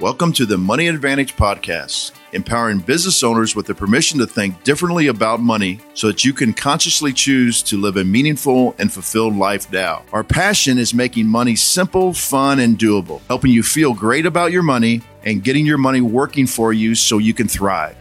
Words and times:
Welcome 0.00 0.32
to 0.32 0.44
the 0.44 0.58
Money 0.58 0.88
Advantage 0.88 1.36
Podcast, 1.36 2.10
empowering 2.32 2.80
business 2.80 3.22
owners 3.22 3.54
with 3.54 3.66
the 3.66 3.76
permission 3.76 4.18
to 4.18 4.26
think 4.26 4.64
differently 4.64 5.06
about 5.06 5.38
money 5.38 5.78
so 5.94 6.08
that 6.08 6.24
you 6.24 6.32
can 6.32 6.52
consciously 6.52 7.12
choose 7.12 7.62
to 7.62 7.80
live 7.80 7.96
a 7.96 8.02
meaningful 8.02 8.74
and 8.80 8.92
fulfilled 8.92 9.36
life 9.36 9.70
now. 9.70 10.04
Our 10.12 10.24
passion 10.24 10.78
is 10.78 10.94
making 10.94 11.28
money 11.28 11.54
simple, 11.54 12.12
fun, 12.12 12.58
and 12.58 12.76
doable, 12.76 13.20
helping 13.28 13.52
you 13.52 13.62
feel 13.62 13.94
great 13.94 14.26
about 14.26 14.50
your 14.50 14.64
money 14.64 15.00
and 15.22 15.44
getting 15.44 15.64
your 15.64 15.78
money 15.78 16.00
working 16.00 16.48
for 16.48 16.72
you 16.72 16.96
so 16.96 17.18
you 17.18 17.32
can 17.32 17.46
thrive. 17.46 17.96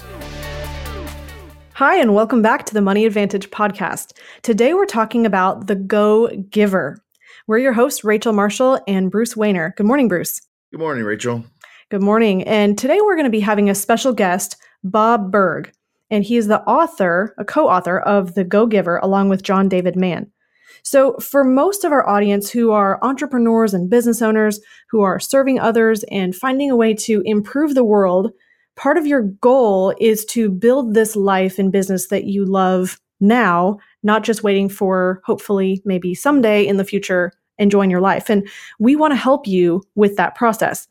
Hi, 1.74 1.98
and 1.98 2.16
welcome 2.16 2.42
back 2.42 2.66
to 2.66 2.74
the 2.74 2.82
Money 2.82 3.06
Advantage 3.06 3.52
Podcast. 3.52 4.14
Today 4.42 4.74
we're 4.74 4.88
talking 4.88 5.28
about 5.28 5.68
the 5.68 5.76
Go 5.76 6.30
Giver. 6.50 7.04
We're 7.46 7.60
your 7.60 7.74
hosts, 7.74 8.04
Rachel 8.04 8.34
Marshall 8.34 8.80
and 8.88 9.12
Bruce 9.12 9.36
Wehner. 9.36 9.76
Good 9.76 9.86
morning, 9.86 10.08
Bruce. 10.08 10.42
Good 10.72 10.80
morning, 10.80 11.04
Rachel. 11.04 11.46
Good 11.94 12.02
morning. 12.02 12.42
And 12.46 12.76
today 12.76 13.02
we're 13.02 13.14
going 13.14 13.26
to 13.26 13.30
be 13.30 13.40
having 13.40 13.70
a 13.70 13.76
special 13.76 14.14
guest, 14.14 14.58
Bob 14.84 15.32
Burg. 15.32 15.72
And 16.10 16.24
he 16.24 16.38
is 16.38 16.48
the 16.48 16.64
author, 16.64 17.36
a 17.38 17.46
co 17.46 17.70
author 17.70 18.00
of 18.00 18.34
The 18.34 18.44
Go 18.44 18.66
Giver, 18.66 18.98
along 18.98 19.30
with 19.30 19.44
John 19.44 19.70
David 19.70 19.96
Mann. 19.96 20.32
So, 20.82 21.14
for 21.18 21.44
most 21.44 21.84
of 21.84 21.92
our 21.92 22.10
audience 22.10 22.50
who 22.50 22.72
are 22.72 22.98
entrepreneurs 23.04 23.76
and 23.76 23.92
business 23.92 24.24
owners 24.24 24.60
who 24.90 25.02
are 25.02 25.20
serving 25.20 25.60
others 25.60 26.04
and 26.06 26.36
finding 26.36 26.72
a 26.72 26.76
way 26.76 26.96
to 26.96 27.22
improve 27.26 27.76
the 27.76 27.86
world, 27.86 28.32
part 28.76 28.98
of 28.98 29.06
your 29.06 29.22
goal 29.22 29.94
is 30.00 30.26
to 30.32 30.50
build 30.50 30.96
this 30.96 31.16
life 31.16 31.60
and 31.60 31.72
business 31.72 32.08
that 32.08 32.24
you 32.24 32.44
love 32.44 33.00
now, 33.20 33.78
not 34.02 34.24
just 34.24 34.42
waiting 34.42 34.68
for 34.68 35.22
hopefully 35.26 35.80
maybe 35.86 36.16
someday 36.16 36.66
in 36.66 36.78
the 36.78 36.86
future 36.86 37.34
enjoying 37.60 37.92
your 37.92 38.02
life. 38.02 38.32
And 38.32 38.50
we 38.80 38.96
want 38.96 39.12
to 39.12 39.16
help 39.16 39.46
you 39.48 39.84
with 39.94 40.16
that 40.16 40.34
process. 40.34 40.88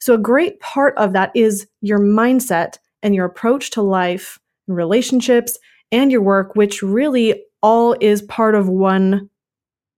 So, 0.00 0.14
a 0.14 0.18
great 0.18 0.60
part 0.60 0.96
of 0.96 1.12
that 1.12 1.30
is 1.34 1.66
your 1.80 2.00
mindset 2.00 2.78
and 3.02 3.14
your 3.14 3.26
approach 3.26 3.70
to 3.70 3.82
life, 3.82 4.38
relationships, 4.66 5.58
and 5.92 6.10
your 6.10 6.22
work, 6.22 6.56
which 6.56 6.82
really 6.82 7.42
all 7.62 7.94
is 8.00 8.22
part 8.22 8.54
of 8.54 8.68
one 8.68 9.28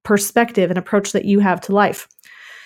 perspective 0.05 0.71
and 0.71 0.79
approach 0.79 1.13
that 1.13 1.25
you 1.25 1.39
have 1.39 1.61
to 1.63 1.73
life. 1.73 2.09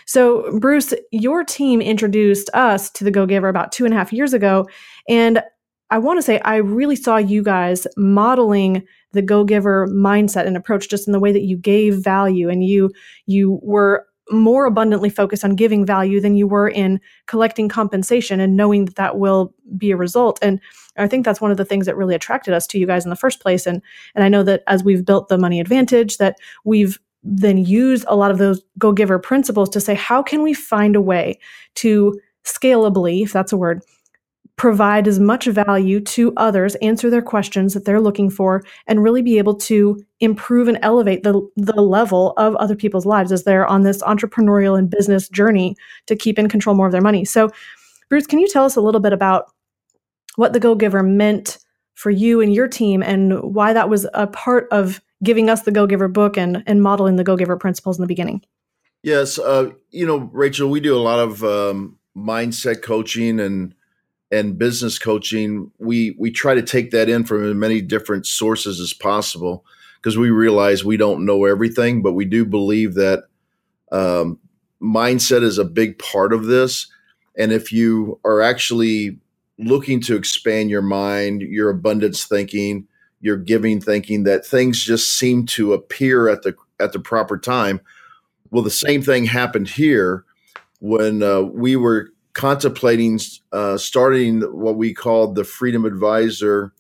So, 0.07 0.59
Bruce, 0.59 0.95
your 1.11 1.45
team 1.45 1.81
introduced 1.81 2.49
us 2.55 2.91
to 2.91 3.05
the 3.05 3.11
Go 3.11 3.27
Giver 3.27 3.49
about 3.49 3.73
two 3.73 3.85
and 3.85 3.93
a 3.93 3.97
half 3.97 4.13
years 4.13 4.33
ago. 4.33 4.69
And 5.09 5.43
I 5.91 5.99
want 5.99 6.19
to 6.19 6.23
say 6.23 6.41
I 6.41 6.57
really 6.57 6.97
saw 6.97 7.17
you 7.17 7.43
guys 7.43 7.87
modeling 7.97 8.85
the 9.13 9.23
go 9.23 9.45
giver 9.45 9.87
mindset 9.89 10.47
and 10.47 10.57
approach 10.57 10.89
just 10.89 11.07
in 11.07 11.13
the 11.13 11.21
way 11.21 11.33
that 11.33 11.43
you 11.43 11.57
gave 11.57 11.97
value 11.97 12.49
and 12.49 12.65
you 12.65 12.91
you 13.27 13.61
were 13.63 14.07
more 14.31 14.67
abundantly 14.67 15.09
focused 15.09 15.45
on 15.45 15.55
giving 15.55 15.87
value 15.87 16.21
than 16.21 16.37
you 16.37 16.47
were 16.47 16.69
in 16.69 17.01
collecting 17.27 17.69
compensation 17.69 18.41
and 18.41 18.57
knowing 18.57 18.85
that 18.87 18.97
that 18.97 19.19
will 19.19 19.55
be 19.77 19.91
a 19.91 19.97
result. 19.97 20.39
And 20.43 20.61
i 20.99 21.07
think 21.07 21.25
that's 21.25 21.41
one 21.41 21.51
of 21.51 21.59
the 21.59 21.65
things 21.65 21.87
that 21.87 21.97
really 21.97 22.15
attracted 22.15 22.55
us 22.55 22.67
to 22.69 22.79
you 22.79 22.87
guys 22.87 23.05
in 23.05 23.11
the 23.11 23.17
first 23.17 23.41
place. 23.41 23.67
And 23.67 23.83
and 24.15 24.25
i 24.25 24.29
know 24.29 24.43
that 24.43 24.63
as 24.67 24.83
we've 24.83 25.05
built 25.05 25.29
the 25.29 25.39
money 25.39 25.61
advantage 25.61 26.19
that 26.19 26.39
we've 26.65 26.99
then 27.23 27.59
used 27.59 28.05
a 28.09 28.17
lot 28.17 28.31
of 28.31 28.39
those 28.39 28.63
go 28.79 28.93
giver 28.93 29.19
principles 29.19 29.69
to 29.71 29.81
say 29.81 29.95
how 29.95 30.23
can 30.23 30.43
we 30.43 30.55
find 30.55 30.95
a 30.95 31.01
way 31.01 31.39
to 31.75 32.19
scalably 32.45 33.23
if 33.23 33.33
that's 33.33 33.53
a 33.53 33.57
word 33.57 33.83
provide 34.57 35.07
as 35.07 35.21
much 35.21 35.47
value 35.47 36.01
to 36.01 36.33
others, 36.37 36.75
answer 36.77 37.11
their 37.11 37.23
questions 37.23 37.75
that 37.75 37.85
they're 37.85 38.01
looking 38.01 38.31
for, 38.31 38.65
and 38.87 39.03
really 39.03 39.21
be 39.21 39.37
able 39.37 39.55
to 39.55 40.03
improve 40.21 40.67
and 40.67 40.79
elevate 40.81 41.23
the, 41.23 41.47
the 41.57 41.83
level 41.83 42.33
of 42.39 42.57
other 42.57 42.75
people's 42.75 43.05
lives 43.05 43.33
as 43.33 43.45
they're 43.45 43.67
on 43.67 43.83
this 43.83 44.03
entrepreneurial 44.03 44.79
and 44.79 44.91
business 44.91 45.29
journey 45.29 45.77
to 46.07 46.17
keep 46.17 46.39
in 46.39 46.49
control 46.49 46.75
more 46.75 46.87
of 46.87 46.93
their 46.93 47.03
money. 47.03 47.25
So, 47.25 47.51
Bruce, 48.09 48.27
can 48.27 48.39
you 48.39 48.49
tell 48.49 48.65
us 48.65 48.77
a 48.77 48.81
little 48.81 49.01
bit 49.01 49.13
about 49.13 49.53
what 50.37 50.55
the 50.55 50.61
Go 50.61 50.75
Giver 50.75 51.03
meant 51.03 51.59
for 51.95 52.11
you 52.11 52.41
and 52.41 52.55
your 52.55 52.69
team 52.69 53.03
and 53.03 53.43
why 53.43 53.73
that 53.73 53.91
was 53.91 54.07
a 54.15 54.27
part 54.27 54.69
of 54.71 55.03
giving 55.23 55.51
us 55.51 55.63
the 55.63 55.73
Go 55.73 55.87
Giver 55.87 56.09
book 56.09 56.39
and, 56.39 56.63
and 56.67 56.83
modeling 56.83 57.17
the 57.17 57.25
Go 57.25 57.37
Giver 57.37 57.57
principles 57.57 57.99
in 57.99 58.03
the 58.03 58.09
beginning? 58.09 58.43
Yes. 59.03 59.39
Uh, 59.39 59.71
you 59.91 60.07
know, 60.07 60.31
Rachel, 60.33 60.71
we 60.71 60.81
do 60.81 60.97
a 60.97 61.01
lot 61.01 61.19
of 61.19 61.45
um, 61.45 61.99
mindset 62.17 62.83
coaching 62.83 63.39
and 63.41 63.75
and 64.31 64.59
business 64.59 64.99
coaching, 64.99 65.71
we 65.79 66.17
we 66.19 66.31
try 66.31 66.55
to 66.55 66.63
take 66.63 66.91
that 66.91 67.09
in 67.09 67.25
from 67.25 67.45
as 67.45 67.55
many 67.55 67.81
different 67.81 68.27
sources 68.27 68.81
as 68.81 68.93
possible 68.93 69.65
because 69.97 70.19
we 70.19 70.31
realize 70.31 70.85
we 70.85 70.97
don't 70.97 71.25
know 71.25 71.45
everything, 71.45 72.03
but 72.03 72.13
we 72.13 72.25
do 72.25 72.45
believe 72.45 72.95
that 72.95 73.25
um, 73.93 74.39
mindset 74.81 75.43
is 75.43 75.59
a 75.59 75.65
big 75.65 75.99
part 75.99 76.33
of 76.33 76.47
this. 76.47 76.87
And 77.37 77.53
if 77.53 77.73
you 77.73 78.19
are 78.25 78.41
actually 78.41 79.19
looking 79.59 80.01
to 80.03 80.17
expand 80.17 80.71
your 80.71 80.83
mind, 80.83 81.43
your 81.43 81.71
abundance 81.71 82.25
thinking, 82.25 82.87
your 83.21 83.37
giving 83.37 83.81
thinking, 83.81 84.25
that 84.25 84.47
things 84.47 84.83
just 84.83 85.17
seem 85.17 85.47
to 85.47 85.73
appear 85.73 86.29
at 86.29 86.43
the 86.43 86.55
at 86.81 86.93
the 86.93 87.01
proper 87.01 87.39
time. 87.39 87.81
Well, 88.51 88.63
the 88.63 88.71
same 88.71 89.03
thing 89.03 89.25
happened 89.25 89.69
here 89.69 90.25
when 90.81 91.23
uh, 91.23 91.41
we 91.43 91.77
were 91.77 92.11
contemplating 92.37 93.19
uh, 93.51 93.79
starting 93.79 94.43
what 94.43 94.77
we 94.77 94.93
called 94.93 95.35
the 95.35 95.45
Freedom 95.45 95.87
Advisor 95.87 96.75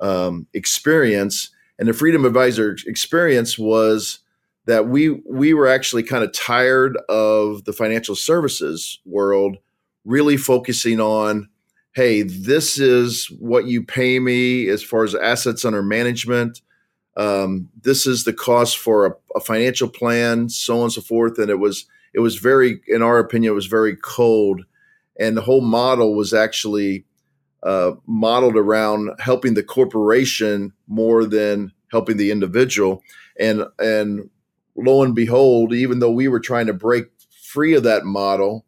um, 0.00 0.46
experience. 0.54 1.50
And 1.78 1.86
the 1.86 1.92
Freedom 1.92 2.24
Advisor 2.24 2.74
experience 2.86 3.58
was 3.58 4.20
that 4.64 4.88
we 4.88 5.10
we 5.28 5.52
were 5.52 5.68
actually 5.68 6.04
kind 6.04 6.24
of 6.24 6.32
tired 6.32 6.96
of 7.10 7.64
the 7.64 7.72
financial 7.74 8.16
services 8.16 8.98
world, 9.04 9.58
really 10.06 10.38
focusing 10.38 11.00
on, 11.00 11.50
hey, 11.94 12.22
this 12.22 12.78
is 12.78 13.26
what 13.38 13.66
you 13.66 13.84
pay 13.84 14.18
me 14.18 14.70
as 14.70 14.82
far 14.82 15.04
as 15.04 15.14
assets 15.14 15.66
under 15.66 15.82
management. 15.82 16.62
Um, 17.14 17.68
this 17.82 18.06
is 18.06 18.24
the 18.24 18.32
cost 18.32 18.78
for 18.78 19.06
a, 19.06 19.12
a 19.36 19.40
financial 19.40 19.88
plan, 19.88 20.48
so 20.48 20.78
on 20.78 20.84
and 20.84 20.92
so 20.94 21.02
forth. 21.02 21.38
And 21.38 21.50
it 21.50 21.58
was 21.58 21.84
it 22.14 22.20
was 22.20 22.36
very, 22.36 22.80
in 22.88 23.02
our 23.02 23.18
opinion, 23.18 23.52
it 23.52 23.54
was 23.54 23.66
very 23.66 23.96
cold 23.96 24.64
and 25.18 25.36
the 25.36 25.42
whole 25.42 25.60
model 25.60 26.14
was 26.14 26.34
actually 26.34 27.04
uh, 27.62 27.92
modeled 28.06 28.56
around 28.56 29.10
helping 29.18 29.54
the 29.54 29.62
corporation 29.62 30.72
more 30.86 31.24
than 31.24 31.72
helping 31.90 32.16
the 32.16 32.30
individual. 32.30 33.02
And 33.38 33.64
and 33.78 34.30
lo 34.76 35.02
and 35.02 35.14
behold, 35.14 35.72
even 35.72 35.98
though 35.98 36.10
we 36.10 36.28
were 36.28 36.40
trying 36.40 36.66
to 36.66 36.74
break 36.74 37.06
free 37.42 37.74
of 37.74 37.84
that 37.84 38.04
model 38.04 38.66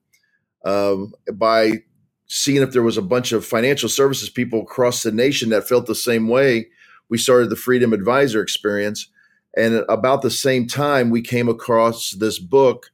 um, 0.65 1.13
by 1.33 1.83
seeing 2.27 2.63
if 2.63 2.73
there 2.73 2.83
was 2.83 2.97
a 2.97 3.03
bunch 3.03 3.33
of 3.33 3.45
financial 3.45 3.89
services 3.89 4.31
people 4.31 4.63
across 4.63 5.03
the 5.03 5.13
nation 5.13 5.51
that 5.51 5.69
felt 5.69 5.87
the 5.87 5.95
same 5.95 6.29
way, 6.29 6.67
we 7.09 7.19
started 7.19 7.51
the 7.51 7.57
Freedom 7.57 7.93
Advisor 7.93 8.41
experience. 8.41 9.09
And 9.57 9.85
about 9.89 10.23
the 10.23 10.31
same 10.31 10.67
time, 10.67 11.11
we 11.11 11.23
came 11.23 11.49
across 11.49 12.11
this 12.11 12.39
book 12.39 12.91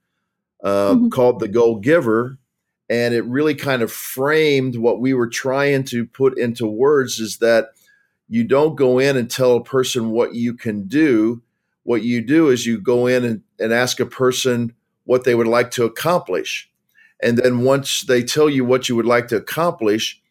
uh, 0.62 0.94
mm-hmm. 0.94 1.08
called 1.08 1.40
The 1.40 1.48
Go 1.48 1.76
Giver 1.76 2.38
and 2.88 3.14
it 3.14 3.24
really 3.24 3.54
kind 3.54 3.82
of 3.82 3.92
framed 3.92 4.76
what 4.76 5.00
we 5.00 5.14
were 5.14 5.28
trying 5.28 5.84
to 5.84 6.04
put 6.06 6.38
into 6.38 6.66
words 6.66 7.18
is 7.18 7.38
that 7.38 7.70
you 8.28 8.44
don't 8.44 8.76
go 8.76 8.98
in 8.98 9.16
and 9.16 9.30
tell 9.30 9.56
a 9.56 9.64
person 9.64 10.10
what 10.10 10.34
you 10.34 10.54
can 10.54 10.86
do. 10.86 11.42
What 11.84 12.02
you 12.02 12.20
do 12.20 12.48
is 12.48 12.66
you 12.66 12.80
go 12.80 13.06
in 13.06 13.24
and, 13.24 13.42
and 13.58 13.72
ask 13.72 14.00
a 14.00 14.06
person 14.06 14.74
what 15.04 15.24
they 15.24 15.34
would 15.34 15.46
like 15.46 15.70
to 15.72 15.84
accomplish. 15.84 16.70
And 17.22 17.38
then 17.38 17.60
once 17.60 18.02
they 18.02 18.22
tell 18.22 18.48
you 18.48 18.64
what 18.64 18.88
you 18.88 18.96
would 18.96 19.06
like 19.06 19.28
to 19.28 19.36
accomplish 19.36 20.22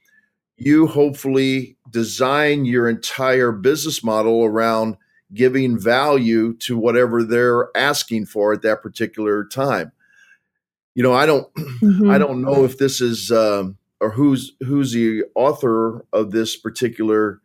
you 0.63 0.85
hopefully 0.85 1.75
design 1.89 2.65
your 2.65 2.87
entire 2.87 3.51
business 3.51 4.03
model 4.03 4.45
around 4.45 4.95
giving 5.33 5.79
value 5.79 6.53
to 6.57 6.77
whatever 6.77 7.23
they're 7.23 7.75
asking 7.75 8.27
for 8.27 8.53
at 8.53 8.61
that 8.61 8.79
particular 8.79 9.43
time 9.43 9.91
you 10.95 11.03
know, 11.03 11.13
I 11.13 11.25
don't, 11.25 11.53
mm-hmm. 11.55 12.09
I 12.09 12.17
don't 12.17 12.41
know 12.41 12.63
if 12.63 12.77
this 12.77 13.01
is 13.01 13.31
um, 13.31 13.77
or 13.99 14.11
who's 14.11 14.53
who's 14.59 14.91
the 14.91 15.23
author 15.35 16.05
of 16.11 16.31
this 16.31 16.55
particular 16.57 17.41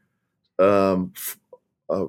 um, 0.58 1.12
f- 1.14 1.38
uh, 1.90 2.06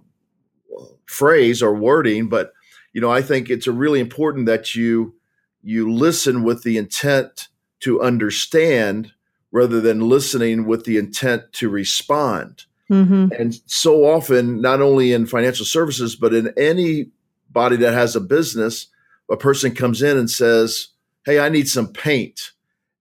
phrase 1.05 1.61
or 1.61 1.75
wording, 1.75 2.29
but 2.29 2.53
you 2.93 3.01
know, 3.01 3.11
I 3.11 3.21
think 3.21 3.49
it's 3.49 3.67
a 3.67 3.71
really 3.71 3.99
important 3.99 4.45
that 4.47 4.73
you 4.73 5.15
you 5.61 5.91
listen 5.91 6.43
with 6.43 6.63
the 6.63 6.77
intent 6.77 7.49
to 7.81 8.01
understand 8.01 9.11
rather 9.51 9.81
than 9.81 9.99
listening 9.99 10.65
with 10.65 10.85
the 10.85 10.97
intent 10.97 11.43
to 11.53 11.69
respond. 11.69 12.65
Mm-hmm. 12.89 13.33
And 13.37 13.59
so 13.65 14.05
often, 14.05 14.61
not 14.61 14.81
only 14.81 15.11
in 15.11 15.25
financial 15.25 15.65
services, 15.65 16.15
but 16.15 16.33
in 16.33 16.53
any 16.57 17.11
body 17.49 17.75
that 17.77 17.93
has 17.93 18.15
a 18.15 18.21
business, 18.21 18.87
a 19.29 19.35
person 19.35 19.75
comes 19.75 20.01
in 20.01 20.17
and 20.17 20.29
says, 20.29 20.89
hey, 21.27 21.39
I 21.41 21.49
need 21.51 21.69
some 21.69 21.89
paint. 21.93 22.53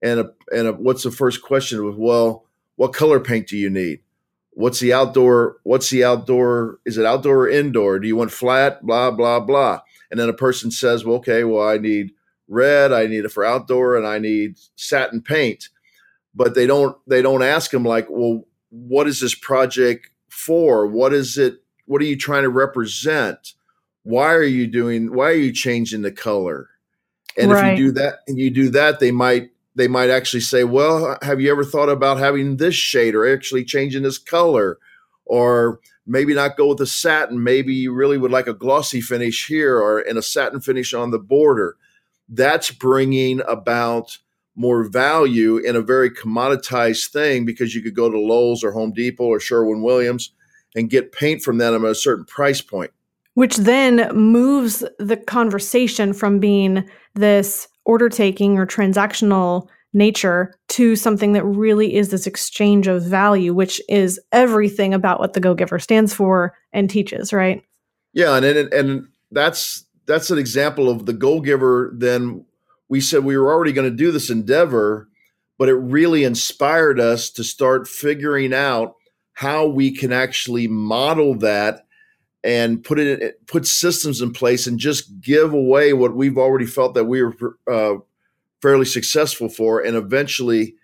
And 0.02 0.20
a, 0.20 0.32
and 0.52 0.68
a, 0.68 0.74
what's 0.74 1.04
the 1.04 1.12
first 1.12 1.42
question? 1.42 1.98
Well, 1.98 2.46
what 2.76 2.94
color 2.94 3.20
paint 3.20 3.48
do 3.48 3.58
you 3.58 3.70
need? 3.70 4.00
What's 4.52 4.80
the 4.80 4.92
outdoor? 4.94 5.58
What's 5.64 5.90
the 5.90 6.04
outdoor? 6.04 6.80
Is 6.86 6.98
it 6.98 7.06
outdoor 7.06 7.44
or 7.44 7.50
indoor? 7.50 8.00
Do 8.00 8.08
you 8.08 8.16
want 8.16 8.32
flat? 8.32 8.86
Blah 8.86 9.12
blah 9.12 9.40
blah. 9.40 9.82
And 10.12 10.20
then 10.20 10.30
a 10.30 10.34
person 10.34 10.70
says, 10.72 11.06
well, 11.06 11.18
okay, 11.18 11.44
well, 11.44 11.68
I 11.68 11.78
need 11.78 12.12
red. 12.48 12.92
I 12.92 13.06
need 13.08 13.24
it 13.26 13.32
for 13.32 13.46
outdoor, 13.46 13.96
and 13.96 14.06
I 14.06 14.18
need 14.20 14.58
satin 14.76 15.22
paint. 15.22 15.64
but 16.34 16.56
they 16.56 16.66
don't 16.68 16.98
they 17.08 17.22
don't 17.22 17.44
ask 17.44 17.72
them 17.72 17.84
like, 17.84 18.08
well, 18.10 18.44
what 18.70 19.08
is 19.08 19.20
this 19.20 19.36
project 19.36 20.10
for? 20.30 20.88
What 20.88 21.14
is 21.14 21.38
it? 21.38 21.62
What 21.86 22.02
are 22.02 22.06
you 22.06 22.18
trying 22.18 22.44
to 22.44 22.50
represent? 22.50 23.54
Why 24.04 24.34
are 24.34 24.44
you 24.44 24.68
doing? 24.68 25.14
Why 25.14 25.30
are 25.30 25.34
you 25.34 25.52
changing 25.52 26.02
the 26.02 26.12
color? 26.12 26.70
And 27.38 27.50
right. 27.50 27.74
if 27.74 27.78
you 27.78 27.86
do 27.86 27.92
that, 27.92 28.20
and 28.26 28.38
you 28.38 28.50
do 28.50 28.70
that, 28.70 29.00
they 29.00 29.10
might 29.10 29.50
they 29.74 29.88
might 29.88 30.08
actually 30.08 30.40
say, 30.40 30.64
well, 30.64 31.18
have 31.22 31.40
you 31.40 31.50
ever 31.50 31.62
thought 31.62 31.90
about 31.90 32.18
having 32.18 32.56
this 32.56 32.74
shade 32.74 33.14
or 33.14 33.30
actually 33.30 33.64
changing 33.64 34.02
this 34.02 34.18
color? 34.18 34.78
Or 35.26 35.80
maybe 36.06 36.34
not 36.34 36.56
go 36.56 36.68
with 36.68 36.78
the 36.78 36.86
satin. 36.86 37.42
Maybe 37.42 37.74
you 37.74 37.92
really 37.92 38.16
would 38.16 38.30
like 38.30 38.46
a 38.46 38.54
glossy 38.54 39.00
finish 39.00 39.46
here 39.46 39.78
or 39.78 40.00
in 40.00 40.16
a 40.16 40.22
satin 40.22 40.60
finish 40.60 40.94
on 40.94 41.10
the 41.10 41.18
border. 41.18 41.76
That's 42.28 42.70
bringing 42.70 43.42
about 43.46 44.16
more 44.54 44.84
value 44.84 45.58
in 45.58 45.76
a 45.76 45.82
very 45.82 46.10
commoditized 46.10 47.10
thing 47.10 47.44
because 47.44 47.74
you 47.74 47.82
could 47.82 47.94
go 47.94 48.10
to 48.10 48.18
Lowe's 48.18 48.64
or 48.64 48.72
Home 48.72 48.92
Depot 48.92 49.24
or 49.24 49.38
Sherwin 49.38 49.82
Williams 49.82 50.32
and 50.74 50.88
get 50.88 51.12
paint 51.12 51.42
from 51.42 51.58
them 51.58 51.84
at 51.84 51.90
a 51.90 51.94
certain 51.94 52.24
price 52.24 52.62
point. 52.62 52.92
Which 53.36 53.58
then 53.58 54.10
moves 54.16 54.82
the 54.98 55.18
conversation 55.18 56.14
from 56.14 56.40
being 56.40 56.88
this 57.14 57.68
order 57.84 58.08
taking 58.08 58.58
or 58.58 58.66
transactional 58.66 59.68
nature 59.92 60.54
to 60.68 60.96
something 60.96 61.32
that 61.32 61.44
really 61.44 61.96
is 61.96 62.10
this 62.10 62.26
exchange 62.26 62.86
of 62.86 63.02
value, 63.02 63.52
which 63.52 63.80
is 63.88 64.18
everything 64.32 64.94
about 64.94 65.20
what 65.20 65.34
the 65.34 65.40
Go 65.40 65.54
Giver 65.54 65.78
stands 65.78 66.14
for 66.14 66.54
and 66.72 66.88
teaches, 66.88 67.32
right? 67.32 67.62
Yeah, 68.12 68.36
and 68.36 68.44
and, 68.44 68.72
and 68.72 69.08
that's 69.30 69.84
that's 70.06 70.30
an 70.30 70.38
example 70.38 70.88
of 70.88 71.06
the 71.06 71.12
Go 71.12 71.40
Giver. 71.40 71.92
Then 71.94 72.44
we 72.88 73.00
said 73.00 73.24
we 73.24 73.36
were 73.36 73.52
already 73.52 73.72
going 73.72 73.90
to 73.90 73.96
do 73.96 74.12
this 74.12 74.30
endeavor, 74.30 75.08
but 75.58 75.68
it 75.68 75.74
really 75.74 76.24
inspired 76.24 77.00
us 77.00 77.30
to 77.32 77.44
start 77.44 77.86
figuring 77.86 78.54
out 78.54 78.94
how 79.32 79.66
we 79.66 79.90
can 79.90 80.12
actually 80.12 80.68
model 80.68 81.34
that 81.34 81.85
and 82.44 82.82
put 82.82 82.98
it 82.98 83.46
put 83.46 83.66
systems 83.66 84.20
in 84.20 84.32
place 84.32 84.66
and 84.66 84.78
just 84.78 85.20
give 85.20 85.52
away 85.52 85.92
what 85.92 86.14
we've 86.14 86.38
already 86.38 86.66
felt 86.66 86.94
that 86.94 87.04
we 87.04 87.22
were 87.22 87.58
uh, 87.70 87.94
fairly 88.62 88.84
successful 88.84 89.48
for. 89.48 89.80
And 89.80 89.96
eventually 89.96 90.74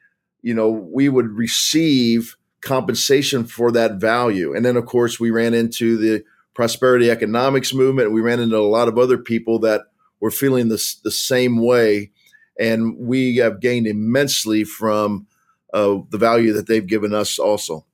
you 0.43 0.54
know 0.54 0.70
we 0.70 1.08
would 1.08 1.28
receive 1.28 2.37
compensation 2.62 3.44
for 3.44 3.70
that 3.72 3.94
value. 3.94 4.54
And 4.54 4.64
then 4.64 4.76
of 4.76 4.87
course 4.87 5.20
we 5.20 5.31
ran 5.31 5.54
into 5.54 5.96
the 5.96 6.25
prosperity 6.54 7.10
economics 7.10 7.72
movement. 7.72 8.12
We 8.12 8.20
ran 8.20 8.40
into 8.40 8.56
a 8.56 8.60
lot 8.60 8.88
of 8.88 8.99
other 8.99 9.19
people 9.19 9.58
that 9.60 9.82
were 10.20 10.31
feeling 10.31 10.69
this 10.69 10.96
the 10.96 11.10
same 11.10 11.58
way. 11.58 12.10
And 12.58 12.96
we 12.99 13.37
have 13.37 13.60
gained 13.60 13.87
immensely 13.87 14.64
from 14.64 15.26
uh, 15.72 15.99
the 16.10 16.19
value 16.19 16.52
that 16.52 16.66
they've 16.66 16.87
given 16.87 17.14
us 17.14 17.38
also. 17.38 17.84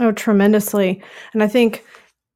Oh 0.00 0.12
tremendously. 0.12 1.02
And 1.32 1.42
i 1.42 1.48
think 1.48 1.84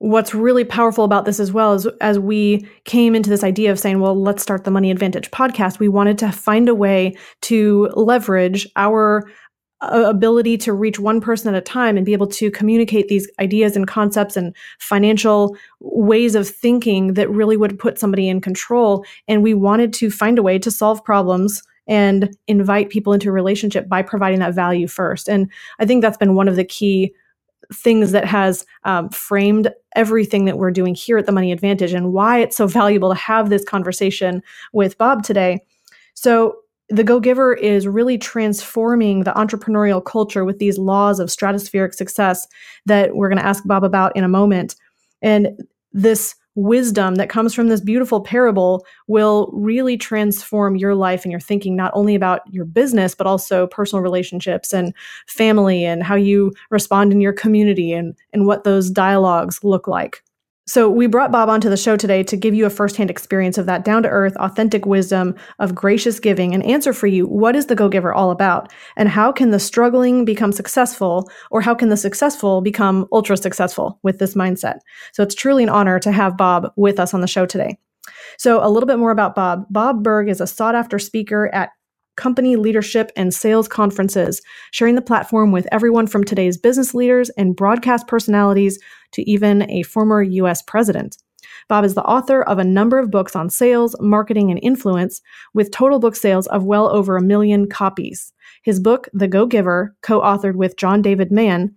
what's 0.03 0.35
really 0.35 0.65
powerful 0.65 1.05
about 1.05 1.27
this 1.27 1.39
as 1.39 1.53
well 1.53 1.75
is 1.75 1.87
as 2.01 2.19
we 2.19 2.69
came 2.85 3.15
into 3.15 3.31
this 3.31 3.45
idea 3.45 3.71
of 3.71 3.79
saying, 3.79 4.01
well, 4.01 4.21
let's 4.21 4.43
start 4.43 4.65
the 4.65 4.71
Money 4.71 4.91
Advantage 4.91 5.31
podcast, 5.31 5.79
we 5.79 5.87
wanted 5.87 6.19
to 6.19 6.33
find 6.33 6.69
a 6.69 6.75
way 6.75 7.15
to 7.43 7.89
leverage 7.95 8.67
our 8.75 9.31
uh, 9.81 10.07
ability 10.09 10.59
to 10.59 10.73
reach 10.73 10.99
one 10.99 11.21
person 11.21 11.55
at 11.55 11.59
a 11.59 11.65
time 11.65 11.97
and 11.97 12.05
be 12.05 12.15
able 12.15 12.27
to 12.27 12.51
communicate 12.51 13.07
these 13.07 13.31
ideas 13.39 13.77
and 13.77 13.87
concepts 13.87 14.37
and 14.37 14.57
financial 14.81 15.57
ways 15.79 16.35
of 16.35 16.49
thinking 16.49 17.15
that 17.15 17.31
really 17.31 17.57
would 17.57 17.79
put 17.79 17.97
somebody 17.97 18.29
in 18.29 18.41
control. 18.41 19.05
And 19.29 19.41
we 19.41 19.55
wanted 19.55 19.93
to 19.95 20.11
find 20.11 20.37
a 20.37 20.43
way 20.43 20.59
to 20.59 20.71
solve 20.73 21.05
problems 21.05 21.63
and 21.87 22.37
invite 22.49 22.91
people 22.91 23.13
into 23.13 23.29
a 23.29 23.33
relationship 23.33 23.89
by 23.89 24.03
providing 24.03 24.41
that 24.41 24.55
value 24.55 24.89
first. 24.89 25.29
And 25.29 25.49
I 25.79 25.87
think 25.87 26.03
that's 26.03 26.19
been 26.19 26.35
one 26.35 26.49
of 26.49 26.57
the 26.57 26.65
key 26.65 27.15
things 27.73 28.12
that 28.12 28.25
has 28.25 28.64
um, 28.85 29.09
framed 29.11 29.73
everything 29.94 30.44
that 30.47 30.59
we're 30.59 30.70
doing 30.70 30.94
here 30.94 31.19
at 31.19 31.26
the 31.26 31.32
Money 31.32 31.53
Advantage 31.53 31.93
and 31.93 32.12
why 32.12 32.38
it's 32.38 32.56
so 32.56 32.67
valuable 32.67 33.09
to 33.11 33.14
have 33.14 33.50
this 33.50 33.64
conversation 33.64 34.43
with 34.73 34.99
Bob 34.99 35.23
today. 35.23 35.61
So, 36.14 36.56
the 36.88 37.05
Go 37.05 37.20
Giver 37.20 37.55
is 37.55 37.88
really 37.88 38.19
transforming 38.19 39.20
the 39.20 39.31
entrepreneurial 39.31 40.05
culture 40.05 40.44
with 40.44 40.59
these 40.59 40.76
laws 40.76 41.20
of 41.20 41.31
stratospheric 41.31 41.94
success 41.94 42.47
that 42.85 43.17
we're 43.17 43.31
going 43.31 43.38
to 43.38 43.47
ask 43.47 43.62
Bob 43.67 43.82
about 43.82 44.15
in 44.15 44.25
a 44.25 44.29
moment. 44.29 44.75
And 45.23 45.49
this 45.93 46.35
wisdom 46.55 47.15
that 47.17 47.29
comes 47.29 47.55
from 47.55 47.69
this 47.69 47.81
beautiful 47.81 48.21
parable 48.21 48.85
will 49.07 49.51
really 49.53 49.97
transform 49.97 50.77
your 50.77 50.95
life 50.95 51.25
and 51.25 51.33
your 51.33 51.41
thinking, 51.41 51.75
not 51.77 51.93
only 51.95 52.15
about 52.15 52.41
your 52.53 52.65
business, 52.65 53.15
but 53.15 53.27
also 53.27 53.67
personal 53.67 54.03
relationships 54.03 54.73
and 54.73 54.95
family 55.27 55.85
and 55.85 56.03
how 56.03 56.15
you 56.15 56.53
respond 56.71 57.13
in 57.13 57.21
your 57.21 57.33
community 57.33 57.93
and, 57.93 58.15
and 58.33 58.47
what 58.47 58.65
those 58.65 58.91
dialogues 58.91 59.65
look 59.65 59.89
like. 59.89 60.23
So, 60.64 60.88
we 60.88 61.09
brought 61.09 61.32
Bob 61.32 61.49
onto 61.49 61.69
the 61.69 61.76
show 61.76 61.97
today 61.97 62.23
to 62.23 62.37
give 62.37 62.55
you 62.55 62.67
a 62.67 62.70
firsthand 62.70 63.11
experience 63.11 63.59
of 63.59 63.67
that 63.67 63.85
down 63.85 64.05
to 64.05 64.09
earth, 64.09 64.37
authentic 64.37 64.87
wisdom 64.87 65.35
of 65.59 65.75
gracious 65.75 66.20
giving 66.20 66.55
and 66.55 66.62
answer 66.62 66.93
for 66.93 67.09
you 67.09 67.26
what 67.26 67.56
is 67.56 67.67
the 67.67 67.75
Go 67.75 67.88
Giver 67.88 68.14
all 68.14 68.31
about? 68.31 68.73
And 68.97 69.09
how 69.09 69.32
can 69.32 69.50
the 69.50 69.59
struggling 69.59 70.25
become 70.25 70.53
successful, 70.53 71.29
or 71.50 71.62
how 71.62 71.75
can 71.75 71.88
the 71.88 71.97
successful 71.97 72.61
become 72.61 73.09
ultra 73.11 73.37
successful 73.37 73.99
with 74.05 74.20
this 74.20 74.35
mindset? 74.35 74.79
So, 75.12 75.25
it's 75.25 75.35
truly 75.35 75.64
an 75.64 75.69
honor 75.69 75.99
to 75.99 76.12
have 76.12 76.37
Bob 76.37 76.73
with 76.76 77.00
us 77.00 77.12
on 77.12 77.23
the 77.23 77.26
show 77.26 77.44
today. 77.44 77.76
So, 78.38 78.65
a 78.65 78.70
little 78.70 78.87
bit 78.87 79.00
more 79.00 79.11
about 79.11 79.35
Bob. 79.35 79.67
Bob 79.69 80.05
Burg 80.05 80.29
is 80.29 80.41
a 80.41 80.47
sought 80.47 80.76
after 80.76 81.00
speaker 81.00 81.49
at 81.53 81.70
company 82.17 82.56
leadership 82.56 83.11
and 83.17 83.32
sales 83.32 83.69
conferences, 83.69 84.41
sharing 84.70 84.94
the 84.94 85.03
platform 85.03 85.53
with 85.53 85.67
everyone 85.73 86.06
from 86.06 86.25
today's 86.25 86.56
business 86.56 86.94
leaders 86.94 87.31
and 87.31 87.56
broadcast 87.56 88.06
personalities 88.06 88.79
to 89.12 89.29
even 89.31 89.69
a 89.70 89.82
former 89.82 90.23
US 90.23 90.62
president. 90.62 91.17
Bob 91.69 91.85
is 91.85 91.94
the 91.94 92.05
author 92.05 92.43
of 92.43 92.59
a 92.59 92.64
number 92.64 92.99
of 92.99 93.11
books 93.11 93.37
on 93.37 93.50
sales, 93.50 93.97
marketing, 94.00 94.50
and 94.50 94.61
influence, 94.62 95.20
with 95.55 95.70
total 95.70 95.99
book 95.99 96.17
sales 96.17 96.47
of 96.49 96.64
well 96.64 96.88
over 96.88 97.17
a 97.17 97.23
million 97.23 97.69
copies. 97.69 98.32
His 98.62 98.81
book, 98.81 99.08
The 99.12 99.29
Go 99.29 99.47
Giver, 99.47 99.94
co 100.03 100.20
authored 100.20 100.56
with 100.56 100.76
John 100.76 101.03
David 101.03 101.32
Mann, 101.32 101.75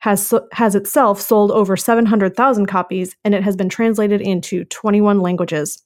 has, 0.00 0.34
has 0.52 0.74
itself 0.74 1.20
sold 1.20 1.50
over 1.52 1.76
700,000 1.76 2.66
copies 2.66 3.16
and 3.24 3.34
it 3.34 3.44
has 3.44 3.54
been 3.56 3.68
translated 3.68 4.20
into 4.20 4.64
21 4.64 5.20
languages. 5.20 5.82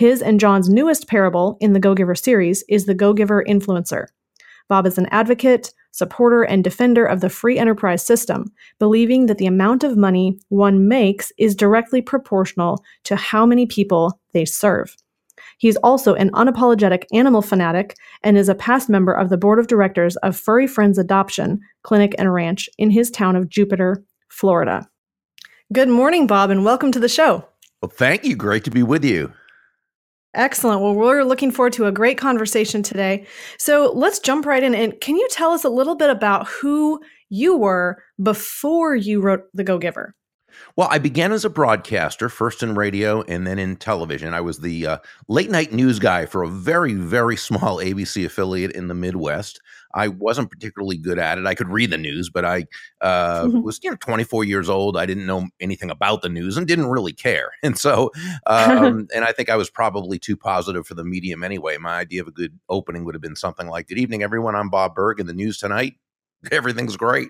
His 0.00 0.22
and 0.22 0.40
John's 0.40 0.70
newest 0.70 1.08
parable 1.08 1.58
in 1.60 1.74
the 1.74 1.78
Go 1.78 1.94
Giver 1.94 2.14
series 2.14 2.64
is 2.70 2.86
the 2.86 2.94
Go 2.94 3.12
Giver 3.12 3.44
Influencer. 3.46 4.06
Bob 4.66 4.86
is 4.86 4.96
an 4.96 5.04
advocate, 5.10 5.74
supporter, 5.90 6.42
and 6.42 6.64
defender 6.64 7.04
of 7.04 7.20
the 7.20 7.28
free 7.28 7.58
enterprise 7.58 8.02
system, 8.02 8.50
believing 8.78 9.26
that 9.26 9.36
the 9.36 9.44
amount 9.44 9.84
of 9.84 9.98
money 9.98 10.38
one 10.48 10.88
makes 10.88 11.34
is 11.36 11.54
directly 11.54 12.00
proportional 12.00 12.82
to 13.04 13.14
how 13.14 13.44
many 13.44 13.66
people 13.66 14.18
they 14.32 14.46
serve. 14.46 14.96
He's 15.58 15.76
also 15.76 16.14
an 16.14 16.30
unapologetic 16.30 17.04
animal 17.12 17.42
fanatic 17.42 17.94
and 18.22 18.38
is 18.38 18.48
a 18.48 18.54
past 18.54 18.88
member 18.88 19.12
of 19.12 19.28
the 19.28 19.36
board 19.36 19.58
of 19.58 19.66
directors 19.66 20.16
of 20.22 20.34
Furry 20.34 20.66
Friends 20.66 20.96
Adoption 20.96 21.60
Clinic 21.82 22.14
and 22.16 22.32
Ranch 22.32 22.70
in 22.78 22.88
his 22.88 23.10
town 23.10 23.36
of 23.36 23.50
Jupiter, 23.50 24.02
Florida. 24.30 24.88
Good 25.74 25.90
morning, 25.90 26.26
Bob, 26.26 26.48
and 26.48 26.64
welcome 26.64 26.90
to 26.90 26.98
the 26.98 27.06
show. 27.06 27.44
Well, 27.82 27.92
thank 27.94 28.24
you. 28.24 28.34
Great 28.34 28.64
to 28.64 28.70
be 28.70 28.82
with 28.82 29.04
you. 29.04 29.34
Excellent. 30.34 30.80
Well, 30.80 30.94
we're 30.94 31.24
looking 31.24 31.50
forward 31.50 31.72
to 31.74 31.86
a 31.86 31.92
great 31.92 32.16
conversation 32.16 32.82
today. 32.82 33.26
So 33.58 33.92
let's 33.94 34.20
jump 34.20 34.46
right 34.46 34.62
in. 34.62 34.74
And 34.74 35.00
can 35.00 35.16
you 35.16 35.26
tell 35.30 35.50
us 35.50 35.64
a 35.64 35.68
little 35.68 35.96
bit 35.96 36.08
about 36.08 36.46
who 36.46 37.00
you 37.30 37.56
were 37.56 38.02
before 38.22 38.94
you 38.94 39.20
wrote 39.20 39.44
The 39.54 39.64
Go 39.64 39.78
Giver? 39.78 40.14
Well, 40.76 40.88
I 40.90 40.98
began 40.98 41.32
as 41.32 41.44
a 41.44 41.50
broadcaster, 41.50 42.28
first 42.28 42.62
in 42.62 42.74
radio 42.74 43.22
and 43.22 43.46
then 43.46 43.58
in 43.58 43.76
television. 43.76 44.34
I 44.34 44.40
was 44.40 44.58
the 44.58 44.86
uh, 44.86 44.98
late 45.28 45.50
night 45.50 45.72
news 45.72 45.98
guy 45.98 46.26
for 46.26 46.42
a 46.42 46.48
very, 46.48 46.94
very 46.94 47.36
small 47.36 47.76
ABC 47.78 48.24
affiliate 48.24 48.72
in 48.72 48.88
the 48.88 48.94
Midwest. 48.94 49.60
I 49.94 50.08
wasn't 50.08 50.50
particularly 50.50 50.96
good 50.96 51.18
at 51.18 51.38
it. 51.38 51.46
I 51.46 51.54
could 51.54 51.68
read 51.68 51.90
the 51.90 51.98
news, 51.98 52.30
but 52.30 52.44
I 52.44 52.66
uh, 53.00 53.44
mm-hmm. 53.44 53.62
was 53.62 53.80
you 53.82 53.90
know 53.90 53.96
24 53.96 54.44
years 54.44 54.68
old. 54.68 54.96
I 54.96 55.06
didn't 55.06 55.26
know 55.26 55.48
anything 55.60 55.90
about 55.90 56.22
the 56.22 56.28
news 56.28 56.56
and 56.56 56.66
didn't 56.66 56.88
really 56.88 57.12
care. 57.12 57.52
And 57.62 57.78
so, 57.78 58.10
um, 58.46 59.06
and 59.14 59.24
I 59.24 59.32
think 59.32 59.48
I 59.48 59.56
was 59.56 59.70
probably 59.70 60.18
too 60.18 60.36
positive 60.36 60.86
for 60.86 60.94
the 60.94 61.04
medium 61.04 61.44
anyway. 61.44 61.76
My 61.76 61.98
idea 61.98 62.20
of 62.22 62.28
a 62.28 62.32
good 62.32 62.58
opening 62.68 63.04
would 63.04 63.14
have 63.14 63.22
been 63.22 63.36
something 63.36 63.68
like, 63.68 63.88
"Good 63.88 63.98
evening, 63.98 64.22
everyone. 64.22 64.56
I'm 64.56 64.70
Bob 64.70 64.94
Burg 64.94 65.20
and 65.20 65.28
the 65.28 65.34
news 65.34 65.58
tonight. 65.58 65.94
Everything's 66.50 66.96
great." 66.96 67.28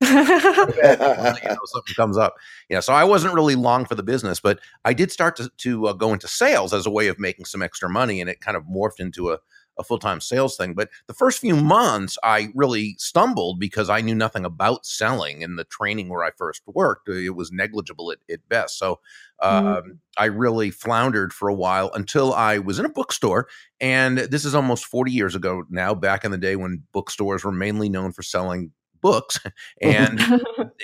you 0.00 0.08
know, 0.12 1.56
something 1.64 1.94
comes 1.94 2.16
up. 2.16 2.34
Yeah, 2.68 2.80
so 2.80 2.92
I 2.92 3.04
wasn't 3.04 3.34
really 3.34 3.54
long 3.54 3.84
for 3.84 3.94
the 3.94 4.02
business, 4.02 4.40
but 4.40 4.58
I 4.84 4.92
did 4.92 5.10
start 5.10 5.36
to, 5.36 5.50
to 5.58 5.86
uh, 5.86 5.92
go 5.92 6.12
into 6.12 6.28
sales 6.28 6.74
as 6.74 6.86
a 6.86 6.90
way 6.90 7.08
of 7.08 7.18
making 7.18 7.46
some 7.46 7.62
extra 7.62 7.88
money, 7.88 8.20
and 8.20 8.28
it 8.28 8.40
kind 8.40 8.56
of 8.56 8.64
morphed 8.64 9.00
into 9.00 9.30
a 9.30 9.38
a 9.78 9.84
full 9.84 9.98
time 9.98 10.20
sales 10.20 10.56
thing. 10.56 10.74
But 10.74 10.90
the 11.06 11.14
first 11.14 11.40
few 11.40 11.56
months, 11.56 12.18
I 12.22 12.48
really 12.54 12.94
stumbled 12.98 13.60
because 13.60 13.90
I 13.90 14.00
knew 14.00 14.14
nothing 14.14 14.44
about 14.44 14.86
selling. 14.86 15.42
In 15.42 15.56
the 15.56 15.64
training 15.64 16.08
where 16.08 16.24
I 16.24 16.30
first 16.36 16.62
worked, 16.66 17.08
it 17.08 17.30
was 17.30 17.52
negligible 17.52 18.12
at, 18.12 18.18
at 18.30 18.48
best. 18.48 18.78
So 18.78 19.00
mm-hmm. 19.42 19.66
um, 19.66 20.00
I 20.18 20.26
really 20.26 20.70
floundered 20.70 21.32
for 21.32 21.48
a 21.48 21.54
while 21.54 21.90
until 21.94 22.32
I 22.34 22.58
was 22.58 22.78
in 22.78 22.86
a 22.86 22.90
bookstore. 22.90 23.48
And 23.80 24.18
this 24.18 24.44
is 24.44 24.54
almost 24.54 24.86
40 24.86 25.12
years 25.12 25.34
ago 25.34 25.64
now, 25.70 25.94
back 25.94 26.24
in 26.24 26.30
the 26.30 26.38
day 26.38 26.56
when 26.56 26.82
bookstores 26.92 27.44
were 27.44 27.52
mainly 27.52 27.88
known 27.88 28.12
for 28.12 28.22
selling 28.22 28.72
books 29.02 29.38
and 29.82 30.20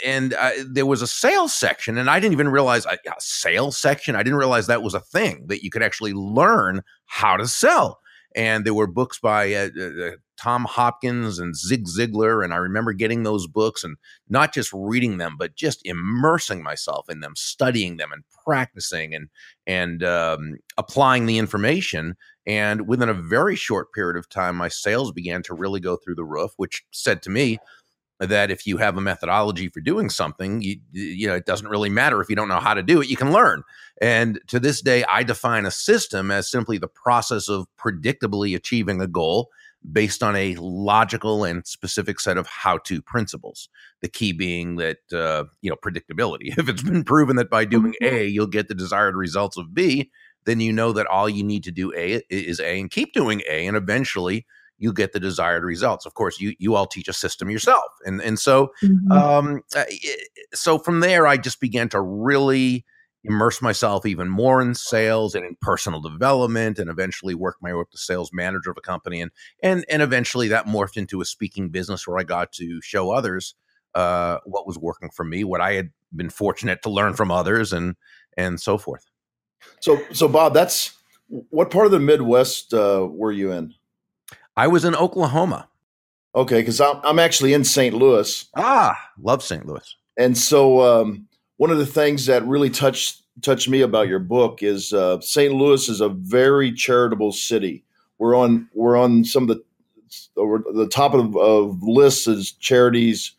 and 0.05 0.35
uh, 0.35 0.51
there 0.67 0.87
was 0.87 1.03
a 1.03 1.07
sales 1.07 1.55
section 1.55 1.97
and 1.99 2.11
i 2.11 2.21
didn't 2.21 2.33
even 2.33 2.49
realize 2.49 2.85
a, 2.87 2.91
a 2.91 3.15
sales 3.19 3.77
section 3.77 4.15
i 4.15 4.23
didn't 4.23 4.39
realize 4.39 4.67
that 4.67 4.83
was 4.83 4.95
a 4.95 5.01
thing 5.01 5.47
that 5.49 5.65
you 5.65 5.71
could 5.71 5.83
actually 5.83 6.13
learn 6.13 6.83
how 7.07 7.39
to 7.39 7.49
sell 7.49 8.02
and 8.37 8.65
there 8.65 8.75
were 8.75 8.87
books 8.87 9.19
by 9.19 9.53
uh, 9.53 9.69
uh, 9.79 10.07
uh, 10.07 10.11
Tom 10.39 10.65
Hopkins 10.65 11.39
and 11.39 11.57
Zig 11.57 11.87
Ziglar, 11.87 12.45
and 12.45 12.53
I 12.53 12.57
remember 12.57 12.93
getting 12.93 13.23
those 13.23 13.47
books 13.47 13.85
and 13.85 13.97
not 14.29 14.53
just 14.53 14.73
reading 14.73 15.19
them, 15.19 15.37
but 15.39 15.55
just 15.55 15.81
immersing 15.85 16.63
myself 16.63 17.09
in 17.09 17.21
them, 17.21 17.35
studying 17.37 17.97
them, 17.97 18.13
and 18.13 18.25
practicing 18.45 19.15
and 19.15 19.29
and 19.67 20.03
um, 20.03 20.57
applying 20.77 21.27
the 21.27 21.39
information. 21.39 22.17
And 22.47 22.89
within 22.89 23.09
a 23.09 23.15
very 23.15 23.55
short 23.55 23.93
period 23.93 24.17
of 24.17 24.29
time, 24.29 24.57
my 24.57 24.69
sales 24.69 25.13
began 25.13 25.43
to 25.45 25.55
really 25.55 25.79
go 25.79 25.97
through 25.97 26.17
the 26.17 26.25
roof, 26.25 26.53
which 26.57 26.83
said 26.91 27.23
to 27.23 27.31
me, 27.31 27.59
that 28.29 28.51
if 28.51 28.67
you 28.67 28.77
have 28.77 28.97
a 28.97 29.01
methodology 29.01 29.69
for 29.69 29.81
doing 29.81 30.09
something, 30.09 30.63
you, 30.63 30.77
you 30.93 31.27
know, 31.27 31.35
it 31.35 31.47
doesn't 31.47 31.69
really 31.69 31.91
matter 31.91 32.21
if 32.21 32.29
you 32.29 32.37
don't 32.37 32.49
know 32.49 32.61
how 32.61 32.75
to 32.75 32.83
do 32.83 33.01
it, 33.01 33.09
you 33.09 33.17
can 33.17 33.33
learn. 33.33 33.63
And 34.01 34.41
to 34.49 34.61
this 34.61 34.81
day, 34.81 35.05
I 35.05 35.23
define 35.23 35.67
a 35.67 35.71
system 35.71 36.31
as 36.31 36.51
simply 36.51 36.79
the 36.79 36.89
process 36.89 37.49
of 37.49 37.67
predictably 37.79 38.55
achieving 38.55 39.01
a 39.01 39.07
goal 39.07 39.49
based 39.91 40.23
on 40.23 40.37
a 40.37 40.55
logical 40.57 41.43
and 41.43 41.67
specific 41.67 42.21
set 42.21 42.39
of 42.39 42.47
how-to 42.47 43.03
principles. 43.03 43.69
The 44.01 44.09
key 44.09 44.33
being 44.33 44.77
that 44.77 44.99
uh, 45.13 45.45
you 45.61 45.71
know 45.71 45.77
predictability. 45.77 46.57
If 46.59 46.69
it's 46.69 46.83
been 46.83 47.05
proven 47.05 47.37
that 47.37 47.51
by 47.51 47.65
doing 47.65 47.95
mm-hmm. 48.01 48.15
A 48.15 48.25
you'll 48.27 48.47
get 48.47 48.69
the 48.69 48.75
desired 48.75 49.17
results 49.17 49.57
of 49.57 49.75
B, 49.75 50.11
then 50.45 50.61
you 50.61 50.73
know 50.73 50.93
that 50.93 51.07
all 51.07 51.29
you 51.29 51.43
need 51.43 51.65
to 51.65 51.73
do 51.73 51.93
A 51.97 52.23
is 52.31 52.61
A 52.61 52.79
and 52.79 52.91
keep 52.91 53.13
doing 53.13 53.43
A, 53.49 53.67
and 53.67 53.77
eventually 53.77 54.47
you 54.83 54.93
get 54.93 55.13
the 55.13 55.21
desired 55.21 55.63
results. 55.63 56.05
Of 56.05 56.15
course, 56.15 56.41
you 56.41 56.55
you 56.59 56.75
all 56.75 56.87
teach 56.87 57.07
a 57.07 57.13
system 57.13 57.49
yourself, 57.49 57.85
and 58.05 58.21
and 58.21 58.37
so 58.39 58.73
mm-hmm. 58.83 59.13
um, 59.13 59.63
uh, 59.77 59.85
so 60.53 60.77
from 60.77 60.99
there, 61.01 61.25
I 61.27 61.37
just 61.37 61.61
began 61.61 61.89
to 61.91 62.01
really 62.01 62.85
immerse 63.23 63.63
myself 63.63 64.05
even 64.05 64.29
more 64.29 64.61
in 64.61 64.75
sales 64.75 65.37
and 65.37 65.47
in 65.47 65.57
personal 65.61 66.01
development, 66.01 66.81
and 66.81 66.91
eventually 66.91 67.33
work 67.33 67.59
my 67.63 67.73
way 67.73 67.81
up 67.81 67.93
to 67.93 67.97
sales 67.97 68.33
manager 68.33 68.73
of 68.73 68.77
a 68.77 68.81
company, 68.81 69.21
and 69.21 69.31
and 69.63 69.85
and 69.89 70.03
eventually 70.03 70.49
that 70.49 70.67
morphed 70.67 70.97
into 70.97 71.21
a 71.21 71.25
speaking 71.25 71.71
business 71.71 72.05
where 72.05 72.19
I 72.19 72.25
got 72.25 72.51
to 72.55 72.83
show 72.83 73.13
others 73.13 73.55
uh, 73.95 74.39
what 74.45 74.67
was 74.67 74.79
working 74.79 75.11
for 75.11 75.23
me, 75.25 75.45
what 75.45 75.61
I 75.61 75.75
had 75.75 75.91
been 76.15 76.31
fortunate 76.31 76.83
to 76.83 76.91
learn 76.91 77.15
from 77.15 77.31
others, 77.31 77.73
and 77.73 77.95
and 78.37 78.61
so 78.61 78.79
forth. 78.79 79.07
So 79.79 80.03
so 80.13 80.27
Bob, 80.27 80.55
that's 80.55 80.99
what 81.29 81.71
part 81.71 81.87
of 81.87 81.93
the 81.93 82.01
Midwest 82.01 82.75
uh, 82.75 83.07
were 83.09 83.31
you 83.31 83.53
in? 83.53 83.75
I 84.57 84.69
was 84.69 84.85
in 84.85 84.95
Oklahoma. 84.95 85.69
Okay, 86.35 86.61
because 86.61 86.81
I'm, 86.81 87.01
I'm 87.05 87.19
actually 87.19 87.53
in 87.53 87.65
St. 87.65 87.95
Louis. 87.95 88.49
Ah, 88.57 88.99
love 89.21 89.43
St. 89.43 89.67
Louis. 89.67 89.97
And 90.19 90.37
so 90.37 90.81
um, 90.81 91.27
one 91.57 91.71
of 91.71 91.79
the 91.79 91.87
things 91.87 92.27
that 92.27 92.47
really 92.47 92.71
touched 92.71 93.19
touched 93.41 93.69
me 93.69 93.81
about 93.81 94.09
your 94.09 94.19
book 94.19 94.63
is 94.63 94.93
uh, 94.93 95.21
St. 95.21 95.55
Louis 95.55 95.89
is 95.89 96.01
a 96.01 96.11
very 96.11 96.73
charitable 96.73 97.33
city. 97.33 97.85
We're 98.19 98.37
on 98.37 98.69
we're 98.75 98.97
on 98.97 99.25
some 99.25 99.49
of 99.49 99.49
the 99.49 99.63
the 100.37 100.89
top 100.91 101.15
of, 101.15 101.37
of 101.37 101.83
lists 101.83 102.29
as 102.29 102.53
charities 102.53 103.33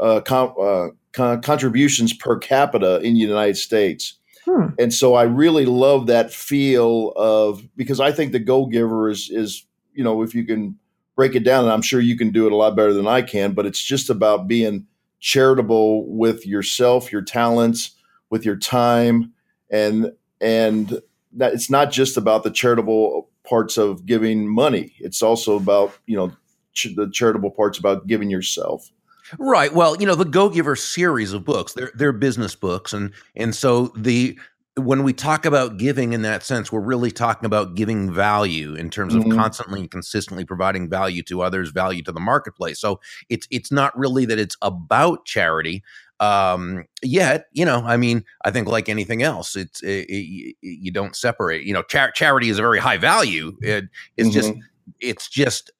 uh, 0.00 0.20
com, 0.20 0.54
uh, 0.60 0.88
con- 1.12 1.40
contributions 1.42 2.12
per 2.12 2.38
capita 2.38 3.00
in 3.00 3.14
the 3.14 3.20
United 3.20 3.56
States. 3.56 4.14
Hmm. 4.44 4.68
And 4.78 4.94
so 4.94 5.14
I 5.14 5.24
really 5.24 5.66
love 5.66 6.06
that 6.06 6.32
feel 6.32 7.12
of 7.16 7.62
because 7.76 8.00
I 8.00 8.12
think 8.12 8.32
the 8.32 8.38
Go 8.38 8.66
Giver 8.66 9.08
is 9.08 9.30
is 9.30 9.65
you 9.96 10.04
know, 10.04 10.22
if 10.22 10.34
you 10.34 10.44
can 10.44 10.78
break 11.16 11.34
it 11.34 11.44
down, 11.44 11.64
and 11.64 11.72
I'm 11.72 11.82
sure 11.82 12.00
you 12.00 12.16
can 12.16 12.30
do 12.30 12.46
it 12.46 12.52
a 12.52 12.56
lot 12.56 12.76
better 12.76 12.92
than 12.92 13.06
I 13.06 13.22
can, 13.22 13.52
but 13.52 13.66
it's 13.66 13.82
just 13.82 14.10
about 14.10 14.46
being 14.46 14.86
charitable 15.18 16.06
with 16.08 16.46
yourself, 16.46 17.10
your 17.10 17.22
talents, 17.22 17.92
with 18.30 18.44
your 18.44 18.56
time, 18.56 19.32
and 19.70 20.12
and 20.40 21.00
that 21.32 21.54
it's 21.54 21.70
not 21.70 21.90
just 21.90 22.16
about 22.16 22.44
the 22.44 22.50
charitable 22.50 23.28
parts 23.44 23.78
of 23.78 24.06
giving 24.06 24.48
money. 24.48 24.94
It's 24.98 25.22
also 25.22 25.56
about 25.56 25.96
you 26.06 26.16
know 26.16 26.32
ch- 26.74 26.94
the 26.94 27.10
charitable 27.10 27.50
parts 27.50 27.78
about 27.78 28.06
giving 28.06 28.30
yourself. 28.30 28.90
Right. 29.38 29.74
Well, 29.74 29.96
you 29.96 30.06
know, 30.06 30.14
the 30.14 30.24
Go 30.24 30.48
Giver 30.48 30.76
series 30.76 31.32
of 31.32 31.44
books, 31.44 31.72
they're 31.72 31.90
they're 31.94 32.12
business 32.12 32.54
books 32.54 32.92
and 32.92 33.12
and 33.34 33.54
so 33.54 33.88
the 33.96 34.38
when 34.76 35.02
we 35.02 35.14
talk 35.14 35.46
about 35.46 35.78
giving 35.78 36.12
in 36.12 36.22
that 36.22 36.42
sense, 36.42 36.70
we're 36.70 36.80
really 36.80 37.10
talking 37.10 37.46
about 37.46 37.74
giving 37.74 38.12
value 38.12 38.74
in 38.74 38.90
terms 38.90 39.14
of 39.14 39.22
mm-hmm. 39.22 39.38
constantly 39.38 39.80
and 39.80 39.90
consistently 39.90 40.44
providing 40.44 40.88
value 40.88 41.22
to 41.22 41.40
others, 41.40 41.70
value 41.70 42.02
to 42.02 42.12
the 42.12 42.20
marketplace. 42.20 42.78
So 42.78 43.00
it's 43.30 43.48
it's 43.50 43.72
not 43.72 43.96
really 43.98 44.26
that 44.26 44.38
it's 44.38 44.56
about 44.60 45.24
charity. 45.24 45.82
Um, 46.20 46.84
yet, 47.02 47.46
you 47.52 47.64
know, 47.64 47.82
I 47.86 47.96
mean, 47.96 48.24
I 48.44 48.50
think 48.50 48.68
like 48.68 48.90
anything 48.90 49.22
else, 49.22 49.56
it's 49.56 49.82
it, 49.82 50.06
it, 50.10 50.56
you 50.60 50.90
don't 50.90 51.16
separate. 51.16 51.64
You 51.64 51.72
know, 51.72 51.82
char- 51.82 52.10
charity 52.10 52.50
is 52.50 52.58
a 52.58 52.62
very 52.62 52.78
high 52.78 52.98
value. 52.98 53.56
It, 53.62 53.86
it's 54.18 54.28
mm-hmm. 54.28 54.38
just 54.38 54.52
it's 55.00 55.28
just 55.28 55.70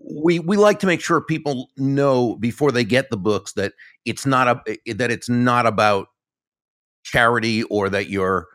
we 0.00 0.40
we 0.40 0.56
like 0.56 0.80
to 0.80 0.86
make 0.86 1.00
sure 1.00 1.20
people 1.20 1.70
know 1.76 2.34
before 2.36 2.72
they 2.72 2.84
get 2.84 3.10
the 3.10 3.16
books 3.16 3.52
that 3.52 3.74
it's 4.04 4.26
not 4.26 4.48
a 4.48 4.92
that 4.92 5.12
it's 5.12 5.28
not 5.28 5.66
about 5.66 6.08
charity 7.04 7.62
or 7.64 7.88
that 7.88 8.08
you're 8.08 8.48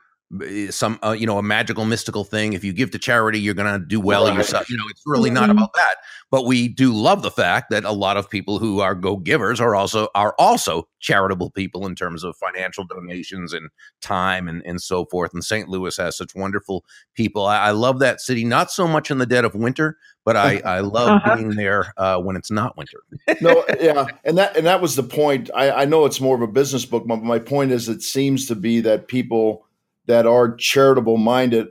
some 0.69 0.99
uh, 1.03 1.11
you 1.11 1.25
know 1.25 1.39
a 1.39 1.43
magical 1.43 1.85
mystical 1.85 2.23
thing 2.23 2.53
if 2.53 2.63
you 2.63 2.71
give 2.71 2.91
to 2.91 2.99
charity 2.99 3.39
you're 3.39 3.55
going 3.55 3.79
to 3.79 3.83
do 3.83 3.99
well 3.99 4.27
right. 4.27 4.37
yourself 4.37 4.69
you 4.69 4.77
know 4.77 4.83
it's 4.91 5.01
really 5.07 5.29
mm-hmm. 5.29 5.39
not 5.39 5.49
about 5.49 5.73
that 5.73 5.95
but 6.29 6.45
we 6.45 6.67
do 6.67 6.93
love 6.93 7.23
the 7.23 7.31
fact 7.31 7.71
that 7.71 7.83
a 7.83 7.91
lot 7.91 8.15
of 8.15 8.29
people 8.29 8.59
who 8.59 8.79
are 8.79 8.93
go 8.93 9.17
givers 9.17 9.59
are 9.59 9.75
also 9.75 10.07
are 10.13 10.35
also 10.37 10.87
charitable 10.99 11.49
people 11.49 11.87
in 11.87 11.95
terms 11.95 12.23
of 12.23 12.35
financial 12.37 12.83
donations 12.83 13.53
and 13.53 13.69
time 14.01 14.47
and, 14.47 14.61
and 14.65 14.79
so 14.81 15.03
forth 15.05 15.33
and 15.33 15.43
st 15.43 15.67
louis 15.67 15.97
has 15.97 16.15
such 16.15 16.35
wonderful 16.35 16.85
people 17.15 17.47
I, 17.47 17.57
I 17.57 17.71
love 17.71 17.97
that 17.99 18.21
city 18.21 18.45
not 18.45 18.71
so 18.71 18.87
much 18.87 19.09
in 19.09 19.17
the 19.17 19.25
dead 19.25 19.45
of 19.45 19.55
winter 19.55 19.97
but 20.25 20.37
I, 20.37 20.57
I 20.65 20.79
love 20.81 21.09
uh-huh. 21.09 21.37
being 21.37 21.55
there 21.55 21.91
uh, 21.97 22.19
when 22.19 22.35
it's 22.35 22.51
not 22.51 22.77
winter. 22.77 22.99
no, 23.41 23.65
yeah, 23.81 24.05
and 24.23 24.37
that 24.37 24.55
and 24.55 24.67
that 24.67 24.79
was 24.79 24.95
the 24.95 25.01
point. 25.01 25.49
I, 25.55 25.71
I 25.71 25.85
know 25.85 26.05
it's 26.05 26.21
more 26.21 26.35
of 26.35 26.43
a 26.43 26.47
business 26.47 26.85
book, 26.85 27.07
but 27.07 27.23
my 27.23 27.39
point 27.39 27.71
is, 27.71 27.89
it 27.89 28.03
seems 28.03 28.45
to 28.47 28.55
be 28.55 28.79
that 28.81 29.07
people 29.07 29.65
that 30.09 30.25
are 30.25 30.55
charitable 30.55 31.17
minded, 31.17 31.67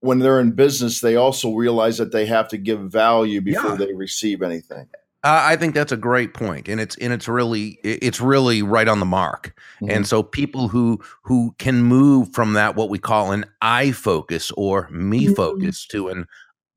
when 0.00 0.20
they're 0.20 0.40
in 0.40 0.52
business, 0.52 1.00
they 1.00 1.16
also 1.16 1.52
realize 1.52 1.98
that 1.98 2.12
they 2.12 2.24
have 2.24 2.48
to 2.48 2.56
give 2.56 2.80
value 2.80 3.42
before 3.42 3.72
yeah. 3.72 3.76
they 3.76 3.92
receive 3.92 4.40
anything. 4.40 4.88
I 5.22 5.56
think 5.56 5.74
that's 5.74 5.92
a 5.92 5.96
great 5.96 6.32
point, 6.32 6.68
and 6.68 6.80
it's 6.80 6.96
and 6.96 7.12
it's 7.12 7.28
really 7.28 7.78
it's 7.82 8.20
really 8.20 8.62
right 8.62 8.88
on 8.88 9.00
the 9.00 9.06
mark. 9.06 9.52
Mm-hmm. 9.82 9.90
And 9.90 10.06
so 10.06 10.22
people 10.22 10.68
who 10.68 10.98
who 11.22 11.54
can 11.58 11.82
move 11.82 12.32
from 12.32 12.54
that 12.54 12.74
what 12.74 12.88
we 12.88 12.98
call 12.98 13.32
an 13.32 13.44
I 13.60 13.90
focus 13.90 14.50
or 14.56 14.88
me 14.90 15.26
mm-hmm. 15.26 15.34
focus 15.34 15.84
to 15.88 16.08
an 16.08 16.26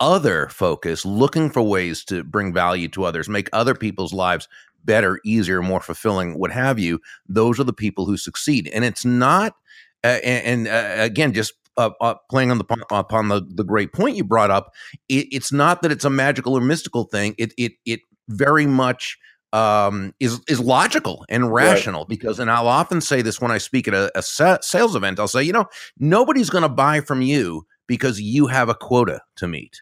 other 0.02 0.50
focus, 0.50 1.06
looking 1.06 1.50
for 1.50 1.62
ways 1.62 2.04
to 2.06 2.24
bring 2.24 2.52
value 2.52 2.90
to 2.90 3.06
others, 3.06 3.30
make 3.30 3.48
other 3.54 3.76
people's 3.76 4.12
lives 4.12 4.50
better, 4.84 5.20
easier, 5.24 5.62
more 5.62 5.80
fulfilling, 5.80 6.38
what 6.38 6.52
have 6.52 6.80
you, 6.80 7.00
those 7.30 7.60
are 7.60 7.64
the 7.64 7.72
people 7.72 8.06
who 8.06 8.18
succeed. 8.18 8.70
And 8.74 8.84
it's 8.84 9.06
not, 9.06 9.56
uh, 10.04 10.20
and, 10.24 10.68
and 10.68 10.68
uh, 10.68 11.04
again, 11.04 11.34
just 11.34 11.54
uh, 11.78 11.92
uh, 12.02 12.16
playing 12.30 12.52
on 12.52 12.58
the 12.58 12.86
upon 12.92 13.28
the, 13.28 13.42
the 13.56 13.64
great 13.64 13.94
point 13.94 14.16
you 14.16 14.24
brought 14.24 14.52
up, 14.52 14.72
it, 15.10 15.28
it's 15.32 15.52
not 15.52 15.82
that 15.82 15.92
it's 15.92 16.06
a 16.06 16.10
magical 16.10 16.54
or 16.54 16.62
mystical 16.62 17.06
thing. 17.06 17.36
It 17.38 17.54
it 17.58 17.74
it 17.86 18.02
very 18.30 18.66
much 18.66 19.18
um, 19.54 20.14
is 20.20 20.40
is 20.48 20.60
logical 20.60 21.26
and 21.30 21.52
rational 21.52 22.02
right. 22.02 22.10
because, 22.10 22.40
and 22.40 22.50
I'll 22.50 22.68
often 22.68 23.02
say 23.02 23.22
this 23.22 23.40
when 23.40 23.52
I 23.52 23.58
speak 23.58 23.88
at 23.88 23.94
a, 23.94 24.12
a 24.16 24.22
sales 24.22 24.96
event. 24.96 25.20
I'll 25.20 25.28
say, 25.28 25.44
you 25.44 25.54
know, 25.54 25.66
nobody's 25.98 26.50
going 26.50 26.64
to 26.64 26.70
buy 26.70 27.02
from 27.02 27.22
you 27.22 27.66
because 27.88 28.22
you 28.22 28.48
have 28.48 28.70
a 28.70 28.76
quota 28.76 29.22
to 29.38 29.48
meet 29.48 29.82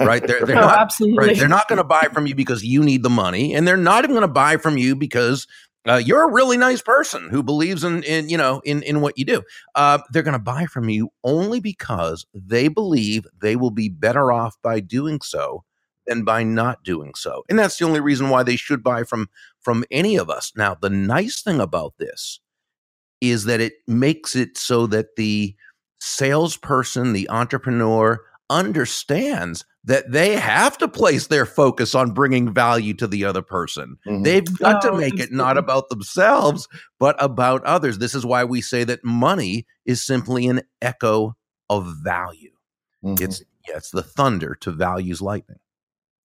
right? 0.00 0.26
They're, 0.26 0.44
they're 0.44 0.56
oh, 0.58 0.60
not, 0.60 0.78
absolutely. 0.78 1.28
Right? 1.28 1.38
They're 1.38 1.48
not 1.48 1.68
going 1.68 1.78
to 1.78 1.84
buy 1.84 2.08
from 2.12 2.26
you 2.26 2.34
because 2.34 2.62
you 2.62 2.82
need 2.82 3.02
the 3.02 3.10
money, 3.10 3.54
and 3.54 3.66
they're 3.66 3.76
not 3.76 4.04
even 4.04 4.14
going 4.14 4.26
to 4.26 4.32
buy 4.32 4.56
from 4.56 4.78
you 4.78 4.94
because 4.94 5.46
uh, 5.88 6.00
you're 6.04 6.28
a 6.28 6.32
really 6.32 6.56
nice 6.56 6.82
person 6.82 7.28
who 7.30 7.42
believes 7.42 7.84
in, 7.84 8.02
in 8.02 8.28
you 8.28 8.36
know 8.36 8.60
in 8.64 8.82
in 8.82 9.00
what 9.00 9.16
you 9.16 9.24
do. 9.24 9.42
Uh, 9.74 9.98
they're 10.10 10.22
going 10.22 10.32
to 10.32 10.38
buy 10.38 10.66
from 10.66 10.88
you 10.88 11.10
only 11.24 11.60
because 11.60 12.26
they 12.34 12.68
believe 12.68 13.26
they 13.40 13.56
will 13.56 13.70
be 13.70 13.88
better 13.88 14.30
off 14.30 14.56
by 14.62 14.80
doing 14.80 15.20
so 15.22 15.64
than 16.06 16.24
by 16.24 16.42
not 16.42 16.82
doing 16.82 17.14
so, 17.14 17.44
and 17.48 17.58
that's 17.58 17.78
the 17.78 17.84
only 17.86 18.00
reason 18.00 18.28
why 18.28 18.42
they 18.42 18.56
should 18.56 18.82
buy 18.82 19.04
from 19.04 19.28
from 19.60 19.84
any 19.90 20.16
of 20.16 20.28
us. 20.28 20.52
Now, 20.54 20.74
the 20.74 20.90
nice 20.90 21.42
thing 21.42 21.60
about 21.60 21.94
this 21.98 22.40
is 23.20 23.44
that 23.44 23.60
it 23.60 23.74
makes 23.86 24.34
it 24.34 24.56
so 24.56 24.86
that 24.86 25.16
the 25.16 25.54
salesperson, 26.00 27.12
the 27.12 27.28
entrepreneur, 27.28 28.20
understands 28.48 29.64
that 29.84 30.10
they 30.10 30.36
have 30.36 30.76
to 30.78 30.88
place 30.88 31.28
their 31.28 31.46
focus 31.46 31.94
on 31.94 32.12
bringing 32.12 32.52
value 32.52 32.94
to 32.94 33.06
the 33.06 33.24
other 33.24 33.42
person. 33.42 33.96
Mm-hmm. 34.06 34.22
They've 34.22 34.58
got 34.58 34.84
oh, 34.84 34.90
to 34.90 34.98
make 34.98 35.18
it 35.18 35.32
not 35.32 35.56
about 35.56 35.88
themselves, 35.88 36.68
but 36.98 37.16
about 37.22 37.64
others. 37.64 37.98
This 37.98 38.14
is 38.14 38.26
why 38.26 38.44
we 38.44 38.60
say 38.60 38.84
that 38.84 39.04
money 39.04 39.66
is 39.86 40.04
simply 40.04 40.46
an 40.48 40.62
echo 40.82 41.34
of 41.70 41.94
value. 42.02 42.52
Mm-hmm. 43.02 43.24
It's 43.24 43.42
yeah, 43.68 43.76
it's 43.76 43.90
the 43.90 44.02
thunder 44.02 44.54
to 44.60 44.70
values 44.70 45.22
lightning. 45.22 45.58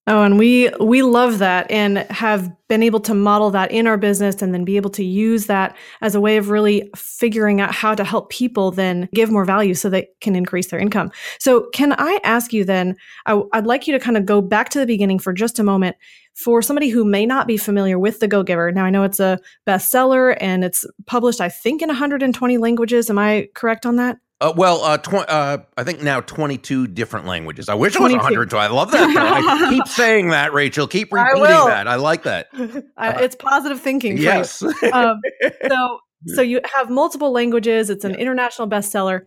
Oh, 0.07 0.21
and 0.21 0.37
we 0.37 0.69
we 0.79 1.01
love 1.01 1.39
that 1.39 1.69
and 1.71 1.97
have 2.11 2.51
been 2.67 2.83
able 2.83 2.99
to 2.99 3.15
model 3.15 3.49
that 3.49 3.71
in 3.71 3.87
our 3.87 3.97
business 3.97 4.39
and 4.39 4.53
then 4.53 4.63
be 4.63 4.77
able 4.77 4.91
to 4.91 5.03
use 5.03 5.47
that 5.47 5.75
as 6.01 6.13
a 6.13 6.21
way 6.21 6.37
of 6.37 6.49
really 6.49 6.91
figuring 6.95 7.59
out 7.59 7.73
how 7.73 7.95
to 7.95 8.03
help 8.03 8.29
people 8.29 8.69
then 8.69 9.09
give 9.15 9.31
more 9.31 9.45
value 9.45 9.73
so 9.73 9.89
they 9.89 10.07
can 10.21 10.35
increase 10.35 10.67
their 10.67 10.79
income. 10.79 11.11
So, 11.39 11.69
can 11.73 11.95
I 11.97 12.19
ask 12.23 12.53
you 12.53 12.63
then? 12.63 12.95
I, 13.25 13.33
would 13.33 13.65
like 13.65 13.87
you 13.87 13.93
to 13.93 13.99
kind 13.99 14.15
of 14.15 14.27
go 14.27 14.41
back 14.41 14.69
to 14.69 14.79
the 14.79 14.85
beginning 14.85 15.17
for 15.17 15.33
just 15.33 15.57
a 15.57 15.63
moment 15.63 15.95
for 16.35 16.61
somebody 16.61 16.89
who 16.89 17.03
may 17.03 17.25
not 17.25 17.47
be 17.47 17.57
familiar 17.57 17.97
with 17.97 18.19
the 18.19 18.27
Go 18.27 18.43
Giver. 18.43 18.71
Now, 18.71 18.85
I 18.85 18.91
know 18.91 19.03
it's 19.03 19.19
a 19.19 19.39
bestseller 19.65 20.37
and 20.39 20.63
it's 20.63 20.85
published, 21.07 21.41
I 21.41 21.49
think, 21.49 21.81
in 21.81 21.87
120 21.87 22.57
languages. 22.59 23.09
Am 23.09 23.17
I 23.17 23.47
correct 23.55 23.87
on 23.87 23.95
that? 23.95 24.17
Uh, 24.41 24.53
well, 24.55 24.83
uh, 24.83 24.97
tw- 24.97 25.29
uh, 25.29 25.59
I 25.77 25.83
think 25.83 26.03
now 26.03 26.19
22 26.19 26.87
different 26.87 27.25
languages. 27.25 27.69
I 27.69 27.73
wish 27.73 27.95
it 27.95 28.01
was 28.01 28.11
120. 28.11 28.61
I 28.61 28.67
love 28.67 28.91
that. 28.91 29.69
keep 29.69 29.87
saying 29.87 30.29
that, 30.29 30.53
Rachel. 30.53 30.87
Keep 30.87 31.13
repeating 31.13 31.43
I 31.43 31.69
that. 31.69 31.87
I 31.87 31.95
like 31.95 32.23
that. 32.23 32.47
it's 32.53 33.35
positive 33.35 33.79
thinking. 33.79 34.17
Yes. 34.17 34.61
um, 34.93 35.21
so, 35.69 35.99
so 36.27 36.41
you 36.41 36.59
have 36.73 36.89
multiple 36.89 37.31
languages. 37.31 37.89
It's 37.89 38.03
an 38.03 38.11
yeah. 38.11 38.17
international 38.17 38.67
bestseller. 38.67 39.21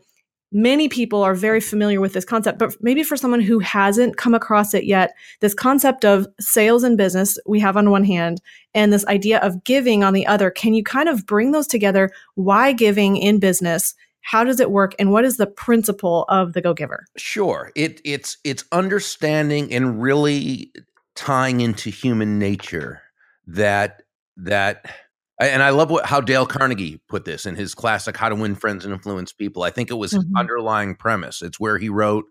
Many 0.53 0.89
people 0.89 1.23
are 1.23 1.35
very 1.35 1.61
familiar 1.61 2.01
with 2.01 2.13
this 2.13 2.25
concept, 2.25 2.59
but 2.59 2.75
maybe 2.81 3.03
for 3.03 3.17
someone 3.17 3.41
who 3.41 3.59
hasn't 3.61 4.17
come 4.17 4.35
across 4.35 4.73
it 4.73 4.85
yet, 4.85 5.13
this 5.41 5.53
concept 5.53 6.05
of 6.05 6.27
sales 6.41 6.85
and 6.85 6.97
business 6.97 7.39
we 7.47 7.61
have 7.61 7.77
on 7.77 7.91
one 7.91 8.05
hand, 8.05 8.41
and 8.75 8.93
this 8.93 9.07
idea 9.07 9.41
of 9.41 9.65
giving 9.65 10.05
on 10.05 10.15
the 10.15 10.27
other. 10.27 10.51
Can 10.51 10.75
you 10.75 10.83
kind 10.83 11.09
of 11.09 11.27
bring 11.27 11.53
those 11.53 11.67
together? 11.67 12.11
Why 12.35 12.73
giving 12.73 13.17
in 13.17 13.39
business? 13.39 13.95
How 14.23 14.45
does 14.45 14.61
it 14.61 14.71
work 14.71 14.95
and 14.99 15.11
what 15.11 15.25
is 15.25 15.37
the 15.37 15.47
principle 15.47 16.25
of 16.29 16.53
the 16.53 16.61
go 16.61 16.75
giver 16.75 17.05
sure 17.17 17.73
it 17.75 18.01
it's 18.05 18.37
it's 18.45 18.65
understanding 18.73 19.73
and 19.73 20.03
really 20.03 20.73
tying 21.15 21.61
into 21.61 21.91
human 21.91 22.39
nature 22.39 23.03
that 23.47 24.03
that 24.37 24.87
and 25.41 25.63
I 25.63 25.71
love 25.71 25.91
what 25.91 26.07
how 26.07 26.21
Dale 26.21 26.47
Carnegie 26.47 27.01
put 27.09 27.25
this 27.25 27.47
in 27.47 27.55
his 27.55 27.75
classic 27.75 28.17
How 28.17 28.29
to 28.29 28.35
Win 28.35 28.55
Friends 28.55 28.85
and 28.85 28.93
Influence 28.93 29.33
People. 29.33 29.63
I 29.63 29.71
think 29.71 29.91
it 29.91 29.95
was 29.95 30.13
mm-hmm. 30.13 30.37
underlying 30.37 30.97
premise. 30.97 31.43
It's 31.43 31.61
where 31.61 31.79
he 31.79 31.89
wrote, 31.89 32.25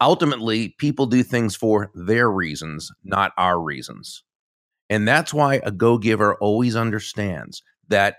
ultimately, 0.00 0.70
people 0.78 1.06
do 1.06 1.22
things 1.22 1.54
for 1.54 1.90
their 1.94 2.30
reasons, 2.30 2.90
not 3.04 3.32
our 3.36 3.60
reasons. 3.60 4.22
And 4.88 5.06
that's 5.06 5.34
why 5.34 5.60
a 5.64 5.70
go 5.70 5.98
giver 5.98 6.36
always 6.36 6.76
understands 6.76 7.62
that 7.88 8.16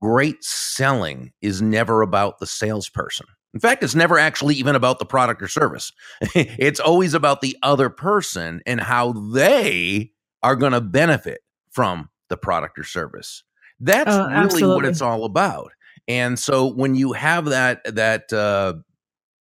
great 0.00 0.42
selling 0.42 1.32
is 1.42 1.62
never 1.62 2.02
about 2.02 2.38
the 2.38 2.46
salesperson. 2.46 3.26
In 3.54 3.60
fact, 3.60 3.82
it's 3.82 3.94
never 3.94 4.18
actually 4.18 4.54
even 4.56 4.76
about 4.76 4.98
the 4.98 5.06
product 5.06 5.42
or 5.42 5.48
service. 5.48 5.92
it's 6.34 6.80
always 6.80 7.14
about 7.14 7.40
the 7.40 7.56
other 7.62 7.88
person 7.88 8.60
and 8.66 8.80
how 8.80 9.12
they 9.12 10.12
are 10.42 10.56
going 10.56 10.72
to 10.72 10.80
benefit 10.80 11.40
from 11.70 12.10
the 12.28 12.36
product 12.36 12.78
or 12.78 12.84
service. 12.84 13.42
That's 13.80 14.14
oh, 14.14 14.28
really 14.28 14.64
what 14.64 14.84
it's 14.84 15.00
all 15.00 15.24
about. 15.24 15.72
And 16.06 16.38
so 16.38 16.66
when 16.66 16.94
you 16.94 17.12
have 17.12 17.46
that 17.46 17.82
that 17.94 18.32
uh, 18.32 18.74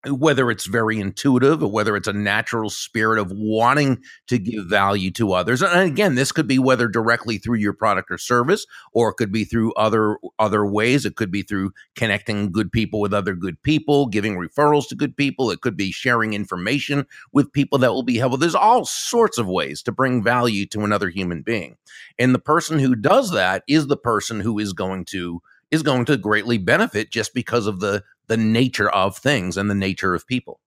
whether 0.08 0.50
it's 0.50 0.66
very 0.66 0.98
intuitive 0.98 1.62
or 1.62 1.70
whether 1.70 1.96
it's 1.96 2.08
a 2.08 2.12
natural 2.12 2.70
spirit 2.70 3.18
of 3.18 3.30
wanting 3.32 4.02
to 4.28 4.38
give 4.38 4.66
value 4.66 5.10
to 5.10 5.32
others 5.32 5.62
and 5.62 5.78
again 5.80 6.14
this 6.14 6.32
could 6.32 6.46
be 6.48 6.58
whether 6.58 6.88
directly 6.88 7.38
through 7.38 7.58
your 7.58 7.72
product 7.72 8.10
or 8.10 8.18
service 8.18 8.66
or 8.92 9.10
it 9.10 9.14
could 9.16 9.32
be 9.32 9.44
through 9.44 9.72
other 9.74 10.18
other 10.38 10.66
ways. 10.66 11.06
It 11.06 11.16
could 11.16 11.30
be 11.30 11.42
through 11.42 11.72
connecting 11.96 12.52
good 12.52 12.72
people 12.72 13.00
with 13.00 13.14
other 13.14 13.34
good 13.34 13.62
people 13.62 14.06
giving 14.06 14.36
referrals 14.36 14.88
to 14.88 14.94
good 14.94 15.16
people. 15.16 15.50
It 15.50 15.60
could 15.62 15.76
be 15.76 15.92
sharing 15.92 16.34
information 16.34 17.06
with 17.32 17.52
people 17.52 17.78
that 17.80 17.92
will 17.92 18.02
be 18.02 18.18
helpful. 18.18 18.38
There's 18.38 18.54
all 18.54 18.84
sorts 18.84 19.38
of 19.38 19.48
ways 19.48 19.82
to 19.84 19.92
bring 19.92 20.22
value 20.22 20.66
to 20.68 20.84
another 20.84 21.10
human 21.10 21.42
being. 21.42 21.76
And 22.18 22.34
the 22.34 22.40
person 22.40 22.78
who 22.78 22.96
does 22.96 23.32
that 23.32 23.64
is 23.68 23.86
the 23.86 23.96
person 23.96 24.40
who 24.40 24.58
is 24.58 24.72
going 24.72 25.04
to 25.06 25.42
is 25.70 25.82
going 25.82 26.04
to 26.06 26.16
greatly 26.16 26.58
benefit 26.58 27.10
just 27.10 27.34
because 27.34 27.66
of 27.66 27.80
the 27.80 28.02
the 28.26 28.36
nature 28.36 28.90
of 28.90 29.16
things 29.16 29.56
and 29.56 29.68
the 29.68 29.74
nature 29.74 30.14
of 30.14 30.26
people. 30.26 30.60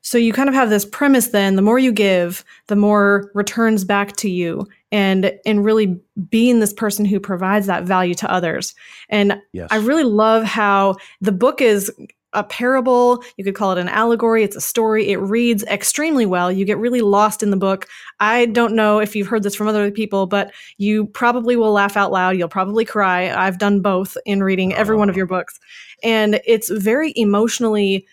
So 0.00 0.16
you 0.16 0.32
kind 0.32 0.48
of 0.48 0.54
have 0.54 0.70
this 0.70 0.84
premise 0.84 1.28
then 1.28 1.56
the 1.56 1.62
more 1.62 1.78
you 1.78 1.92
give, 1.92 2.44
the 2.68 2.76
more 2.76 3.30
returns 3.34 3.84
back 3.84 4.16
to 4.16 4.30
you 4.30 4.66
and 4.90 5.32
and 5.44 5.64
really 5.64 6.00
being 6.30 6.60
this 6.60 6.72
person 6.72 7.04
who 7.04 7.20
provides 7.20 7.66
that 7.66 7.84
value 7.84 8.14
to 8.14 8.30
others. 8.30 8.74
And 9.08 9.40
yes. 9.52 9.68
I 9.70 9.76
really 9.76 10.04
love 10.04 10.44
how 10.44 10.96
the 11.20 11.32
book 11.32 11.60
is 11.60 11.90
a 12.32 12.44
parable. 12.44 13.22
You 13.36 13.44
could 13.44 13.54
call 13.54 13.72
it 13.72 13.78
an 13.78 13.88
allegory. 13.88 14.44
It's 14.44 14.56
a 14.56 14.60
story. 14.60 15.08
It 15.08 15.16
reads 15.16 15.64
extremely 15.64 16.26
well. 16.26 16.52
You 16.52 16.64
get 16.64 16.78
really 16.78 17.00
lost 17.00 17.42
in 17.42 17.50
the 17.50 17.56
book. 17.56 17.86
I 18.20 18.46
don't 18.46 18.74
know 18.74 18.98
if 18.98 19.16
you've 19.16 19.28
heard 19.28 19.42
this 19.42 19.54
from 19.54 19.68
other 19.68 19.90
people, 19.90 20.26
but 20.26 20.52
you 20.76 21.06
probably 21.06 21.56
will 21.56 21.72
laugh 21.72 21.96
out 21.96 22.12
loud. 22.12 22.36
You'll 22.36 22.48
probably 22.48 22.84
cry. 22.84 23.30
I've 23.30 23.58
done 23.58 23.80
both 23.80 24.16
in 24.26 24.42
reading 24.42 24.74
every 24.74 24.96
one 24.96 25.08
of 25.08 25.14
oh. 25.14 25.18
your 25.18 25.26
books. 25.26 25.58
And 26.02 26.40
it's 26.44 26.68
very 26.68 27.12
emotionally 27.16 28.06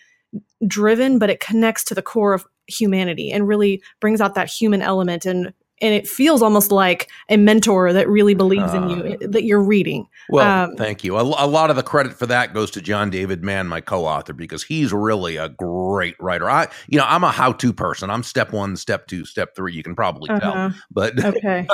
driven, 0.66 1.18
but 1.18 1.30
it 1.30 1.40
connects 1.40 1.84
to 1.84 1.94
the 1.94 2.02
core 2.02 2.32
of 2.32 2.46
humanity 2.66 3.30
and 3.30 3.46
really 3.46 3.82
brings 4.00 4.20
out 4.20 4.34
that 4.34 4.48
human 4.48 4.82
element 4.82 5.26
and 5.26 5.52
and 5.82 5.94
it 5.94 6.08
feels 6.08 6.42
almost 6.42 6.72
like 6.72 7.10
a 7.28 7.36
mentor 7.36 7.92
that 7.92 8.08
really 8.08 8.34
believes 8.34 8.72
uh, 8.72 8.76
in 8.76 8.88
you 8.88 8.96
uh. 9.04 9.16
that 9.20 9.44
you're 9.44 9.62
reading. 9.62 10.06
Well, 10.28 10.70
um, 10.70 10.76
thank 10.76 11.04
you. 11.04 11.16
A, 11.16 11.22
a, 11.22 11.46
lot 11.46 11.70
of 11.70 11.76
the 11.76 11.82
credit 11.82 12.14
for 12.14 12.26
that 12.26 12.54
goes 12.54 12.70
to 12.72 12.80
John 12.80 13.10
David 13.10 13.44
Mann, 13.44 13.68
my 13.68 13.80
co-author, 13.80 14.32
because 14.32 14.62
he's 14.62 14.92
really 14.92 15.36
a 15.36 15.48
great 15.48 16.16
writer. 16.18 16.48
I, 16.48 16.68
you 16.88 16.98
know, 16.98 17.04
I'm 17.06 17.24
a 17.24 17.30
how-to 17.30 17.72
person. 17.72 18.10
I'm 18.10 18.22
step 18.22 18.52
one, 18.52 18.76
step 18.76 19.06
two, 19.06 19.24
step 19.24 19.54
three. 19.54 19.74
You 19.74 19.82
can 19.82 19.94
probably 19.94 20.30
uh-huh. 20.30 20.40
tell, 20.40 20.74
but 20.90 21.22
okay. 21.24 21.66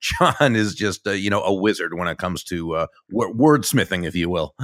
John 0.00 0.56
is 0.56 0.74
just 0.74 1.06
a, 1.06 1.18
you 1.18 1.30
know 1.30 1.42
a 1.42 1.52
wizard 1.52 1.94
when 1.94 2.08
it 2.08 2.18
comes 2.18 2.44
to 2.44 2.74
uh, 2.74 2.86
wordsmithing, 3.12 4.06
if 4.06 4.14
you 4.14 4.30
will. 4.30 4.54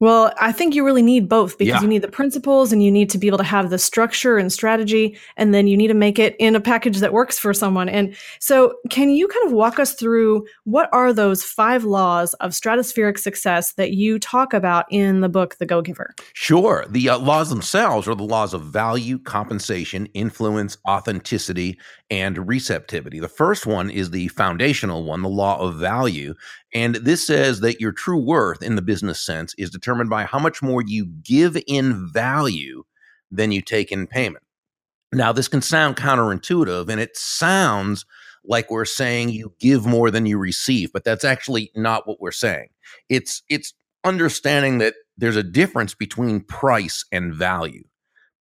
Well, 0.00 0.32
I 0.40 0.50
think 0.50 0.74
you 0.74 0.82
really 0.82 1.02
need 1.02 1.28
both 1.28 1.58
because 1.58 1.74
yeah. 1.74 1.82
you 1.82 1.86
need 1.86 2.00
the 2.00 2.08
principles 2.08 2.72
and 2.72 2.82
you 2.82 2.90
need 2.90 3.10
to 3.10 3.18
be 3.18 3.26
able 3.26 3.36
to 3.36 3.44
have 3.44 3.68
the 3.68 3.78
structure 3.78 4.38
and 4.38 4.50
strategy, 4.50 5.18
and 5.36 5.52
then 5.52 5.68
you 5.68 5.76
need 5.76 5.88
to 5.88 5.94
make 5.94 6.18
it 6.18 6.34
in 6.38 6.56
a 6.56 6.60
package 6.60 6.98
that 7.00 7.12
works 7.12 7.38
for 7.38 7.52
someone. 7.52 7.86
And 7.86 8.16
so, 8.38 8.74
can 8.88 9.10
you 9.10 9.28
kind 9.28 9.46
of 9.46 9.52
walk 9.52 9.78
us 9.78 9.92
through 9.92 10.46
what 10.64 10.88
are 10.94 11.12
those 11.12 11.44
five 11.44 11.84
laws 11.84 12.32
of 12.34 12.52
stratospheric 12.52 13.18
success 13.18 13.74
that 13.74 13.92
you 13.92 14.18
talk 14.18 14.54
about 14.54 14.86
in 14.90 15.20
the 15.20 15.28
book, 15.28 15.56
The 15.58 15.66
Go 15.66 15.82
Giver? 15.82 16.14
Sure. 16.32 16.86
The 16.88 17.10
uh, 17.10 17.18
laws 17.18 17.50
themselves 17.50 18.08
are 18.08 18.14
the 18.14 18.24
laws 18.24 18.54
of 18.54 18.62
value, 18.62 19.18
compensation, 19.18 20.06
influence, 20.14 20.78
authenticity, 20.88 21.78
and 22.10 22.48
receptivity. 22.48 23.20
The 23.20 23.28
first 23.28 23.66
one 23.66 23.90
is 23.90 24.10
the 24.10 24.28
foundational 24.28 25.04
one, 25.04 25.20
the 25.20 25.28
law 25.28 25.60
of 25.60 25.76
value. 25.76 26.34
And 26.72 26.96
this 26.96 27.26
says 27.26 27.60
that 27.60 27.80
your 27.80 27.92
true 27.92 28.18
worth 28.18 28.62
in 28.62 28.76
the 28.76 28.82
business 28.82 29.20
sense 29.20 29.54
is 29.58 29.70
determined 29.70 30.10
by 30.10 30.24
how 30.24 30.38
much 30.38 30.62
more 30.62 30.82
you 30.86 31.06
give 31.06 31.56
in 31.66 32.08
value 32.08 32.84
than 33.30 33.52
you 33.52 33.60
take 33.60 33.90
in 33.90 34.06
payment. 34.06 34.44
Now, 35.12 35.32
this 35.32 35.48
can 35.48 35.62
sound 35.62 35.96
counterintuitive 35.96 36.88
and 36.88 37.00
it 37.00 37.16
sounds 37.16 38.04
like 38.44 38.70
we're 38.70 38.84
saying 38.84 39.30
you 39.30 39.52
give 39.58 39.84
more 39.84 40.10
than 40.10 40.26
you 40.26 40.38
receive, 40.38 40.92
but 40.92 41.04
that's 41.04 41.24
actually 41.24 41.70
not 41.74 42.06
what 42.06 42.20
we're 42.20 42.30
saying. 42.30 42.68
It's 43.08 43.42
it's 43.48 43.74
understanding 44.04 44.78
that 44.78 44.94
there's 45.18 45.36
a 45.36 45.42
difference 45.42 45.94
between 45.94 46.40
price 46.40 47.04
and 47.12 47.34
value. 47.34 47.84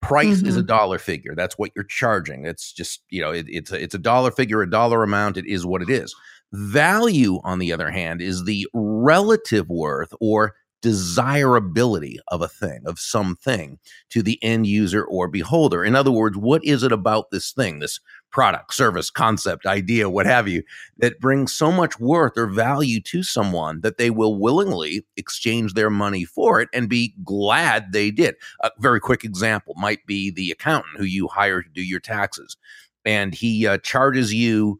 Price 0.00 0.38
mm-hmm. 0.38 0.46
is 0.46 0.56
a 0.56 0.60
mm-hmm. 0.60 0.66
dollar 0.66 0.98
figure. 0.98 1.34
That's 1.34 1.58
what 1.58 1.72
you're 1.74 1.84
charging. 1.84 2.46
It's 2.46 2.72
just, 2.72 3.02
you 3.10 3.20
know, 3.20 3.32
it, 3.32 3.46
it's 3.48 3.72
a, 3.72 3.82
it's 3.82 3.96
a 3.96 3.98
dollar 3.98 4.30
figure, 4.30 4.62
a 4.62 4.70
dollar 4.70 5.02
amount. 5.02 5.36
It 5.36 5.46
is 5.46 5.66
what 5.66 5.82
it 5.82 5.90
is. 5.90 6.14
Value, 6.52 7.40
on 7.44 7.58
the 7.58 7.72
other 7.72 7.90
hand, 7.90 8.22
is 8.22 8.44
the 8.44 8.66
relative 8.72 9.68
worth 9.68 10.14
or 10.20 10.54
desirability 10.80 12.18
of 12.28 12.40
a 12.40 12.48
thing, 12.48 12.80
of 12.86 12.98
something 12.98 13.78
to 14.10 14.22
the 14.22 14.38
end 14.42 14.66
user 14.66 15.04
or 15.04 15.28
beholder. 15.28 15.84
In 15.84 15.96
other 15.96 16.10
words, 16.10 16.36
what 16.36 16.64
is 16.64 16.82
it 16.82 16.92
about 16.92 17.30
this 17.30 17.52
thing, 17.52 17.80
this 17.80 17.98
product, 18.30 18.74
service, 18.74 19.10
concept, 19.10 19.66
idea, 19.66 20.08
what 20.08 20.26
have 20.26 20.46
you, 20.46 20.62
that 20.98 21.18
brings 21.18 21.52
so 21.52 21.72
much 21.72 21.98
worth 21.98 22.36
or 22.36 22.46
value 22.46 23.00
to 23.00 23.22
someone 23.22 23.80
that 23.80 23.98
they 23.98 24.10
will 24.10 24.38
willingly 24.38 25.04
exchange 25.16 25.74
their 25.74 25.90
money 25.90 26.24
for 26.24 26.60
it 26.60 26.68
and 26.72 26.88
be 26.88 27.14
glad 27.24 27.92
they 27.92 28.10
did? 28.10 28.36
A 28.62 28.70
very 28.78 29.00
quick 29.00 29.24
example 29.24 29.74
might 29.76 30.06
be 30.06 30.30
the 30.30 30.50
accountant 30.50 30.96
who 30.96 31.04
you 31.04 31.26
hire 31.26 31.62
to 31.62 31.68
do 31.70 31.82
your 31.82 32.00
taxes. 32.00 32.56
And 33.04 33.34
he 33.34 33.66
uh, 33.66 33.78
charges 33.78 34.34
you 34.34 34.78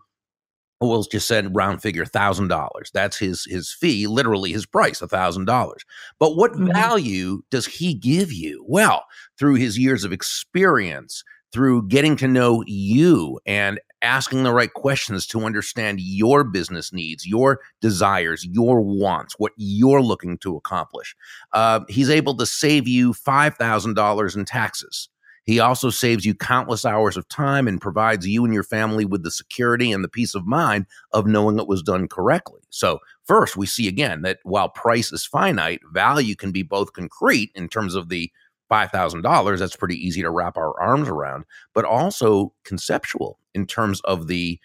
Will 0.81 1.03
just 1.03 1.27
said 1.27 1.57
round 1.57 1.83
figure 1.83 2.05
thousand 2.05 2.49
dollars. 2.49 2.91
That's 2.93 3.19
his 3.19 3.45
his 3.45 3.73
fee, 3.73 4.07
literally 4.07 4.53
his 4.53 4.67
price, 4.67 5.03
a 5.03 5.09
thousand 5.09 5.47
dollars. 5.47 5.85
But 6.19 6.37
what 6.37 6.53
mm-hmm. 6.53 6.73
value 6.73 7.43
does 7.51 7.67
he 7.67 7.95
give 7.95 8.33
you? 8.33 8.65
Well, 8.69 9.05
through 9.39 9.55
his 9.55 9.77
years 9.79 10.05
of 10.05 10.13
experience, 10.13 11.25
through 11.53 11.89
getting 11.89 12.17
to 12.17 12.29
know 12.29 12.63
you 12.67 13.41
and 13.47 13.81
asking 14.03 14.43
the 14.45 14.53
right 14.53 14.73
questions 14.73 15.27
to 15.27 15.45
understand 15.45 16.01
your 16.01 16.45
business 16.45 16.93
needs, 16.93 17.27
your 17.27 17.61
desires, 17.81 18.47
your 18.47 18.81
wants, 18.81 19.35
what 19.39 19.53
you're 19.57 20.03
looking 20.03 20.39
to 20.39 20.57
accomplish. 20.57 21.17
Uh, 21.53 21.81
he's 21.89 22.11
able 22.11 22.37
to 22.37 22.47
save 22.47 22.87
you 22.87 23.13
$5,000 23.13 24.37
in 24.37 24.45
taxes. 24.45 25.09
He 25.49 25.61
also 25.61 25.89
saves 25.89 26.27
you 26.27 26.35
countless 26.35 26.85
hours 26.85 27.17
of 27.17 27.27
time 27.31 27.67
and 27.67 27.81
provides 27.81 28.29
you 28.29 28.45
and 28.45 28.53
your 28.53 28.63
family 28.63 29.07
with 29.07 29.23
the 29.23 29.31
security 29.31 29.91
and 29.91 30.05
the 30.05 30.09
peace 30.09 30.35
of 30.35 30.47
mind 30.47 30.85
of 31.13 31.27
knowing 31.27 31.59
it 31.59 31.67
was 31.67 31.83
done 31.83 32.07
correctly. 32.07 32.61
So, 32.69 32.99
first, 33.25 33.57
we 33.57 33.65
see 33.65 33.89
again 33.89 34.21
that 34.23 34.41
while 34.43 34.69
price 34.69 35.11
is 35.11 35.25
finite, 35.25 35.81
value 35.91 36.35
can 36.37 36.53
be 36.53 36.63
both 36.63 36.93
concrete 36.93 37.51
in 37.55 37.67
terms 37.71 37.95
of 37.95 38.11
the 38.11 38.31
$5,000, 38.71 39.59
that's 39.59 39.75
pretty 39.75 39.97
easy 39.97 40.21
to 40.21 40.29
wrap 40.29 40.59
our 40.59 40.79
arms 40.79 41.09
around, 41.09 41.47
but 41.73 41.87
also 41.87 42.53
conceptual 42.65 43.39
in 43.55 43.67
terms 43.67 44.03
of 44.03 44.27
the 44.27 44.61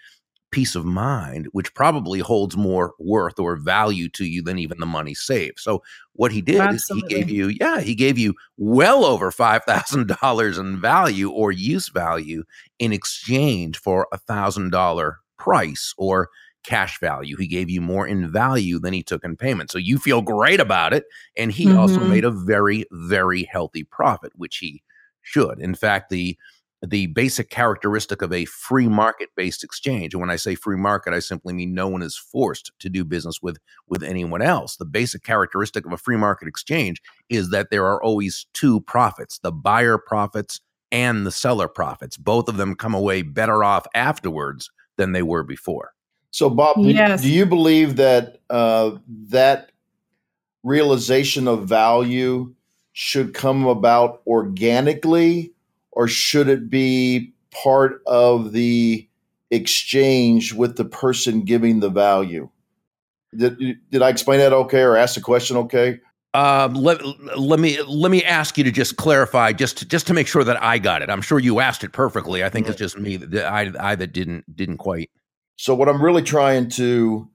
peace 0.54 0.76
of 0.76 0.86
mind, 0.86 1.48
which 1.52 1.74
probably 1.74 2.20
holds 2.20 2.56
more 2.56 2.94
worth 3.00 3.40
or 3.40 3.56
value 3.56 4.08
to 4.08 4.24
you 4.24 4.44
than 4.44 4.60
even 4.60 4.80
the 4.80 4.86
money 4.86 5.16
saved. 5.16 5.60
So 5.60 5.82
what 6.14 6.32
he 6.32 6.42
did 6.42 6.62
Absolutely. 6.62 7.08
is 7.08 7.10
he 7.10 7.16
gave 7.16 7.30
you, 7.32 7.48
yeah, 7.60 7.82
he 7.82 7.96
gave 7.96 8.20
you 8.20 8.36
well 8.58 9.04
over 9.04 9.32
five 9.32 9.64
thousand 9.64 10.16
dollars 10.22 10.60
in 10.60 10.80
value 10.80 11.32
or 11.32 11.52
use 11.52 11.90
value 11.90 12.44
in 12.78 12.94
exchange 12.94 13.80
for 13.80 14.08
a 14.12 14.18
thousand 14.20 14.70
dollar 14.70 15.20
price 15.40 15.96
or 15.98 16.30
cash 16.64 17.00
value. 17.00 17.36
He 17.36 17.48
gave 17.48 17.70
you 17.70 17.82
more 17.82 18.08
in 18.08 18.32
value 18.32 18.78
than 18.78 18.94
he 18.94 19.02
took 19.02 19.24
in 19.24 19.36
payment. 19.36 19.72
So 19.72 19.80
you 19.80 19.98
feel 19.98 20.22
great 20.22 20.60
about 20.60 20.94
it. 20.94 21.06
And 21.36 21.52
he 21.52 21.66
mm-hmm. 21.66 21.80
also 21.80 22.00
made 22.00 22.26
a 22.26 22.32
very, 22.32 22.86
very 22.92 23.44
healthy 23.44 23.84
profit, 23.84 24.32
which 24.36 24.58
he 24.58 24.84
should. 25.24 25.60
In 25.60 25.74
fact, 25.74 26.12
the 26.12 26.38
the 26.86 27.08
basic 27.08 27.50
characteristic 27.50 28.22
of 28.22 28.34
a 28.34 28.46
free 28.46 28.90
market 28.90 29.30
based 29.36 29.64
exchange. 29.64 30.14
And 30.14 30.22
when 30.22 30.30
i 30.30 30.36
say 30.36 30.56
free 30.56 30.78
market 30.78 31.14
i 31.14 31.20
simply 31.20 31.54
mean 31.54 31.74
no 31.74 31.88
one 31.88 32.02
is 32.02 32.18
forced 32.18 32.72
to 32.80 32.90
do 32.90 33.04
business 33.04 33.42
with 33.42 33.58
with 33.88 34.04
anyone 34.04 34.42
else. 34.42 34.76
The 34.76 34.86
basic 34.86 35.24
characteristic 35.24 35.86
of 35.86 35.94
a 35.94 35.98
free 35.98 36.18
market 36.18 36.48
exchange 36.48 37.02
is 37.30 37.50
that 37.52 37.70
there 37.72 37.86
are 37.86 38.04
always 38.04 38.46
two 38.54 38.82
profits 38.82 39.40
the 39.40 39.52
buyer 39.52 39.98
profits 39.98 40.60
and 40.92 41.26
the 41.26 41.32
seller 41.32 41.68
profits. 41.68 42.18
Both 42.18 42.48
of 42.48 42.58
them 42.58 42.76
come 42.76 42.94
away 42.94 43.24
better 43.24 43.64
off 43.64 43.88
afterwards 43.96 44.70
than 44.98 45.12
they 45.12 45.24
were 45.24 45.44
before. 45.44 45.92
So, 46.30 46.50
Bob, 46.50 46.78
yes. 46.80 47.22
do, 47.22 47.28
do, 47.28 47.34
you 47.34 47.46
believe 47.46 47.96
that 47.98 48.40
uh, 48.50 48.98
that 49.30 49.72
realization 50.64 51.48
of 51.48 51.68
value 51.68 52.54
should 52.94 53.34
come 53.34 53.66
about 53.66 54.22
organically, 54.26 55.54
or 55.94 56.08
should 56.08 56.48
it 56.50 56.70
be 56.70 57.34
part 57.52 58.02
of 58.06 58.52
the 58.52 59.08
exchange 59.52 60.54
with 60.54 60.76
the 60.76 60.86
person 60.86 61.42
giving 61.42 61.80
the 61.80 61.90
value? 61.90 62.50
Did, 63.36 63.58
did 63.90 64.02
I 64.02 64.10
explain 64.10 64.40
that 64.40 64.54
okay, 64.54 64.82
or 64.82 64.96
ask 64.98 65.16
the 65.16 65.22
question 65.22 65.58
okay? 65.58 66.00
Um, 66.36 66.74
let, 66.74 67.00
let 67.38 67.60
me 67.60 67.80
let 67.84 68.10
me 68.10 68.24
ask 68.24 68.58
you 68.58 68.64
to 68.64 68.72
just 68.72 68.98
clarify, 68.98 69.54
just 69.54 69.78
to, 69.78 69.88
just 69.88 70.08
to 70.08 70.16
make 70.16 70.28
sure 70.28 70.44
that 70.44 70.62
I 70.64 70.80
got 70.80 71.04
it. 71.04 71.12
I'm 71.12 71.22
sure 71.22 71.38
you 71.38 71.60
asked 71.60 71.84
it 71.84 71.92
perfectly. 71.94 72.44
I 72.44 72.50
think 72.50 72.68
it's 72.68 72.78
just 72.78 72.98
me 72.98 73.18
that 73.18 73.46
I, 73.46 73.72
I 73.80 73.96
that 73.96 74.14
didn't 74.14 74.44
didn't 74.56 74.78
quite. 74.78 75.12
So 75.58 75.76
what 75.76 75.88
I'm 75.88 76.02
really 76.02 76.24
trying 76.24 76.70
to 76.72 77.30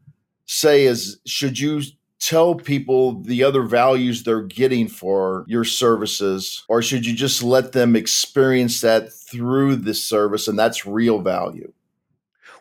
say 0.46 0.84
is 0.84 1.20
should 1.26 1.60
you 1.60 1.82
tell 2.20 2.54
people 2.54 3.20
the 3.22 3.42
other 3.42 3.62
values 3.62 4.22
they're 4.22 4.42
getting 4.42 4.88
for 4.88 5.44
your 5.46 5.64
services 5.64 6.64
or 6.68 6.82
should 6.82 7.06
you 7.06 7.14
just 7.14 7.42
let 7.42 7.72
them 7.72 7.94
experience 7.96 8.80
that 8.80 9.12
through 9.12 9.76
this 9.76 10.04
service 10.04 10.48
and 10.48 10.58
that's 10.58 10.86
real 10.86 11.20
value? 11.20 11.72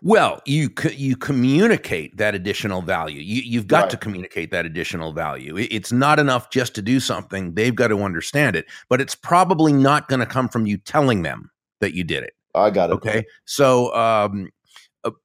Well, 0.04 0.42
you 0.46 0.70
you 0.92 1.16
communicate 1.16 2.18
that 2.18 2.36
additional 2.36 2.82
value. 2.82 3.20
You, 3.20 3.60
have 3.60 3.68
got 3.68 3.82
right. 3.84 3.90
to 3.90 3.98
communicate 3.98 4.52
that 4.52 4.66
additional 4.66 5.12
value. 5.12 5.58
It's 5.58 5.92
not 5.92 6.20
enough 6.20 6.52
just 6.52 6.76
to 6.76 6.82
do 6.82 7.00
something; 7.00 7.56
they've 7.56 7.74
got 7.74 7.88
to 7.88 8.04
understand 8.04 8.56
it. 8.56 8.68
But 8.90 9.02
it's 9.02 9.16
probably 9.16 9.74
not 9.74 10.08
going 10.08 10.20
to 10.20 10.26
come 10.26 10.50
from 10.50 10.68
you 10.68 10.78
telling 10.78 11.24
them 11.24 11.50
that 11.80 11.96
you 11.96 12.04
did 12.04 12.24
it. 12.24 12.34
I 12.54 12.70
got 12.70 12.92
it. 12.92 12.94
Okay, 12.94 13.26
so 13.46 13.94
um, 13.96 14.50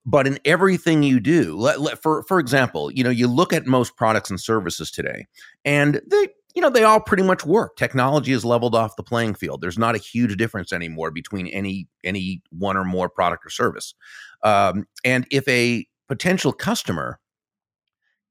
but 0.05 0.27
in 0.27 0.38
everything 0.45 1.03
you 1.03 1.21
do, 1.21 1.57
let, 1.57 1.81
let, 1.81 2.03
for 2.03 2.23
for 2.25 2.38
example, 2.38 2.90
you 2.90 3.05
know, 3.05 3.11
you 3.11 3.27
look 3.27 3.53
at 3.53 3.66
most 3.66 3.97
products 3.97 4.31
and 4.31 4.40
services 4.40 4.90
today, 4.90 5.27
and 5.64 6.01
they 6.11 6.29
you 6.55 6.62
know 6.62 6.71
they 6.71 6.85
all 6.85 7.01
pretty 7.01 7.23
much 7.23 7.45
work. 7.45 7.77
Technology 7.77 8.33
has 8.33 8.45
leveled 8.45 8.75
off 8.75 8.97
the 8.97 9.03
playing 9.03 9.35
field. 9.35 9.61
There's 9.61 9.79
not 9.79 9.95
a 9.95 9.99
huge 9.99 10.37
difference 10.37 10.73
anymore 10.73 11.11
between 11.11 11.47
any 11.49 11.88
any 12.05 12.42
one 12.51 12.77
or 12.77 12.85
more 12.85 13.09
product 13.09 13.47
or 13.47 13.51
service. 13.51 13.95
Um, 14.42 14.87
and 15.05 15.27
if 15.31 15.47
a 15.49 15.87
potential 16.09 16.53
customer 16.53 17.18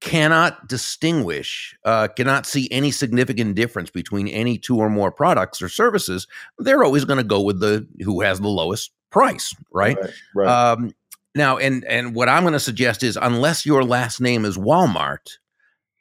cannot 0.01 0.67
distinguish, 0.67 1.77
uh, 1.85 2.07
cannot 2.07 2.45
see 2.45 2.67
any 2.71 2.91
significant 2.91 3.55
difference 3.55 3.89
between 3.89 4.27
any 4.27 4.57
two 4.57 4.77
or 4.77 4.89
more 4.89 5.11
products 5.11 5.61
or 5.61 5.69
services, 5.69 6.27
they're 6.57 6.83
always 6.83 7.05
going 7.05 7.17
to 7.17 7.23
go 7.23 7.39
with 7.39 7.59
the 7.59 7.87
who 8.03 8.21
has 8.21 8.39
the 8.39 8.47
lowest 8.47 8.91
price, 9.11 9.55
right? 9.71 9.97
right, 9.97 10.13
right. 10.35 10.47
Um, 10.47 10.93
now, 11.35 11.57
and 11.57 11.85
and 11.85 12.15
what 12.15 12.29
I'm 12.29 12.43
going 12.43 12.53
to 12.53 12.59
suggest 12.59 13.03
is, 13.03 13.17
unless 13.21 13.65
your 13.65 13.83
last 13.83 14.19
name 14.19 14.45
is 14.45 14.57
Walmart, 14.57 15.37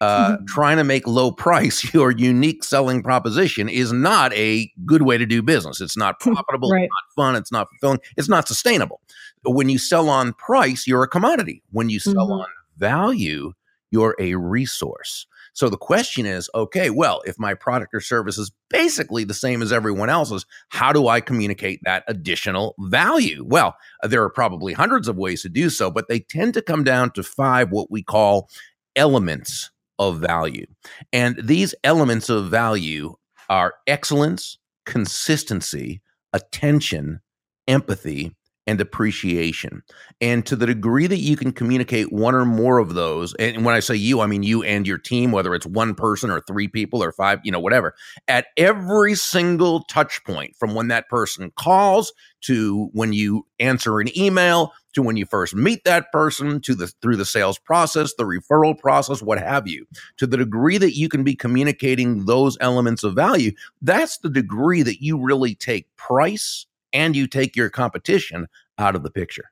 uh, 0.00 0.32
mm-hmm. 0.36 0.44
trying 0.46 0.76
to 0.78 0.84
make 0.84 1.06
low 1.06 1.30
price 1.30 1.92
your 1.94 2.10
unique 2.10 2.64
selling 2.64 3.02
proposition 3.02 3.68
is 3.68 3.92
not 3.92 4.32
a 4.32 4.70
good 4.86 5.02
way 5.02 5.18
to 5.18 5.26
do 5.26 5.42
business. 5.42 5.80
It's 5.80 5.96
not 5.96 6.18
profitable. 6.20 6.70
right. 6.70 6.84
It's 6.84 6.90
not 7.16 7.24
fun. 7.24 7.36
It's 7.36 7.52
not 7.52 7.68
fulfilling. 7.70 8.00
It's 8.16 8.28
not 8.28 8.48
sustainable. 8.48 9.00
When 9.44 9.68
you 9.68 9.78
sell 9.78 10.08
on 10.08 10.32
price, 10.34 10.86
you're 10.86 11.02
a 11.02 11.08
commodity. 11.08 11.62
When 11.70 11.88
you 11.88 12.00
sell 12.00 12.26
mm-hmm. 12.26 12.40
on 12.40 12.46
value, 12.78 13.52
you're 13.90 14.16
a 14.18 14.34
resource. 14.34 15.26
So 15.52 15.68
the 15.68 15.76
question 15.76 16.26
is 16.26 16.48
okay, 16.54 16.90
well, 16.90 17.22
if 17.26 17.38
my 17.38 17.54
product 17.54 17.94
or 17.94 18.00
service 18.00 18.38
is 18.38 18.52
basically 18.68 19.24
the 19.24 19.34
same 19.34 19.62
as 19.62 19.72
everyone 19.72 20.10
else's, 20.10 20.46
how 20.68 20.92
do 20.92 21.08
I 21.08 21.20
communicate 21.20 21.80
that 21.84 22.04
additional 22.08 22.74
value? 22.78 23.44
Well, 23.46 23.74
there 24.02 24.22
are 24.22 24.30
probably 24.30 24.72
hundreds 24.72 25.08
of 25.08 25.16
ways 25.16 25.42
to 25.42 25.48
do 25.48 25.70
so, 25.70 25.90
but 25.90 26.08
they 26.08 26.20
tend 26.20 26.54
to 26.54 26.62
come 26.62 26.84
down 26.84 27.10
to 27.12 27.22
five 27.22 27.70
what 27.70 27.90
we 27.90 28.02
call 28.02 28.48
elements 28.96 29.70
of 29.98 30.18
value. 30.18 30.66
And 31.12 31.36
these 31.42 31.74
elements 31.84 32.28
of 32.28 32.50
value 32.50 33.14
are 33.48 33.74
excellence, 33.86 34.58
consistency, 34.86 36.00
attention, 36.32 37.20
empathy, 37.68 38.34
and 38.70 38.80
appreciation. 38.80 39.82
And 40.20 40.46
to 40.46 40.54
the 40.54 40.66
degree 40.66 41.08
that 41.08 41.18
you 41.18 41.36
can 41.36 41.50
communicate 41.50 42.12
one 42.12 42.36
or 42.36 42.44
more 42.44 42.78
of 42.78 42.94
those, 42.94 43.34
and 43.34 43.64
when 43.64 43.74
I 43.74 43.80
say 43.80 43.96
you, 43.96 44.20
I 44.20 44.26
mean 44.26 44.44
you 44.44 44.62
and 44.62 44.86
your 44.86 44.98
team, 44.98 45.32
whether 45.32 45.54
it's 45.56 45.66
one 45.66 45.94
person 45.94 46.30
or 46.30 46.40
three 46.40 46.68
people 46.68 47.02
or 47.02 47.10
five, 47.10 47.40
you 47.42 47.50
know, 47.50 47.58
whatever, 47.58 47.94
at 48.28 48.46
every 48.56 49.16
single 49.16 49.82
touch 49.84 50.22
point 50.24 50.54
from 50.54 50.74
when 50.74 50.86
that 50.88 51.08
person 51.08 51.50
calls 51.56 52.12
to 52.42 52.88
when 52.92 53.12
you 53.12 53.44
answer 53.58 53.98
an 53.98 54.16
email 54.16 54.72
to 54.92 55.02
when 55.02 55.16
you 55.16 55.26
first 55.26 55.54
meet 55.54 55.82
that 55.84 56.10
person 56.12 56.60
to 56.60 56.74
the 56.74 56.86
through 57.02 57.16
the 57.16 57.24
sales 57.24 57.58
process 57.58 58.14
the 58.14 58.24
referral 58.24 58.76
process 58.78 59.22
what 59.22 59.38
have 59.38 59.68
you 59.68 59.86
to 60.16 60.26
the 60.26 60.36
degree 60.36 60.78
that 60.78 60.96
you 60.96 61.08
can 61.08 61.22
be 61.22 61.34
communicating 61.34 62.24
those 62.24 62.56
elements 62.60 63.04
of 63.04 63.14
value 63.14 63.52
that's 63.82 64.18
the 64.18 64.30
degree 64.30 64.82
that 64.82 65.02
you 65.02 65.18
really 65.18 65.54
take 65.54 65.86
price 65.96 66.66
and 66.92 67.14
you 67.16 67.26
take 67.26 67.56
your 67.56 67.70
competition 67.70 68.46
out 68.78 68.94
of 68.94 69.02
the 69.02 69.10
picture. 69.10 69.50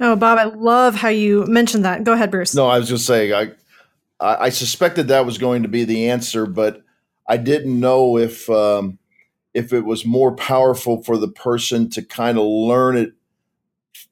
Oh, 0.00 0.14
Bob, 0.14 0.38
I 0.38 0.44
love 0.44 0.94
how 0.94 1.08
you 1.08 1.46
mentioned 1.46 1.84
that. 1.84 2.04
Go 2.04 2.12
ahead, 2.12 2.30
Bruce. 2.30 2.54
No, 2.54 2.68
I 2.68 2.78
was 2.78 2.88
just 2.88 3.06
saying 3.06 3.32
I 3.32 3.50
I 4.20 4.50
suspected 4.50 5.08
that 5.08 5.26
was 5.26 5.38
going 5.38 5.62
to 5.64 5.68
be 5.68 5.84
the 5.84 6.08
answer, 6.08 6.46
but 6.46 6.82
I 7.28 7.36
didn't 7.36 7.78
know 7.78 8.16
if 8.16 8.48
um, 8.48 8.98
if 9.52 9.72
it 9.72 9.84
was 9.84 10.06
more 10.06 10.34
powerful 10.34 11.02
for 11.02 11.18
the 11.18 11.28
person 11.28 11.90
to 11.90 12.02
kind 12.02 12.38
of 12.38 12.44
learn 12.44 12.96
it, 12.96 13.12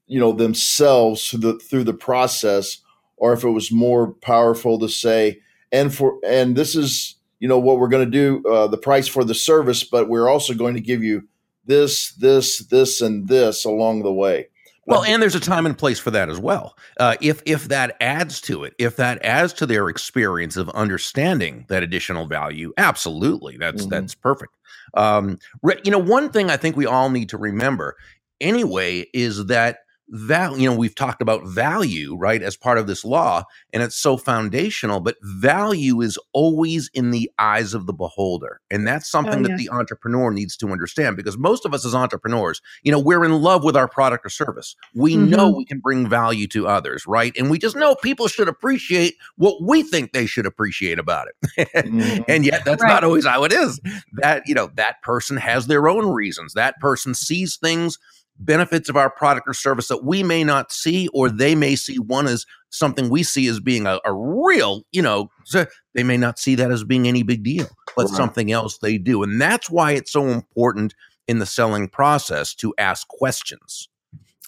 you 0.06 0.18
know, 0.18 0.32
themselves 0.32 1.28
through 1.28 1.40
the 1.40 1.58
through 1.58 1.84
the 1.84 1.94
process, 1.94 2.78
or 3.16 3.32
if 3.32 3.44
it 3.44 3.50
was 3.50 3.70
more 3.70 4.12
powerful 4.14 4.78
to 4.80 4.88
say, 4.88 5.40
and 5.70 5.94
for 5.94 6.18
and 6.26 6.56
this 6.56 6.74
is 6.74 7.16
you 7.38 7.48
know 7.48 7.58
what 7.58 7.78
we're 7.78 7.88
going 7.88 8.04
to 8.04 8.10
do, 8.10 8.48
uh, 8.48 8.66
the 8.66 8.78
price 8.78 9.06
for 9.06 9.24
the 9.24 9.34
service, 9.34 9.84
but 9.84 10.08
we're 10.08 10.28
also 10.28 10.54
going 10.54 10.74
to 10.74 10.80
give 10.80 11.02
you 11.04 11.28
this, 11.64 12.12
this, 12.12 12.58
this, 12.58 13.00
and 13.00 13.28
this 13.28 13.64
along 13.64 14.02
the 14.02 14.12
way. 14.12 14.48
Well, 14.84 15.04
and 15.04 15.22
there's 15.22 15.36
a 15.36 15.40
time 15.40 15.64
and 15.64 15.78
place 15.78 16.00
for 16.00 16.10
that 16.10 16.28
as 16.28 16.40
well. 16.40 16.76
Uh, 16.98 17.14
if 17.20 17.40
if 17.46 17.68
that 17.68 17.96
adds 18.00 18.40
to 18.42 18.64
it, 18.64 18.74
if 18.78 18.96
that 18.96 19.24
adds 19.24 19.52
to 19.54 19.66
their 19.66 19.88
experience 19.88 20.56
of 20.56 20.68
understanding 20.70 21.64
that 21.68 21.84
additional 21.84 22.26
value, 22.26 22.72
absolutely, 22.76 23.56
that's 23.56 23.82
mm-hmm. 23.82 23.90
that's 23.90 24.14
perfect. 24.16 24.52
Um, 24.94 25.38
you 25.84 25.90
know, 25.92 25.98
one 25.98 26.30
thing 26.30 26.50
I 26.50 26.56
think 26.56 26.76
we 26.76 26.86
all 26.86 27.10
need 27.10 27.28
to 27.28 27.38
remember 27.38 27.96
anyway 28.40 29.06
is 29.14 29.46
that 29.46 29.78
val 30.12 30.58
you 30.58 30.68
know 30.70 30.76
we've 30.76 30.94
talked 30.94 31.22
about 31.22 31.42
value 31.46 32.14
right 32.16 32.42
as 32.42 32.54
part 32.54 32.76
of 32.76 32.86
this 32.86 33.02
law 33.04 33.42
and 33.72 33.82
it's 33.82 33.96
so 33.96 34.16
foundational 34.18 35.00
but 35.00 35.16
value 35.22 36.02
is 36.02 36.18
always 36.34 36.90
in 36.92 37.10
the 37.12 37.30
eyes 37.38 37.72
of 37.72 37.86
the 37.86 37.94
beholder 37.94 38.60
and 38.70 38.86
that's 38.86 39.10
something 39.10 39.40
Oh, 39.40 39.48
that 39.48 39.56
the 39.56 39.70
entrepreneur 39.70 40.30
needs 40.30 40.54
to 40.58 40.68
understand 40.68 41.16
because 41.16 41.38
most 41.38 41.64
of 41.64 41.72
us 41.72 41.86
as 41.86 41.94
entrepreneurs 41.94 42.60
you 42.82 42.92
know 42.92 42.98
we're 42.98 43.24
in 43.24 43.32
love 43.40 43.64
with 43.64 43.74
our 43.74 43.88
product 43.88 44.26
or 44.26 44.28
service 44.28 44.76
we 44.94 45.16
know 45.16 45.50
Mhm. 45.52 45.56
we 45.56 45.64
can 45.64 45.78
bring 45.80 46.06
value 46.06 46.46
to 46.48 46.68
others 46.68 47.06
right 47.06 47.32
and 47.38 47.50
we 47.50 47.58
just 47.58 47.74
know 47.76 47.94
people 47.96 48.28
should 48.28 48.48
appreciate 48.48 49.14
what 49.36 49.62
we 49.62 49.82
think 49.82 50.12
they 50.12 50.26
should 50.26 50.44
appreciate 50.46 50.98
about 50.98 51.26
it 51.28 51.68
Mhm. 51.86 52.24
and 52.28 52.44
yet 52.44 52.64
that's 52.66 52.82
Right. 52.82 52.88
not 52.90 53.04
always 53.04 53.24
how 53.26 53.44
it 53.44 53.52
is 53.52 53.80
that 54.12 54.42
you 54.46 54.54
know 54.54 54.70
that 54.74 55.00
person 55.02 55.38
has 55.38 55.68
their 55.68 55.88
own 55.88 56.06
reasons 56.12 56.52
that 56.52 56.78
person 56.80 57.14
sees 57.14 57.56
things 57.56 57.98
benefits 58.38 58.88
of 58.88 58.96
our 58.96 59.10
product 59.10 59.48
or 59.48 59.54
service 59.54 59.88
that 59.88 60.04
we 60.04 60.22
may 60.22 60.42
not 60.42 60.72
see 60.72 61.08
or 61.14 61.28
they 61.30 61.54
may 61.54 61.76
see 61.76 61.98
one 61.98 62.26
as 62.26 62.44
something 62.70 63.08
we 63.10 63.22
see 63.22 63.46
as 63.46 63.60
being 63.60 63.86
a, 63.86 64.00
a 64.04 64.12
real 64.12 64.82
you 64.90 65.02
know 65.02 65.30
they 65.94 66.02
may 66.02 66.16
not 66.16 66.38
see 66.38 66.54
that 66.54 66.70
as 66.70 66.82
being 66.82 67.06
any 67.06 67.22
big 67.22 67.42
deal 67.44 67.66
but 67.96 68.06
Right. 68.06 68.14
something 68.14 68.50
else 68.50 68.78
they 68.78 68.96
do 68.98 69.22
and 69.22 69.40
that's 69.40 69.70
why 69.70 69.92
it's 69.92 70.10
so 70.10 70.26
important 70.28 70.94
in 71.28 71.38
the 71.38 71.46
selling 71.46 71.88
process 71.88 72.54
to 72.54 72.74
ask 72.78 73.06
questions 73.08 73.88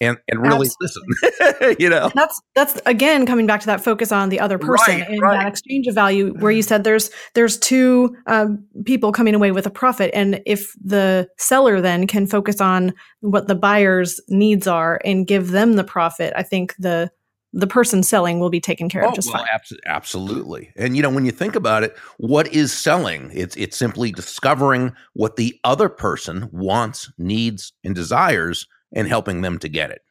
and 0.01 0.17
and 0.29 0.41
really 0.43 0.69
listen 0.81 1.03
you 1.79 1.89
know 1.89 2.11
that's 2.15 2.41
that's 2.55 2.81
again 2.87 3.27
coming 3.27 3.47
back 3.47 3.61
to 3.61 3.67
that 3.67 3.83
focus 3.83 4.11
on 4.11 4.29
the 4.29 4.41
other 4.41 4.59
person 4.59 4.99
Right, 5.01 5.09
and 5.09 5.21
right. 5.21 5.39
that 5.39 5.49
exchange 5.49 5.87
of 5.87 5.95
value 5.95 6.35
where 6.41 6.53
you 6.53 6.63
said 6.63 6.85
there's 6.85 7.11
there's 7.35 7.59
two 7.59 8.17
um, 8.27 8.65
people 8.85 9.13
coming 9.13 9.35
away 9.35 9.53
with 9.53 9.67
a 9.67 9.71
profit 9.71 10.11
and 10.15 10.43
if 10.47 10.73
the 10.85 11.29
seller 11.39 11.81
then 11.81 12.07
can 12.07 12.27
focus 12.27 12.61
on 12.61 12.93
what 13.21 13.47
the 13.47 13.55
buyer's 13.55 14.21
needs 14.29 14.67
are 14.67 15.01
and 15.05 15.27
give 15.27 15.51
them 15.53 15.75
the 15.75 15.85
profit 15.85 16.33
i 16.37 16.43
think 16.43 16.75
the 16.79 17.11
the 17.57 17.69
person 17.69 18.03
selling 18.03 18.41
will 18.41 18.51
be 18.51 18.61
taken 18.61 18.89
care 18.89 19.05
of 19.07 19.15
just 19.15 19.29
Oh, 19.29 19.35
well, 19.35 19.45
fine 19.45 19.61
abso- 19.61 19.79
absolutely. 19.87 20.73
And 20.77 20.97
you 20.97 21.03
know, 21.03 21.09
when 21.11 21.25
you 21.25 21.31
think 21.31 21.55
about 21.55 21.85
it, 21.85 21.97
what 22.19 22.53
is 22.53 22.73
selling? 22.73 23.31
It's 23.33 23.55
it's 23.57 23.77
simply 23.77 24.11
discovering 24.11 24.93
what 25.13 25.37
the 25.37 25.57
other 25.63 25.89
person 25.89 26.49
wants, 26.51 27.13
needs, 27.17 27.73
and 27.85 27.95
desires, 27.95 28.67
and 28.95 29.07
helping 29.09 29.43
them 29.43 29.59
to 29.59 29.69
get 29.69 29.91
it. 29.91 30.03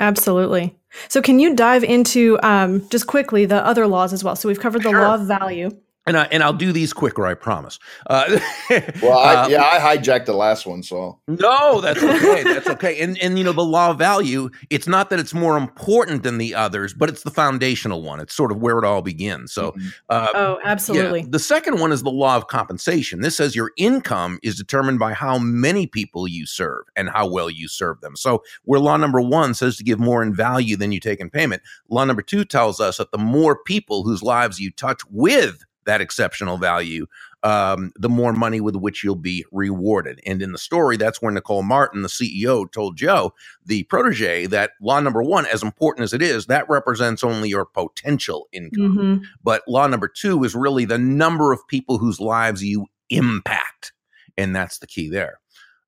absolutely 0.00 0.74
so 1.08 1.20
can 1.20 1.38
you 1.38 1.54
dive 1.54 1.84
into 1.84 2.38
um, 2.42 2.88
just 2.88 3.06
quickly 3.06 3.44
the 3.46 3.64
other 3.66 3.86
laws 3.86 4.12
as 4.12 4.24
well 4.24 4.36
so 4.36 4.48
we've 4.48 4.60
covered 4.60 4.82
the 4.82 4.90
Sure. 4.90 5.00
law 5.00 5.14
of 5.14 5.26
value 5.26 5.70
And 6.06 6.18
I, 6.18 6.24
and 6.24 6.42
I'll 6.42 6.52
do 6.52 6.70
these 6.70 6.92
quicker, 6.92 7.26
I 7.26 7.32
promise. 7.34 7.78
Uh, 8.08 8.38
Well, 9.02 9.18
I, 9.18 9.34
uh, 9.34 9.48
yeah, 9.48 9.62
I 9.62 9.78
hijacked 9.96 10.26
the 10.26 10.34
last 10.34 10.66
one, 10.66 10.82
so 10.82 11.18
No, 11.28 11.80
that's 11.80 12.02
okay. 12.02 12.42
That's 12.42 12.68
okay. 12.68 13.00
And 13.00 13.18
and 13.18 13.38
you 13.38 13.44
know 13.44 13.52
the 13.52 13.62
law 13.64 13.90
of 13.90 13.98
value, 13.98 14.50
it's 14.70 14.86
not 14.86 15.10
that 15.10 15.18
it's 15.18 15.32
more 15.34 15.56
important 15.56 16.22
than 16.22 16.38
the 16.38 16.54
others, 16.54 16.92
but 16.94 17.08
it's 17.08 17.22
the 17.22 17.30
foundational 17.30 18.02
one. 18.02 18.20
It's 18.20 18.34
sort 18.34 18.50
of 18.52 18.58
where 18.58 18.78
it 18.78 18.84
all 18.84 19.02
begins. 19.02 19.52
So 19.52 19.72
Mhm. 19.72 19.92
uh, 20.10 20.28
oh 20.34 20.58
Yeah. 20.62 20.70
absolutely 20.70 21.22
The 21.28 21.38
second 21.38 21.80
one 21.80 21.92
is 21.92 22.02
the 22.02 22.10
law 22.10 22.36
of 22.36 22.48
compensation. 22.48 23.20
This 23.20 23.36
says 23.36 23.54
your 23.56 23.72
income 23.76 24.38
is 24.42 24.56
determined 24.56 24.98
by 24.98 25.12
how 25.14 25.38
many 25.38 25.86
people 25.86 26.28
you 26.28 26.46
serve 26.46 26.84
and 26.96 27.08
how 27.10 27.26
well 27.26 27.48
you 27.50 27.68
serve 27.68 28.00
them. 28.00 28.16
So, 28.16 28.42
where 28.64 28.80
law 28.80 28.96
number 28.96 29.20
one 29.20 29.54
says 29.54 29.76
to 29.78 29.84
give 29.84 29.98
more 29.98 30.22
in 30.22 30.34
value 30.34 30.76
than 30.76 30.92
you 30.92 31.00
take 31.00 31.20
in 31.20 31.30
payment, 31.30 31.62
law 31.88 32.04
number 32.04 32.22
two 32.22 32.44
tells 32.44 32.80
us 32.80 32.98
that 32.98 33.10
the 33.12 33.18
more 33.18 33.56
people 33.64 34.02
whose 34.04 34.22
lives 34.22 34.58
you 34.60 34.70
touch 34.70 35.00
with 35.10 35.64
that 35.86 36.00
exceptional 36.00 36.58
value, 36.58 37.06
um, 37.42 37.92
the 37.96 38.08
more 38.08 38.32
money 38.32 38.60
with 38.60 38.74
which 38.74 39.04
you'll 39.04 39.14
be 39.16 39.44
rewarded. 39.52 40.20
And 40.26 40.40
in 40.40 40.52
the 40.52 40.58
story, 40.58 40.96
that's 40.96 41.20
where 41.20 41.30
Nicole 41.30 41.62
Martin, 41.62 42.02
the 42.02 42.08
CEO, 42.08 42.70
told 42.72 42.96
Joe, 42.96 43.34
the 43.64 43.82
protege, 43.84 44.46
that 44.46 44.72
law 44.80 44.98
number 45.00 45.22
one, 45.22 45.46
as 45.46 45.62
important 45.62 46.04
as 46.04 46.14
it 46.14 46.22
is, 46.22 46.46
that 46.46 46.68
represents 46.68 47.22
only 47.22 47.50
your 47.50 47.66
potential 47.66 48.48
income. 48.52 48.96
hmm 48.96 49.24
But 49.42 49.62
law 49.68 49.86
number 49.86 50.08
two 50.08 50.42
is 50.44 50.54
really 50.54 50.86
the 50.86 50.98
number 50.98 51.52
of 51.52 51.66
people 51.68 51.98
whose 51.98 52.18
lives 52.18 52.64
you 52.64 52.86
impact. 53.10 53.92
And 54.38 54.56
that's 54.56 54.78
the 54.78 54.86
key 54.86 55.10
there. 55.10 55.38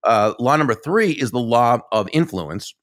Uh, 0.05 0.35
law 0.39 0.57
number 0.57 0.75
three 0.75 1.13
is 1.13 1.31
the 1.31 1.39
law 1.41 1.79
of 1.91 2.09
influence, 2.13 2.75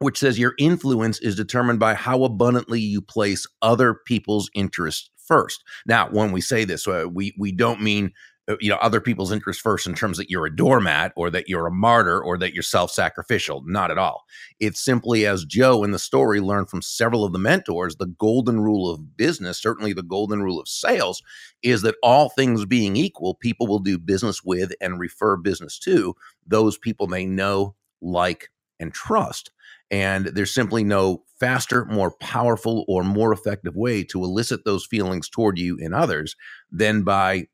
which 0.00 0.18
says 0.18 0.38
your 0.38 0.54
influence 0.58 1.18
is 1.20 1.34
determined 1.34 1.78
by 1.78 1.94
how 1.94 2.24
abundantly 2.24 2.80
you 2.80 3.00
place 3.00 3.46
other 3.62 3.94
people's 4.06 4.50
interests 4.54 5.08
first. 5.28 5.62
Now, 5.86 6.08
when 6.10 6.32
we 6.32 6.40
say 6.40 6.64
this, 6.64 6.88
uh, 6.88 7.06
we 7.12 7.34
we 7.38 7.52
don't 7.52 7.82
mean 7.82 8.12
uh, 8.48 8.56
you 8.60 8.70
know 8.70 8.76
other 8.76 9.00
people's 9.00 9.30
interests 9.30 9.62
first 9.62 9.86
in 9.86 9.94
terms 9.94 10.16
that 10.16 10.30
you're 10.30 10.46
a 10.46 10.56
doormat 10.56 11.12
or 11.16 11.30
that 11.30 11.48
you're 11.48 11.66
a 11.66 11.70
martyr 11.70 12.20
or 12.20 12.38
that 12.38 12.54
you're 12.54 12.62
self-sacrificial. 12.62 13.62
Not 13.66 13.90
at 13.90 13.98
all. 13.98 14.24
It's 14.58 14.80
simply 14.82 15.26
as 15.26 15.44
Joe 15.44 15.84
in 15.84 15.90
the 15.92 15.98
story 15.98 16.40
learned 16.40 16.70
from 16.70 16.82
several 16.82 17.24
of 17.24 17.32
the 17.32 17.38
mentors, 17.38 17.96
the 17.96 18.06
golden 18.06 18.60
rule 18.60 18.90
of 18.90 19.16
business, 19.16 19.60
certainly 19.60 19.92
the 19.92 20.02
golden 20.02 20.42
rule 20.42 20.58
of 20.58 20.66
sales, 20.68 21.22
is 21.62 21.82
that 21.82 21.96
all 22.02 22.30
things 22.30 22.64
being 22.64 22.96
equal, 22.96 23.34
people 23.34 23.66
will 23.66 23.80
do 23.80 23.98
business 23.98 24.42
with 24.42 24.72
and 24.80 24.98
refer 24.98 25.36
business 25.36 25.78
to 25.80 26.14
those 26.46 26.78
people 26.78 27.06
they 27.06 27.26
know, 27.26 27.74
like, 28.00 28.50
and 28.80 28.94
trust. 28.94 29.50
And 29.90 30.26
there's 30.26 30.52
simply 30.54 30.84
no 30.84 31.24
faster, 31.40 31.84
more 31.86 32.10
powerful, 32.20 32.84
or 32.88 33.04
more 33.04 33.32
effective 33.32 33.76
way 33.76 34.04
to 34.04 34.22
elicit 34.24 34.64
those 34.64 34.84
feelings 34.86 35.28
toward 35.28 35.58
you 35.58 35.76
in 35.76 35.94
others 35.94 36.36
than 36.70 37.02
by, 37.04 37.46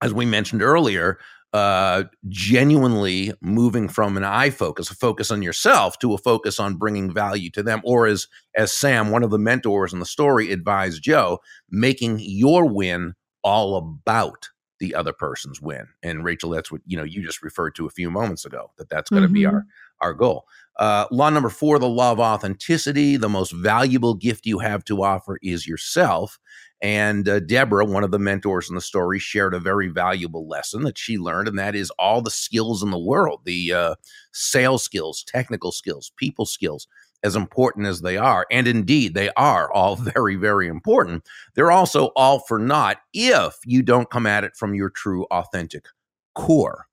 as 0.00 0.14
we 0.14 0.24
mentioned 0.24 0.62
earlier, 0.62 1.18
uh, 1.52 2.04
genuinely 2.28 3.32
moving 3.40 3.88
from 3.88 4.16
an 4.16 4.24
I 4.24 4.50
focus, 4.50 4.90
a 4.90 4.94
focus 4.94 5.30
on 5.30 5.42
yourself, 5.42 5.98
to 6.00 6.12
a 6.14 6.18
focus 6.18 6.60
on 6.60 6.76
bringing 6.76 7.12
value 7.12 7.50
to 7.50 7.62
them. 7.62 7.80
Or 7.84 8.06
as 8.06 8.26
as 8.56 8.72
Sam, 8.72 9.10
one 9.10 9.22
of 9.22 9.30
the 9.30 9.38
mentors 9.38 9.92
in 9.92 9.98
the 9.98 10.06
story, 10.06 10.52
advised 10.52 11.02
Joe, 11.02 11.38
making 11.70 12.18
your 12.20 12.66
win 12.66 13.14
all 13.42 13.76
about 13.76 14.48
the 14.78 14.94
other 14.94 15.12
person's 15.12 15.60
win. 15.60 15.86
And 16.02 16.22
Rachel, 16.22 16.50
that's 16.50 16.70
what 16.70 16.82
you 16.86 16.96
know 16.96 17.04
you 17.04 17.22
just 17.24 17.42
referred 17.42 17.74
to 17.76 17.86
a 17.86 17.90
few 17.90 18.10
moments 18.10 18.44
ago. 18.44 18.70
That 18.76 18.90
that's 18.90 19.10
going 19.10 19.22
to 19.22 19.28
be 19.28 19.42
Mhm. 19.42 19.52
our 19.54 19.64
our 20.00 20.14
goal. 20.14 20.44
Uh, 20.78 21.06
law 21.12 21.30
number 21.30 21.50
four, 21.50 21.80
the 21.80 21.88
law 21.88 22.12
of 22.12 22.20
authenticity. 22.20 23.16
The 23.18 23.30
most 23.30 23.52
valuable 23.52 24.14
gift 24.14 24.46
you 24.46 24.60
have 24.60 24.84
to 24.86 25.04
offer 25.04 25.38
is 25.42 25.66
yourself. 25.68 26.38
And 26.82 27.28
uh, 27.28 27.40
Deborah, 27.40 27.86
one 27.86 28.04
of 28.04 28.12
the 28.12 28.20
mentors 28.20 28.68
in 28.70 28.76
the 28.76 28.82
story, 28.82 29.18
shared 29.18 29.54
a 29.54 29.60
very 29.60 29.88
valuable 29.88 30.48
lesson 30.48 30.84
that 30.84 30.98
she 30.98 31.18
learned, 31.18 31.48
and 31.48 31.58
that 31.58 31.74
is 31.74 31.90
all 31.92 32.22
the 32.22 32.30
skills 32.30 32.84
in 32.84 32.92
the 32.92 33.00
world 33.00 33.42
the 33.46 33.72
uh, 33.74 33.96
sales 34.32 34.84
skills, 34.84 35.24
technical 35.26 35.72
skills, 35.72 36.12
people 36.18 36.46
skills, 36.46 36.86
as 37.24 37.36
important 37.36 37.86
as 37.86 38.02
they 38.02 38.18
are. 38.18 38.46
And 38.52 38.68
indeed, 38.68 39.14
they 39.14 39.30
are 39.38 39.72
all 39.72 39.96
very, 40.14 40.36
very 40.36 40.68
important. 40.68 41.24
They're 41.56 41.72
also 41.72 42.08
all 42.16 42.40
for 42.40 42.60
naught 42.60 42.98
if 43.14 43.56
you 43.66 43.82
don't 43.82 44.10
come 44.10 44.26
at 44.26 44.44
it 44.44 44.56
from 44.56 44.74
your 44.74 44.90
true, 44.90 45.26
authentic 45.32 45.86
core. 46.34 46.86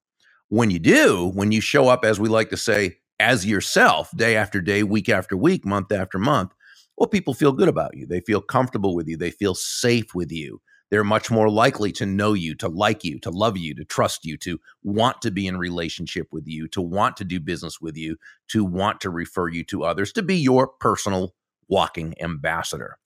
When 0.50 0.72
you 0.72 0.80
do, 0.80 1.32
when 1.36 1.52
you 1.52 1.62
show 1.62 1.90
up, 1.90 2.06
as 2.06 2.20
we 2.20 2.30
like 2.30 2.52
to 2.52 2.58
say, 2.58 2.98
as 3.20 3.46
yourself 3.46 4.10
day 4.16 4.36
after 4.36 4.62
day, 4.62 4.84
week 4.84 5.10
after 5.10 5.38
week, 5.38 5.66
month 5.66 5.92
after 5.92 6.18
month, 6.18 6.52
well, 6.98 7.08
people 7.08 7.34
feel 7.34 7.52
good 7.52 7.68
about 7.68 7.96
you. 7.96 8.06
They 8.06 8.22
feel 8.22 8.42
comfortable 8.42 8.96
with 8.96 9.08
you. 9.08 9.18
They 9.18 9.32
feel 9.32 9.56
safe 9.56 10.16
with 10.16 10.32
you. 10.32 10.62
They're 10.92 11.04
much 11.04 11.32
more 11.32 11.50
likely 11.50 11.92
to 11.94 12.06
know 12.06 12.34
you, 12.34 12.56
to 12.56 12.68
like 12.70 13.04
you, 13.04 13.20
to 13.20 13.32
love 13.32 13.58
you, 13.58 13.74
to 13.76 13.84
trust 13.84 14.24
you, 14.24 14.38
to 14.38 14.60
want 14.84 15.22
to 15.24 15.32
be 15.32 15.48
in 15.48 15.58
relationship 15.58 16.28
with 16.32 16.48
you, 16.48 16.68
to 16.70 16.82
want 16.82 17.18
to 17.18 17.26
do 17.26 17.40
business 17.40 17.82
with 17.82 17.98
you, 17.98 18.18
to 18.50 18.64
want 18.64 19.02
to 19.02 19.10
refer 19.10 19.50
you 19.50 19.64
to 19.66 19.84
others, 19.84 20.14
to 20.14 20.22
be 20.22 20.38
your 20.38 20.68
personal 20.68 21.34
walking 21.68 22.14
ambassador. 22.22 22.98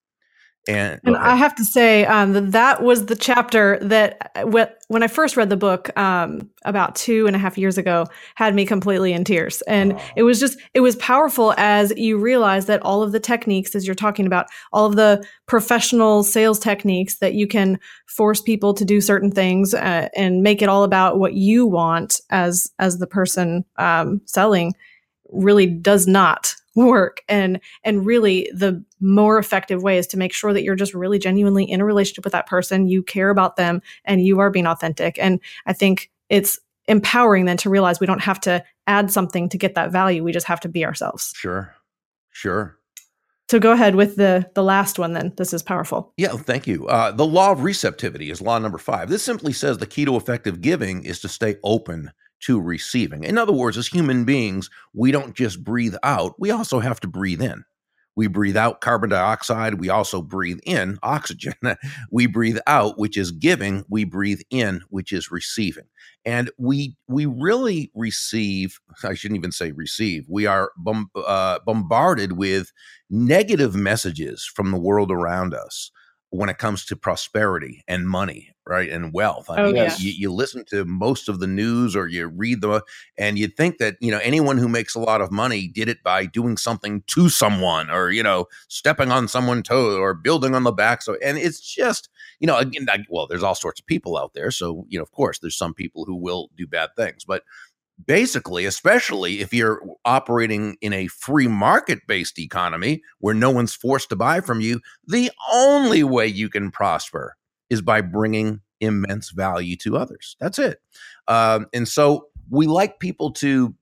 And, 0.69 0.99
And. 1.03 1.17
I 1.17 1.36
have 1.36 1.55
to 1.55 1.65
say 1.65 2.05
um, 2.05 2.34
that 2.34 2.51
that 2.51 2.84
was 2.84 3.08
the 3.08 3.15
chapter 3.15 3.79
that, 3.82 4.32
uh, 4.36 4.67
when 4.88 5.03
I 5.03 5.08
first 5.08 5.36
read 5.36 5.49
the 5.49 5.58
book 5.58 5.95
um, 5.97 6.49
about 6.63 6.95
two 6.95 7.27
and 7.27 7.36
a 7.36 7.39
half 7.39 7.58
years 7.58 7.77
ago, 7.77 8.05
had 8.36 8.55
me 8.55 8.65
completely 8.65 9.12
in 9.13 9.23
tears. 9.23 9.62
And 9.63 9.93
Oh. 9.93 10.01
it 10.15 10.23
was 10.23 10.39
just, 10.39 10.58
it 10.73 10.82
was 10.82 10.95
powerful 10.97 11.53
as 11.58 11.91
you 11.97 12.17
realize 12.17 12.67
that 12.67 12.82
all 12.84 13.01
of 13.01 13.12
the 13.12 13.19
techniques, 13.19 13.75
as 13.75 13.86
you're 13.86 13.95
talking 13.95 14.25
about, 14.27 14.45
all 14.71 14.86
of 14.86 14.95
the 14.95 15.25
professional 15.47 16.23
sales 16.23 16.60
techniques 16.60 17.17
that 17.17 17.34
you 17.34 17.47
can 17.47 17.79
force 18.05 18.41
people 18.41 18.73
to 18.75 18.86
do 18.86 19.01
certain 19.01 19.32
things 19.32 19.73
uh, 19.73 20.08
and 20.15 20.43
make 20.43 20.62
it 20.62 20.69
all 20.69 20.84
about 20.84 21.19
what 21.19 21.34
you 21.34 21.65
want 21.65 22.21
as 22.29 22.71
as 22.77 22.99
the 22.99 23.08
person 23.08 23.65
um, 23.77 24.21
selling, 24.25 24.73
really 25.32 25.67
does 25.67 26.08
not 26.08 26.55
work 26.85 27.21
and 27.27 27.59
and 27.83 28.05
really 28.05 28.49
the 28.53 28.83
more 28.99 29.37
effective 29.37 29.83
way 29.83 29.97
is 29.97 30.07
to 30.07 30.17
make 30.17 30.33
sure 30.33 30.53
that 30.53 30.63
you're 30.63 30.75
just 30.75 30.93
really 30.93 31.19
genuinely 31.19 31.63
in 31.63 31.81
a 31.81 31.85
relationship 31.85 32.23
with 32.23 32.33
that 32.33 32.47
person. 32.47 32.87
You 32.87 33.03
care 33.03 33.29
about 33.29 33.55
them 33.55 33.81
and 34.05 34.23
you 34.23 34.39
are 34.39 34.49
being 34.49 34.67
authentic. 34.67 35.17
And 35.19 35.39
i 35.65 35.73
think 35.73 36.09
it's 36.29 36.59
empowering 36.87 37.45
then 37.45 37.57
to 37.57 37.69
realize 37.69 37.99
we 37.99 38.07
don't 38.07 38.21
have 38.21 38.39
to 38.41 38.63
add 38.87 39.11
something 39.11 39.49
to 39.49 39.57
get 39.57 39.75
that 39.75 39.91
value. 39.91 40.23
We 40.23 40.31
just 40.31 40.47
have 40.47 40.59
to 40.61 40.69
be 40.69 40.85
ourselves. 40.85 41.33
Sure, 41.35 41.75
sure. 42.31 42.77
so 43.49 43.59
go 43.59 43.71
ahead 43.71 43.95
with 43.95 44.15
the 44.15 44.49
the 44.55 44.63
last 44.63 44.97
one 44.99 45.13
then. 45.13 45.33
This 45.37 45.53
is 45.53 45.61
powerful. 45.61 46.13
Yeah, 46.17 46.29
thank 46.29 46.67
you. 46.67 46.87
Uh, 46.87 47.11
the 47.11 47.25
law 47.25 47.51
of 47.51 47.63
receptivity 47.63 48.31
is 48.31 48.41
law 48.41 48.57
number 48.59 48.77
five. 48.77 49.09
This 49.09 49.23
simply 49.23 49.53
says 49.53 49.77
the 49.77 49.85
key 49.85 50.05
to 50.05 50.15
effective 50.15 50.61
giving 50.61 51.03
is 51.03 51.19
to 51.21 51.27
stay 51.27 51.57
open 51.63 52.11
to 52.41 52.60
receiving. 52.60 53.23
In 53.23 53.38
other 53.38 53.54
words, 53.54 53.78
as 53.78 53.88
human 53.88 54.25
beings, 54.25 54.69
we 54.93 55.12
don't 55.12 55.36
just 55.36 55.63
breathe 55.63 55.95
out, 56.04 56.36
we 56.39 56.52
also 56.52 56.80
have 56.80 56.99
to 57.02 57.08
breathe 57.08 57.41
in. 57.41 57.63
We 58.15 58.28
breathe 58.28 58.58
out 58.58 58.82
carbon 58.82 59.12
dioxide. 59.12 59.75
We 59.75 59.88
also 59.88 60.21
breathe 60.21 60.60
in 60.65 60.99
oxygen. 61.04 61.54
we 62.12 62.28
breathe 62.28 62.58
out, 62.67 62.99
which 62.99 63.15
is 63.15 63.32
giving. 63.32 63.86
We 63.88 64.04
breathe 64.04 64.41
in, 64.49 64.82
which 64.89 65.13
is 65.13 65.32
receiving. 65.32 65.86
And 66.25 66.52
we 66.58 66.97
we 67.08 67.25
really 67.25 67.91
receive. 67.95 68.78
I 69.06 69.13
shouldn't 69.13 69.38
even 69.38 69.54
say 69.54 69.71
receive. 69.71 70.25
We 70.28 70.45
are 70.47 70.73
bom- 70.78 71.10
uh, 71.15 71.60
bombarded 71.65 72.34
with 72.34 72.73
negative 73.10 73.73
messages 73.73 74.43
from 74.54 74.71
the 74.71 74.78
world 74.78 75.13
around 75.13 75.54
us 75.54 75.89
when 76.31 76.49
it 76.49 76.57
comes 76.59 76.85
to 76.85 76.95
prosperity 76.95 77.83
and 77.87 78.07
money, 78.07 78.51
right, 78.67 78.89
and 78.91 79.11
wealth. 79.13 79.49
I 79.49 79.61
Oh, 79.61 79.65
mean, 79.67 79.75
yes. 79.77 79.99
you, 80.01 80.11
you 80.11 80.31
listen 80.31 80.63
to 80.65 80.85
most 80.85 81.27
of 81.27 81.39
the 81.39 81.47
news 81.47 81.95
or 81.95 82.07
you 82.07 82.27
read 82.27 82.61
the, 82.61 82.83
and 83.17 83.39
you 83.39 83.47
think 83.47 83.79
that 83.79 83.97
you 83.99 84.11
know 84.11 84.19
anyone 84.19 84.57
who 84.57 84.67
makes 84.67 84.93
a 84.95 84.99
lot 84.99 85.21
of 85.21 85.31
money 85.31 85.67
did 85.67 85.89
it 85.89 86.03
by 86.03 86.25
doing 86.27 86.55
something 86.57 87.01
to 87.07 87.29
someone 87.29 87.89
or 87.89 88.11
you 88.11 88.21
know 88.21 88.45
stepping 88.67 89.11
on 89.11 89.27
someone's 89.27 89.67
toe 89.67 89.97
or 89.97 90.13
building 90.13 90.53
on 90.53 90.63
the 90.63 90.71
back. 90.71 91.01
So, 91.01 91.17
and 91.23 91.37
it's 91.37 91.59
just 91.59 92.09
you 92.39 92.45
know 92.47 92.57
again, 92.57 92.85
I, 92.89 92.99
well, 93.09 93.25
there's 93.27 93.43
all 93.43 93.55
sorts 93.55 93.79
of 93.79 93.87
people 93.87 94.17
out 94.17 94.33
there. 94.35 94.51
So 94.51 94.85
you 94.87 94.99
know, 94.99 95.03
of 95.03 95.11
course, 95.11 95.39
there's 95.39 95.57
some 95.57 95.73
people 95.73 96.05
who 96.05 96.15
will 96.15 96.49
do 96.55 96.67
bad 96.67 96.89
things, 96.95 97.25
but 97.25 97.43
basically, 98.05 98.65
especially 98.65 99.41
if 99.41 99.53
you're 99.53 99.81
operating 100.05 100.77
in 100.81 100.93
a 100.93 101.07
free 101.07 101.47
market 101.47 101.99
based 102.07 102.39
economy 102.39 103.01
where 103.19 103.35
no 103.35 103.49
one's 103.49 103.73
forced 103.73 104.09
to 104.09 104.15
buy 104.15 104.41
from 104.41 104.62
you, 104.62 104.81
the 105.05 105.31
only 105.51 106.03
way 106.03 106.27
you 106.27 106.49
can 106.49 106.71
prosper 106.71 107.35
is 107.69 107.81
by 107.81 108.01
bringing 108.01 108.62
immense 108.79 109.31
value 109.31 109.75
to 109.75 109.97
others. 109.97 110.35
That's 110.39 110.59
it. 110.59 110.79
Um, 111.27 111.67
and 111.73 111.88
so 111.88 112.27
we 112.49 112.67
like 112.67 112.99
people 112.99 113.31
to 113.33 113.75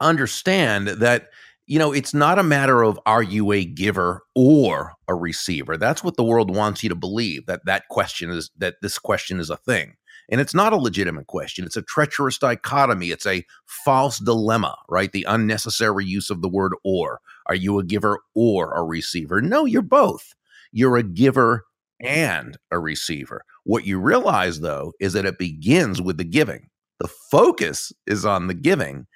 understand 0.00 0.88
that 0.88 1.28
you 1.66 1.78
know 1.78 1.92
it's 1.92 2.12
not 2.12 2.38
a 2.38 2.42
matter 2.42 2.82
of 2.82 2.98
are 3.06 3.22
you 3.22 3.52
a 3.52 3.64
giver 3.64 4.22
or 4.34 4.94
a 5.06 5.14
receiver 5.14 5.76
that's 5.76 6.02
what 6.02 6.16
the 6.16 6.24
world 6.24 6.54
wants 6.54 6.82
you 6.82 6.88
to 6.88 6.96
believe 6.96 7.46
that 7.46 7.64
that 7.64 7.86
question 7.88 8.28
is 8.30 8.50
that 8.58 8.74
this 8.82 8.98
question 8.98 9.38
is 9.38 9.48
a 9.48 9.56
thing 9.56 9.94
and 10.30 10.40
it's 10.40 10.54
not 10.54 10.72
a 10.72 10.76
legitimate 10.76 11.26
question. 11.26 11.64
It's 11.64 11.76
a 11.76 11.82
treacherous 11.82 12.38
dichotomy. 12.38 13.10
It's 13.10 13.26
a 13.26 13.44
false 13.66 14.18
dilemma 14.18 14.76
right? 14.88 15.12
The 15.12 15.26
unnecessary 15.28 16.04
use 16.04 16.30
of 16.30 16.42
the 16.42 16.48
word 16.48 16.74
or. 16.84 17.20
Are 17.46 17.54
you 17.54 17.78
a 17.78 17.84
giver 17.84 18.20
or 18.34 18.72
a 18.74 18.84
receiver? 18.84 19.40
No 19.40 19.64
you're 19.64 19.82
both. 19.82 20.34
You're 20.70 20.96
a 20.96 21.02
giver 21.02 21.64
and 22.00 22.56
a 22.70 22.78
receiver. 22.78 23.44
What 23.64 23.86
you 23.86 23.98
realize 23.98 24.60
though 24.60 24.92
is 25.00 25.12
that 25.14 25.24
it 25.24 25.38
begins 25.38 26.00
with 26.00 26.18
the 26.18 26.24
giving. 26.24 26.68
The 27.00 27.08
focus 27.08 27.92
is 28.06 28.24
on 28.24 28.46
the 28.46 28.54
giving 28.54 29.06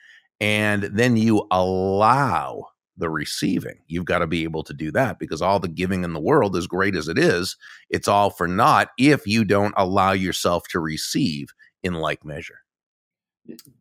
and 0.40 0.84
then 0.84 1.16
you 1.16 1.46
allow 1.50 2.66
the 2.96 3.10
receiving. 3.10 3.78
You've 3.86 4.04
got 4.04 4.18
to 4.18 4.26
be 4.26 4.44
able 4.44 4.62
to 4.64 4.72
do 4.72 4.90
that 4.92 5.18
because 5.18 5.42
all 5.42 5.60
the 5.60 5.68
giving 5.68 6.04
in 6.04 6.12
the 6.12 6.20
world, 6.20 6.56
as 6.56 6.66
great 6.66 6.96
as 6.96 7.08
it 7.08 7.18
is, 7.18 7.56
it's 7.90 8.08
all 8.08 8.30
for 8.30 8.48
naught 8.48 8.90
if 8.98 9.26
you 9.26 9.44
don't 9.44 9.74
allow 9.76 10.12
yourself 10.12 10.66
to 10.68 10.80
receive 10.80 11.48
in 11.82 11.94
like 11.94 12.24
measure. 12.24 12.60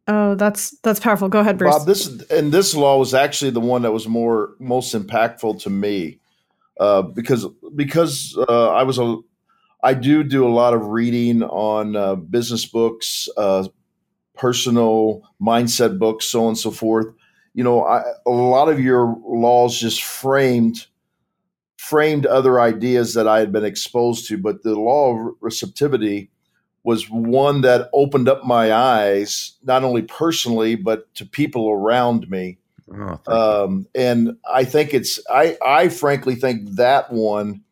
Oh, 0.07 0.35
that's 0.35 0.77
that's 0.81 0.99
powerful. 0.99 1.27
Go 1.27 1.39
ahead, 1.39 1.57
Bruce. 1.57 1.75
Bob, 1.75 1.87
this 1.87 2.07
and 2.29 2.51
this 2.51 2.75
law 2.75 2.99
was 2.99 3.13
actually 3.13 3.51
the 3.51 3.59
one 3.59 3.81
that 3.81 3.91
was 3.91 4.07
more 4.07 4.51
most 4.59 4.93
impactful 4.93 5.61
to 5.63 5.69
me 5.69 6.19
uh, 6.79 7.01
because 7.01 7.47
because 7.75 8.37
uh, 8.47 8.69
I 8.69 8.83
was 8.83 8.99
a 8.99 9.17
I 9.83 9.93
do 9.93 10.23
do 10.23 10.47
a 10.47 10.49
lot 10.49 10.73
of 10.73 10.87
reading 10.87 11.43
on 11.43 11.95
uh, 11.95 12.15
business 12.15 12.65
books, 12.65 13.29
uh, 13.37 13.67
personal 14.35 15.21
mindset 15.41 15.99
books, 15.99 16.25
so 16.25 16.43
on 16.43 16.49
and 16.49 16.57
so 16.57 16.71
forth. 16.71 17.07
You 17.55 17.63
know, 17.63 17.83
I, 17.85 18.03
a 18.25 18.29
lot 18.29 18.69
of 18.69 18.79
your 18.79 19.17
laws 19.25 19.79
just 19.79 20.03
framed 20.03 20.85
framed 21.77 22.25
other 22.25 22.59
ideas 22.59 23.13
that 23.13 23.27
I 23.27 23.39
had 23.39 23.51
been 23.51 23.63
exposed 23.63 24.27
to, 24.27 24.37
but 24.37 24.63
the 24.63 24.75
law 24.75 25.13
of 25.13 25.35
receptivity 25.39 26.29
was 26.83 27.09
one 27.09 27.61
that 27.61 27.89
opened 27.93 28.27
up 28.27 28.43
my 28.43 28.73
eyes, 28.73 29.53
not 29.63 29.83
only 29.83 30.01
personally 30.01 30.75
but 30.75 31.11
to 31.15 31.25
people 31.25 31.71
around 31.71 32.29
me. 32.29 32.57
Oh, 32.93 33.19
Um, 33.27 33.87
and 33.95 34.37
I 34.51 34.65
think 34.65 34.93
it's 34.93 35.19
I 35.29 35.57
I 35.65 35.89
frankly 35.89 36.35
think 36.35 36.71
that 36.71 37.11
one 37.11 37.63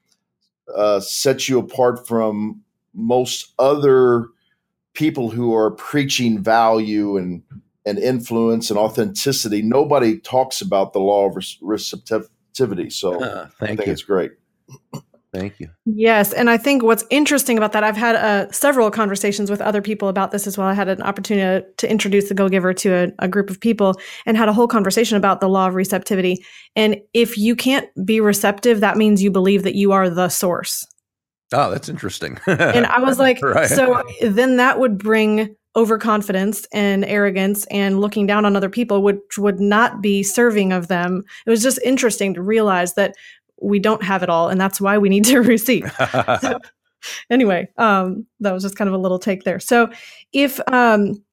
uh, 0.74 1.02
sets 1.02 1.50
you 1.50 1.60
apart 1.60 2.08
from 2.08 2.62
most 2.94 3.54
other 3.60 4.30
people 4.94 5.30
who 5.30 5.54
are 5.54 5.72
preaching 5.72 6.42
value 6.42 7.18
and 7.18 7.44
and 7.86 7.98
influence 8.00 8.70
and 8.70 8.80
authenticity. 8.80 9.62
Nobody 9.62 10.20
talks 10.20 10.62
about 10.62 10.94
the 10.94 11.00
law 11.00 11.28
of 11.28 11.36
receptivity, 11.62 12.90
so 12.90 13.14
you. 13.20 13.26
I 13.26 13.28
Uh, 13.28 13.48
thank 13.60 13.78
think 13.80 13.88
you. 13.88 13.94
it's 13.94 14.04
great. 14.04 14.32
Thank 15.34 15.60
you. 15.60 15.68
Yes, 15.88 16.32
and 16.32 16.48
I 16.48 16.58
think 16.58 16.84
what's 16.84 17.04
interesting 17.10 17.58
about 17.58 17.72
that, 17.72 17.84
I've 17.84 17.98
had 17.98 18.16
uh, 18.16 18.52
several 18.52 18.92
conversations 18.92 19.50
with 19.50 19.62
other 19.62 19.82
people 19.82 20.08
about 20.08 20.30
this 20.30 20.46
as 20.46 20.60
well. 20.60 20.68
I 20.68 20.74
had 20.76 20.88
an 20.90 21.02
opportunity 21.02 21.66
to, 21.66 21.72
to 21.78 21.90
introduce 21.92 22.30
the 22.30 22.36
Go 22.36 22.48
Giver 22.50 22.72
to 22.76 22.94
a, 22.94 23.08
a 23.18 23.28
group 23.28 23.50
of 23.50 23.60
people 23.60 23.96
and 24.28 24.38
had 24.38 24.48
a 24.48 24.54
whole 24.54 24.68
conversation 24.68 25.18
about 25.18 25.42
the 25.42 25.50
law 25.50 25.68
of 25.68 25.74
receptivity. 25.74 26.46
And 26.76 26.98
if 27.16 27.36
you 27.36 27.56
can't 27.56 27.90
be 28.06 28.20
receptive, 28.22 28.80
that 28.82 28.96
means 28.96 29.24
you 29.24 29.32
believe 29.32 29.64
that 29.64 29.74
you 29.74 29.92
are 29.92 30.08
the 30.08 30.30
source. 30.30 30.86
Oh, 31.52 31.72
that's 31.72 31.90
interesting. 31.90 32.40
And 32.46 32.86
I 32.86 33.00
was 33.00 33.18
like, 33.26 33.42
Right. 33.42 33.68
so 33.70 34.04
then 34.22 34.58
that 34.58 34.80
would 34.80 35.00
bring 35.00 35.56
overconfidence 35.76 36.68
and 36.72 37.04
arrogance 37.06 37.66
and 37.72 38.00
looking 38.00 38.28
down 38.28 38.46
on 38.46 38.56
other 38.56 38.70
people, 38.70 39.02
which 39.02 39.38
would 39.38 39.60
not 39.60 40.02
be 40.02 40.24
serving 40.24 40.72
of 40.72 40.88
them. 40.88 41.24
It 41.46 41.50
was 41.50 41.64
just 41.64 41.80
interesting 41.84 42.34
to 42.36 42.42
realize 42.42 42.94
that 42.94 43.16
we 43.62 43.80
don't 43.80 44.04
have 44.04 44.24
it 44.24 44.30
all, 44.30 44.50
and 44.50 44.60
that's 44.60 44.82
why 44.82 44.98
we 44.98 45.10
need 45.10 45.26
to 45.26 45.40
receive 45.42 45.92
so, 46.42 46.60
anyway, 47.30 47.68
um, 47.78 48.26
that 48.40 48.52
was 48.52 48.64
just 48.64 48.76
kind 48.76 48.88
of 48.88 48.94
a 48.94 48.98
little 48.98 49.20
take 49.20 49.44
there. 49.44 49.60
So, 49.60 49.90
if 50.32 50.60
um, 50.72 51.24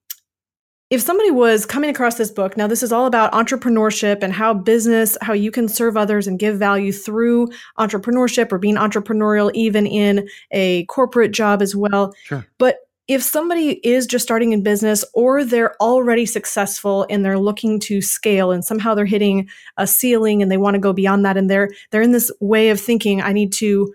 if 0.91 1.01
somebody 1.01 1.31
was 1.31 1.65
coming 1.65 1.89
across 1.89 2.15
this 2.15 2.29
book, 2.29 2.57
now 2.57 2.67
this 2.67 2.83
is 2.83 2.91
all 2.91 3.05
about 3.05 3.31
entrepreneurship 3.31 4.21
and 4.21 4.33
how 4.33 4.53
business, 4.53 5.17
how 5.21 5.31
you 5.31 5.49
can 5.49 5.69
serve 5.69 5.95
others 5.95 6.27
and 6.27 6.37
give 6.37 6.59
value 6.59 6.91
through 6.91 7.47
entrepreneurship 7.79 8.51
or 8.51 8.57
being 8.57 8.75
entrepreneurial, 8.75 9.51
even 9.53 9.87
in 9.87 10.27
a 10.51 10.83
corporate 10.85 11.31
job 11.31 11.61
as 11.61 11.77
well. 11.77 12.13
Sure. 12.25 12.45
But 12.57 12.79
if 13.11 13.21
somebody 13.21 13.71
is 13.85 14.07
just 14.07 14.23
starting 14.23 14.53
in 14.53 14.63
business 14.63 15.03
or 15.13 15.43
they're 15.43 15.75
already 15.81 16.25
successful 16.25 17.05
and 17.09 17.25
they're 17.25 17.37
looking 17.37 17.77
to 17.77 18.01
scale 18.01 18.51
and 18.53 18.63
somehow 18.63 18.95
they're 18.95 19.03
hitting 19.03 19.49
a 19.75 19.85
ceiling 19.85 20.41
and 20.41 20.49
they 20.49 20.55
want 20.55 20.75
to 20.75 20.79
go 20.79 20.93
beyond 20.93 21.25
that 21.25 21.35
and 21.35 21.49
they're 21.49 21.69
they're 21.89 22.01
in 22.01 22.13
this 22.13 22.31
way 22.39 22.69
of 22.69 22.79
thinking 22.79 23.21
I 23.21 23.33
need 23.33 23.51
to 23.53 23.93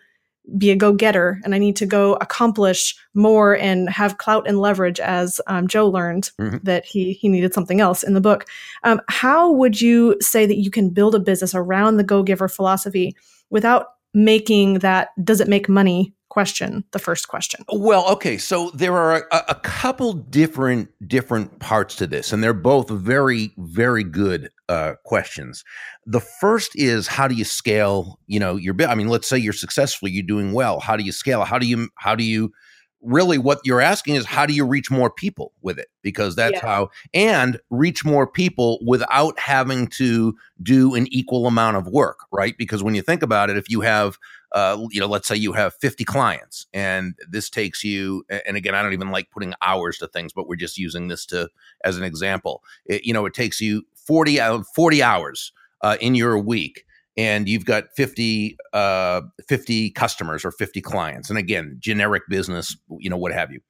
be 0.59 0.71
a 0.71 0.77
go-getter 0.77 1.41
and 1.45 1.55
I 1.55 1.59
need 1.59 1.77
to 1.77 1.87
go 1.87 2.13
accomplish 2.21 2.95
more 3.15 3.57
and 3.57 3.89
have 3.89 4.19
clout 4.19 4.47
and 4.47 4.61
leverage 4.61 5.01
as 5.01 5.41
um, 5.47 5.67
Joe 5.67 5.89
learned 5.89 6.31
Mhm. 6.39 6.63
that 6.65 6.85
he 6.85 7.15
he 7.15 7.31
needed 7.31 7.55
something 7.55 7.81
else 7.81 8.03
in 8.03 8.13
the 8.13 8.21
book. 8.21 8.45
Um, 8.85 9.01
how 9.09 9.51
would 9.51 9.81
you 9.81 10.17
say 10.21 10.45
that 10.45 10.59
you 10.59 10.71
can 10.71 10.91
build 10.91 11.15
a 11.15 11.21
business 11.21 11.55
around 11.55 11.97
the 11.97 12.05
go-giver 12.05 12.49
philosophy 12.49 13.17
without 13.49 13.87
making 14.13 14.81
that 14.81 15.09
does 15.25 15.41
it 15.41 15.49
make 15.49 15.69
money 15.71 16.13
question 16.37 16.85
the 16.93 16.99
first 16.99 17.29
question? 17.29 17.65
Well, 17.73 18.07
okay, 18.13 18.37
so 18.37 18.71
there 18.75 18.95
are 18.95 19.27
a, 19.33 19.45
a 19.49 19.55
couple 19.55 20.13
different 20.13 20.91
different 21.09 21.61
parts 21.61 21.97
to 21.97 22.07
this, 22.07 22.31
and 22.31 22.45
they're 22.45 22.53
both 22.53 22.91
very 22.91 23.55
very 23.57 24.05
good 24.05 24.51
uh, 24.69 24.97
questions. 25.03 25.65
The 26.05 26.21
first 26.21 26.73
is 26.75 27.07
how 27.07 27.27
do 27.27 27.35
you 27.35 27.45
scale? 27.45 28.19
You 28.27 28.39
know, 28.39 28.57
your 28.57 28.75
bit. 28.75 28.91
I 28.91 28.95
mean, 28.95 29.09
let's 29.09 29.27
say 29.27 29.39
you're 29.39 29.55
successful, 29.55 30.09
you're 30.09 30.23
doing 30.27 30.53
well. 30.53 30.79
How 30.79 30.95
do 30.99 31.05
you 31.05 31.13
scale? 31.13 31.43
How 31.45 31.59
do 31.59 31.67
you 31.67 31.89
how 31.95 32.15
do 32.15 32.23
you 32.23 32.53
really 33.01 33.39
what 33.39 33.61
you're 33.65 33.81
asking 33.81 34.17
is 34.17 34.27
how 34.27 34.45
do 34.45 34.53
you 34.53 34.67
reach 34.67 34.91
more 34.91 35.11
people 35.11 35.53
with 35.63 35.79
it? 35.79 35.89
Because 36.03 36.37
that's 36.37 36.61
Yeah. 36.61 36.67
how 36.67 36.91
and 37.15 37.59
reach 37.71 38.05
more 38.05 38.27
people 38.27 38.79
without 38.87 39.39
having 39.39 39.87
to 40.01 40.35
do 40.63 40.95
an 40.95 41.07
equal 41.11 41.47
amount 41.47 41.79
of 41.79 41.87
work, 41.87 42.19
right? 42.31 42.55
Because 42.59 42.83
when 42.83 42.95
you 42.95 43.03
think 43.03 43.23
about 43.23 43.49
it, 43.49 43.57
if 43.57 43.71
you 43.71 43.81
have 43.81 44.19
uh, 44.57 44.87
you 44.91 44.99
know, 44.99 45.07
let's 45.07 45.29
say 45.29 45.37
you 45.37 45.53
have 45.53 45.75
50 45.83 46.03
clients 46.05 46.67
and 46.73 47.15
this 47.29 47.51
takes 47.51 47.85
you, 47.85 48.25
and 48.47 48.57
again, 48.57 48.75
I 48.75 48.83
don't 48.83 48.95
even 48.95 49.11
like 49.11 49.31
putting 49.31 49.53
hours 49.61 49.99
to 49.99 50.09
things, 50.09 50.33
but 50.33 50.49
we're 50.49 50.57
just 50.57 50.79
using 50.79 51.09
this 51.09 51.27
to, 51.27 51.51
as 51.85 51.99
an 51.99 52.05
example, 52.05 52.63
it, 52.87 53.05
you 53.05 53.13
know, 53.13 53.27
it 53.27 53.35
takes 53.35 53.61
you 53.61 53.83
40, 54.07 54.39
40 54.75 55.03
hours 55.03 55.53
uh, 55.83 55.99
in 56.01 56.15
your 56.15 56.39
week 56.39 56.87
and 57.19 57.51
you've 57.51 57.67
got 57.67 57.85
50, 57.97 58.57
uh, 58.73 59.21
50 59.47 59.91
customers 59.91 60.43
or 60.43 60.53
50 60.53 60.81
clients. 60.81 61.29
And 61.29 61.39
again, 61.39 61.77
generic 61.79 62.23
business, 62.31 62.79
you 62.99 63.11
know, 63.11 63.19
what 63.19 63.33
have 63.33 63.53
you. 63.53 63.61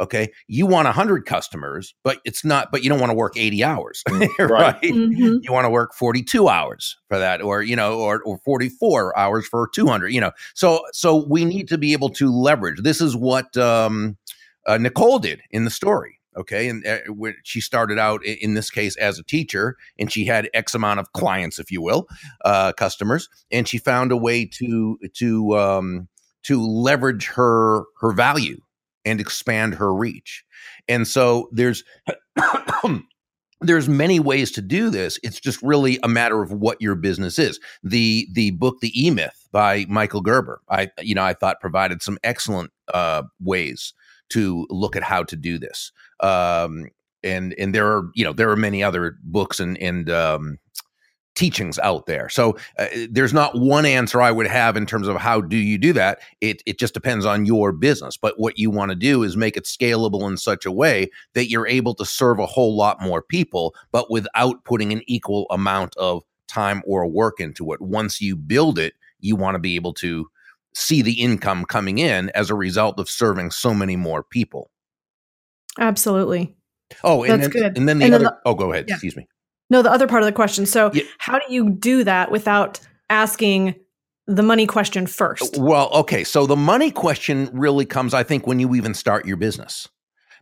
Okay. 0.00 0.30
You 0.46 0.66
want 0.66 0.86
100 0.86 1.26
customers, 1.26 1.94
but 2.04 2.20
it's 2.24 2.44
not, 2.44 2.70
but 2.70 2.82
you 2.82 2.90
don't 2.90 3.00
want 3.00 3.10
to 3.10 3.16
work 3.16 3.36
80 3.36 3.64
hours, 3.64 4.02
right? 4.10 4.30
Right. 4.38 4.82
Mhm. 4.82 5.38
you 5.42 5.52
want 5.52 5.64
to 5.64 5.70
work 5.70 5.94
42 5.94 6.48
hours 6.48 6.96
for 7.08 7.18
that 7.18 7.40
or 7.40 7.62
you 7.62 7.76
know 7.76 7.98
or, 7.98 8.22
or 8.22 8.38
44 8.44 9.16
hours 9.18 9.46
for 9.46 9.68
200 9.72 10.08
you 10.08 10.20
know 10.20 10.32
so 10.54 10.82
so 10.92 11.26
we 11.28 11.44
need 11.44 11.68
to 11.68 11.78
be 11.78 11.92
able 11.92 12.08
to 12.10 12.30
leverage 12.30 12.80
this 12.82 13.00
is 13.00 13.16
what 13.16 13.56
um, 13.56 14.16
uh, 14.66 14.78
nicole 14.78 15.18
did 15.18 15.40
in 15.50 15.64
the 15.64 15.70
story 15.70 16.16
Okay. 16.36 16.68
And 16.68 16.86
uh, 16.86 16.98
she 17.44 17.60
started 17.60 17.98
out 17.98 18.24
in 18.24 18.54
this 18.54 18.70
case 18.70 18.96
as 18.96 19.18
a 19.18 19.22
teacher 19.22 19.76
and 19.98 20.12
she 20.12 20.26
had 20.26 20.50
X 20.52 20.74
amount 20.74 21.00
of 21.00 21.12
clients, 21.12 21.58
if 21.58 21.70
you 21.70 21.80
will, 21.80 22.06
uh, 22.44 22.72
customers. 22.72 23.28
And 23.50 23.66
she 23.66 23.78
found 23.78 24.12
a 24.12 24.16
way 24.16 24.44
to, 24.44 24.98
to, 25.14 25.58
um, 25.58 26.08
to 26.42 26.62
leverage 26.62 27.26
her, 27.28 27.84
her 28.00 28.12
value 28.12 28.60
and 29.06 29.20
expand 29.20 29.74
her 29.74 29.94
reach. 29.94 30.44
And 30.88 31.08
so 31.08 31.48
there's, 31.52 31.82
there's 33.60 33.88
many 33.88 34.20
ways 34.20 34.50
to 34.52 34.60
do 34.60 34.90
this. 34.90 35.18
It's 35.22 35.40
just 35.40 35.62
really 35.62 35.98
a 36.02 36.08
matter 36.08 36.42
of 36.42 36.52
what 36.52 36.82
your 36.82 36.94
business 36.94 37.38
is. 37.38 37.58
The 37.82 38.28
the 38.32 38.50
book 38.50 38.80
the 38.80 38.92
e-myth 38.94 39.48
by 39.52 39.86
michael 39.88 40.20
gerber 40.20 40.60
i 40.68 40.90
you 41.00 41.14
know 41.14 41.24
i 41.24 41.32
thought 41.32 41.60
provided 41.62 42.02
some 42.02 42.18
excellent 42.22 42.70
uh, 42.92 43.22
ways 43.40 43.94
to 44.30 44.66
look 44.70 44.96
at 44.96 45.02
how 45.02 45.22
to 45.24 45.36
do 45.36 45.58
this. 45.58 45.92
Um, 46.20 46.88
and 47.22 47.54
and 47.58 47.74
there 47.74 47.86
are 47.86 48.10
you 48.14 48.24
know 48.24 48.32
there 48.32 48.50
are 48.50 48.56
many 48.56 48.82
other 48.82 49.16
books 49.24 49.58
and 49.58 49.76
and 49.78 50.10
um, 50.10 50.58
teachings 51.36 51.78
out 51.78 52.06
there. 52.06 52.28
So 52.28 52.56
uh, 52.78 52.86
there's 53.10 53.32
not 53.32 53.56
one 53.56 53.86
answer 53.86 54.20
I 54.20 54.32
would 54.32 54.48
have 54.48 54.76
in 54.76 54.86
terms 54.86 55.06
of 55.06 55.16
how 55.16 55.40
do 55.40 55.56
you 55.56 55.78
do 55.78 55.92
that. 55.92 56.18
It 56.40 56.62
it 56.66 56.80
just 56.80 56.94
depends 56.94 57.24
on 57.24 57.46
your 57.46 57.70
business. 57.70 58.16
But 58.16 58.40
what 58.40 58.58
you 58.58 58.70
want 58.70 58.90
to 58.90 58.96
do 58.96 59.22
is 59.22 59.36
make 59.36 59.56
it 59.56 59.64
scalable 59.64 60.28
in 60.28 60.36
such 60.36 60.66
a 60.66 60.72
way 60.72 61.10
that 61.34 61.48
you're 61.48 61.68
able 61.68 61.94
to 61.94 62.04
serve 62.04 62.40
a 62.40 62.46
whole 62.46 62.74
lot 62.74 63.00
more 63.00 63.22
people, 63.22 63.74
but 63.92 64.10
without 64.10 64.64
putting 64.64 64.92
an 64.92 65.02
equal 65.06 65.46
amount 65.50 65.96
of 65.96 66.24
time 66.48 66.82
or 66.86 67.06
work 67.06 67.40
into 67.40 67.72
it. 67.72 67.80
Once 67.80 68.20
you 68.20 68.36
build 68.36 68.78
it, 68.78 68.94
you 69.20 69.36
want 69.36 69.54
to 69.54 69.58
be 69.58 69.76
able 69.76 69.92
to 69.94 70.28
see 70.74 71.02
the 71.02 71.20
income 71.20 71.64
coming 71.64 71.98
in 71.98 72.30
as 72.34 72.50
a 72.50 72.54
result 72.54 72.98
of 73.00 73.08
serving 73.08 73.50
so 73.50 73.74
many 73.74 73.96
more 73.96 74.22
people. 74.22 74.70
Absolutely. 75.78 76.54
Oh, 77.02 77.24
and 77.24 77.42
That's 77.42 77.52
then, 77.52 77.62
good. 77.62 77.78
And 77.78 77.88
then 77.88 77.98
the 77.98 78.04
and 78.04 78.14
other. 78.14 78.24
Then 78.24 78.32
the, 78.32 78.40
oh, 78.46 78.54
go 78.54 78.72
ahead. 78.72 78.86
Yeah. 78.88 78.94
Excuse 78.94 79.16
me. 79.16 79.26
No, 79.70 79.82
the 79.82 79.90
other 79.90 80.06
part 80.06 80.22
of 80.22 80.26
the 80.26 80.32
question. 80.32 80.66
So, 80.66 80.90
yeah. 80.92 81.02
how 81.18 81.38
do 81.38 81.52
you 81.52 81.70
do 81.70 82.04
that 82.04 82.30
without 82.30 82.80
asking 83.10 83.74
the 84.26 84.42
money 84.42 84.66
question 84.66 85.06
first? 85.06 85.56
Well, 85.58 85.90
okay. 85.92 86.24
So, 86.24 86.46
the 86.46 86.56
money 86.56 86.90
question 86.90 87.50
really 87.52 87.84
comes, 87.84 88.14
I 88.14 88.22
think, 88.22 88.46
when 88.46 88.60
you 88.60 88.74
even 88.74 88.94
start 88.94 89.26
your 89.26 89.36
business. 89.36 89.88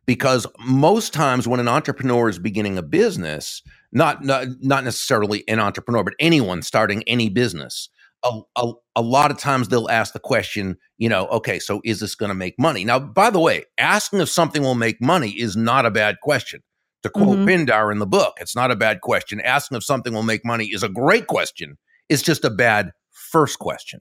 Because 0.07 0.47
most 0.61 1.15
times 1.15 1.49
when 1.49 1.61
an 1.61 1.69
entrepreneur 1.69 2.29
is 2.29 2.39
beginning 2.39 2.77
a 2.77 2.83
business, 2.83 3.63
not, 3.91 4.23
not, 4.23 4.49
not 4.61 4.85
necessarily 4.85 5.49
an 5.49 5.61
entrepreneur, 5.61 6.05
but 6.05 6.13
anyone 6.19 6.61
starting 6.61 7.03
any 7.05 7.31
business, 7.31 7.89
a, 8.23 8.41
a, 8.57 8.73
a 8.97 9.01
lot 9.01 9.31
of 9.31 9.39
times 9.39 9.69
they'll 9.69 9.89
ask 9.89 10.13
the 10.13 10.19
question, 10.19 10.77
you 10.99 11.09
know, 11.09 11.27
okay, 11.29 11.59
so 11.59 11.81
is 11.85 12.01
this 12.01 12.15
going 12.15 12.29
to 12.29 12.35
make 12.35 12.55
money? 12.59 12.85
Now, 12.85 12.99
by 12.99 13.31
the 13.31 13.41
way, 13.41 13.65
asking 13.79 14.21
if 14.21 14.29
something 14.29 14.63
will 14.63 14.75
make 14.75 15.01
money 15.01 15.31
is 15.31 15.57
not 15.57 15.87
a 15.87 15.91
bad 15.91 16.17
question 16.23 16.61
to 17.05 17.11
quote 17.11 17.37
mm-hmm. 17.39 17.49
Pindar 17.49 17.93
in 17.93 17.99
the 17.99 18.07
book, 18.07 18.39
it's 18.41 18.57
not 18.57 18.71
a 18.71 18.77
bad 18.77 19.03
question. 19.03 19.41
Asking 19.43 19.77
if 19.77 19.85
something 19.85 20.15
will 20.15 20.23
make 20.23 20.45
money 20.45 20.67
is 20.67 20.83
a 20.83 20.89
great 20.89 21.27
question. 21.27 21.77
It's 22.09 22.23
just 22.23 22.45
a 22.45 22.51
bad 22.51 22.93
first 23.11 23.59
question. 23.59 24.01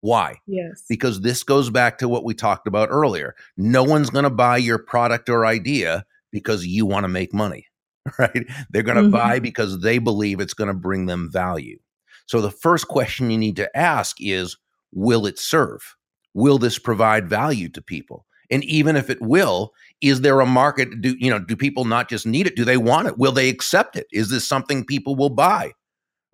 Why? 0.00 0.40
Yes. 0.46 0.84
Because 0.88 1.20
this 1.20 1.44
goes 1.44 1.70
back 1.70 1.98
to 1.98 2.08
what 2.08 2.24
we 2.24 2.34
talked 2.34 2.66
about 2.66 2.88
earlier. 2.90 3.36
No 3.56 3.84
one's 3.84 4.10
going 4.10 4.24
to 4.24 4.30
buy 4.30 4.56
your 4.56 4.78
product 4.78 5.28
or 5.28 5.46
idea 5.46 6.04
because 6.32 6.66
you 6.66 6.84
want 6.84 7.04
to 7.04 7.08
make 7.08 7.32
money, 7.32 7.66
right? 8.18 8.46
They're 8.70 8.82
going 8.82 8.96
to 8.96 9.02
mm-hmm. 9.02 9.12
buy 9.12 9.38
because 9.38 9.80
they 9.80 9.98
believe 9.98 10.40
it's 10.40 10.54
going 10.54 10.68
to 10.68 10.74
bring 10.74 11.06
them 11.06 11.30
value. 11.30 11.78
So 12.26 12.40
the 12.40 12.50
first 12.50 12.88
question 12.88 13.30
you 13.30 13.38
need 13.38 13.56
to 13.56 13.76
ask 13.76 14.16
is 14.20 14.56
Will 14.92 15.26
it 15.26 15.38
serve? 15.38 15.96
Will 16.34 16.58
this 16.58 16.78
provide 16.78 17.28
value 17.28 17.68
to 17.70 17.82
people? 17.82 18.26
And 18.50 18.64
even 18.64 18.96
if 18.96 19.10
it 19.10 19.20
will, 19.20 19.72
is 20.00 20.20
there 20.20 20.40
a 20.40 20.46
market? 20.46 21.00
Do 21.00 21.16
you 21.18 21.30
know? 21.30 21.38
Do 21.38 21.56
people 21.56 21.84
not 21.84 22.08
just 22.08 22.26
need 22.26 22.46
it? 22.46 22.56
Do 22.56 22.64
they 22.64 22.76
want 22.76 23.08
it? 23.08 23.18
Will 23.18 23.32
they 23.32 23.48
accept 23.48 23.96
it? 23.96 24.06
Is 24.12 24.30
this 24.30 24.46
something 24.46 24.84
people 24.84 25.16
will 25.16 25.30
buy? 25.30 25.72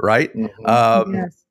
Right. 0.00 0.34
Mm-hmm. 0.34 0.66
Um, 0.66 1.14
yes. 1.14 1.42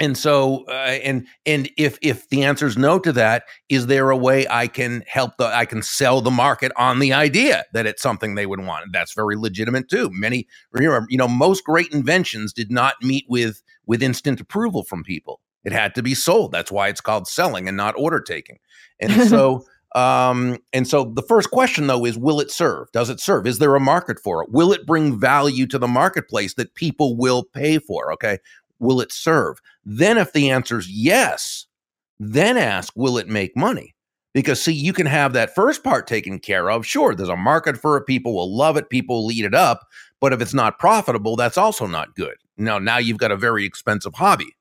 And 0.00 0.16
so, 0.16 0.64
uh, 0.66 0.98
and 1.04 1.26
and 1.44 1.70
if 1.76 1.98
if 2.00 2.26
the 2.30 2.42
answer 2.42 2.66
is 2.66 2.78
no 2.78 2.98
to 2.98 3.12
that, 3.12 3.44
is 3.68 3.86
there 3.86 4.08
a 4.08 4.16
way 4.16 4.46
I 4.48 4.66
can 4.66 5.04
help 5.06 5.36
the 5.36 5.44
I 5.44 5.66
can 5.66 5.82
sell 5.82 6.22
the 6.22 6.30
market 6.30 6.72
on 6.76 7.00
the 7.00 7.12
idea 7.12 7.64
that 7.74 7.84
it's 7.84 8.00
something 8.00 8.34
they 8.34 8.46
would 8.46 8.60
want? 8.60 8.92
That's 8.92 9.12
very 9.12 9.36
legitimate 9.36 9.90
too. 9.90 10.08
Many, 10.10 10.48
remember 10.72 11.06
you 11.10 11.18
know, 11.18 11.28
most 11.28 11.64
great 11.64 11.92
inventions 11.92 12.54
did 12.54 12.70
not 12.70 12.94
meet 13.02 13.26
with 13.28 13.62
with 13.84 14.02
instant 14.02 14.40
approval 14.40 14.84
from 14.84 15.04
people. 15.04 15.40
It 15.64 15.72
had 15.72 15.94
to 15.96 16.02
be 16.02 16.14
sold. 16.14 16.50
That's 16.50 16.72
why 16.72 16.88
it's 16.88 17.02
called 17.02 17.28
selling 17.28 17.68
and 17.68 17.76
not 17.76 17.94
order 17.98 18.20
taking. 18.20 18.58
And 19.00 19.12
so. 19.28 19.64
Um, 19.94 20.58
and 20.72 20.86
so 20.86 21.04
the 21.04 21.22
first 21.22 21.50
question 21.50 21.86
though 21.86 22.04
is 22.04 22.16
will 22.16 22.40
it 22.40 22.50
serve? 22.50 22.90
Does 22.92 23.10
it 23.10 23.20
serve? 23.20 23.46
Is 23.46 23.58
there 23.58 23.74
a 23.74 23.80
market 23.80 24.20
for 24.20 24.42
it? 24.42 24.50
Will 24.50 24.72
it 24.72 24.86
bring 24.86 25.18
value 25.18 25.66
to 25.66 25.78
the 25.78 25.88
marketplace 25.88 26.54
that 26.54 26.74
people 26.74 27.16
will 27.16 27.44
pay 27.44 27.78
for? 27.78 28.12
Okay. 28.12 28.38
Will 28.78 29.00
it 29.00 29.12
serve? 29.12 29.60
Then 29.84 30.16
if 30.16 30.32
the 30.32 30.50
answer 30.50 30.78
is 30.78 30.88
yes, 30.88 31.66
then 32.18 32.56
ask, 32.56 32.92
will 32.96 33.18
it 33.18 33.28
make 33.28 33.56
money? 33.56 33.94
Because 34.32 34.62
see, 34.62 34.72
you 34.72 34.92
can 34.92 35.06
have 35.06 35.32
that 35.32 35.54
first 35.54 35.82
part 35.82 36.06
taken 36.06 36.38
care 36.38 36.70
of. 36.70 36.86
Sure, 36.86 37.14
there's 37.14 37.28
a 37.28 37.36
market 37.36 37.76
for 37.76 37.96
it. 37.96 38.06
People 38.06 38.34
will 38.34 38.54
love 38.54 38.76
it. 38.76 38.88
People 38.88 39.24
will 39.24 39.32
eat 39.32 39.44
it 39.44 39.54
up. 39.54 39.86
But 40.20 40.32
if 40.32 40.40
it's 40.40 40.54
not 40.54 40.78
profitable, 40.78 41.34
that's 41.34 41.58
also 41.58 41.86
not 41.86 42.14
good. 42.14 42.36
Now, 42.56 42.78
now 42.78 42.98
you've 42.98 43.18
got 43.18 43.32
a 43.32 43.36
very 43.36 43.64
expensive 43.64 44.14
hobby. 44.14 44.54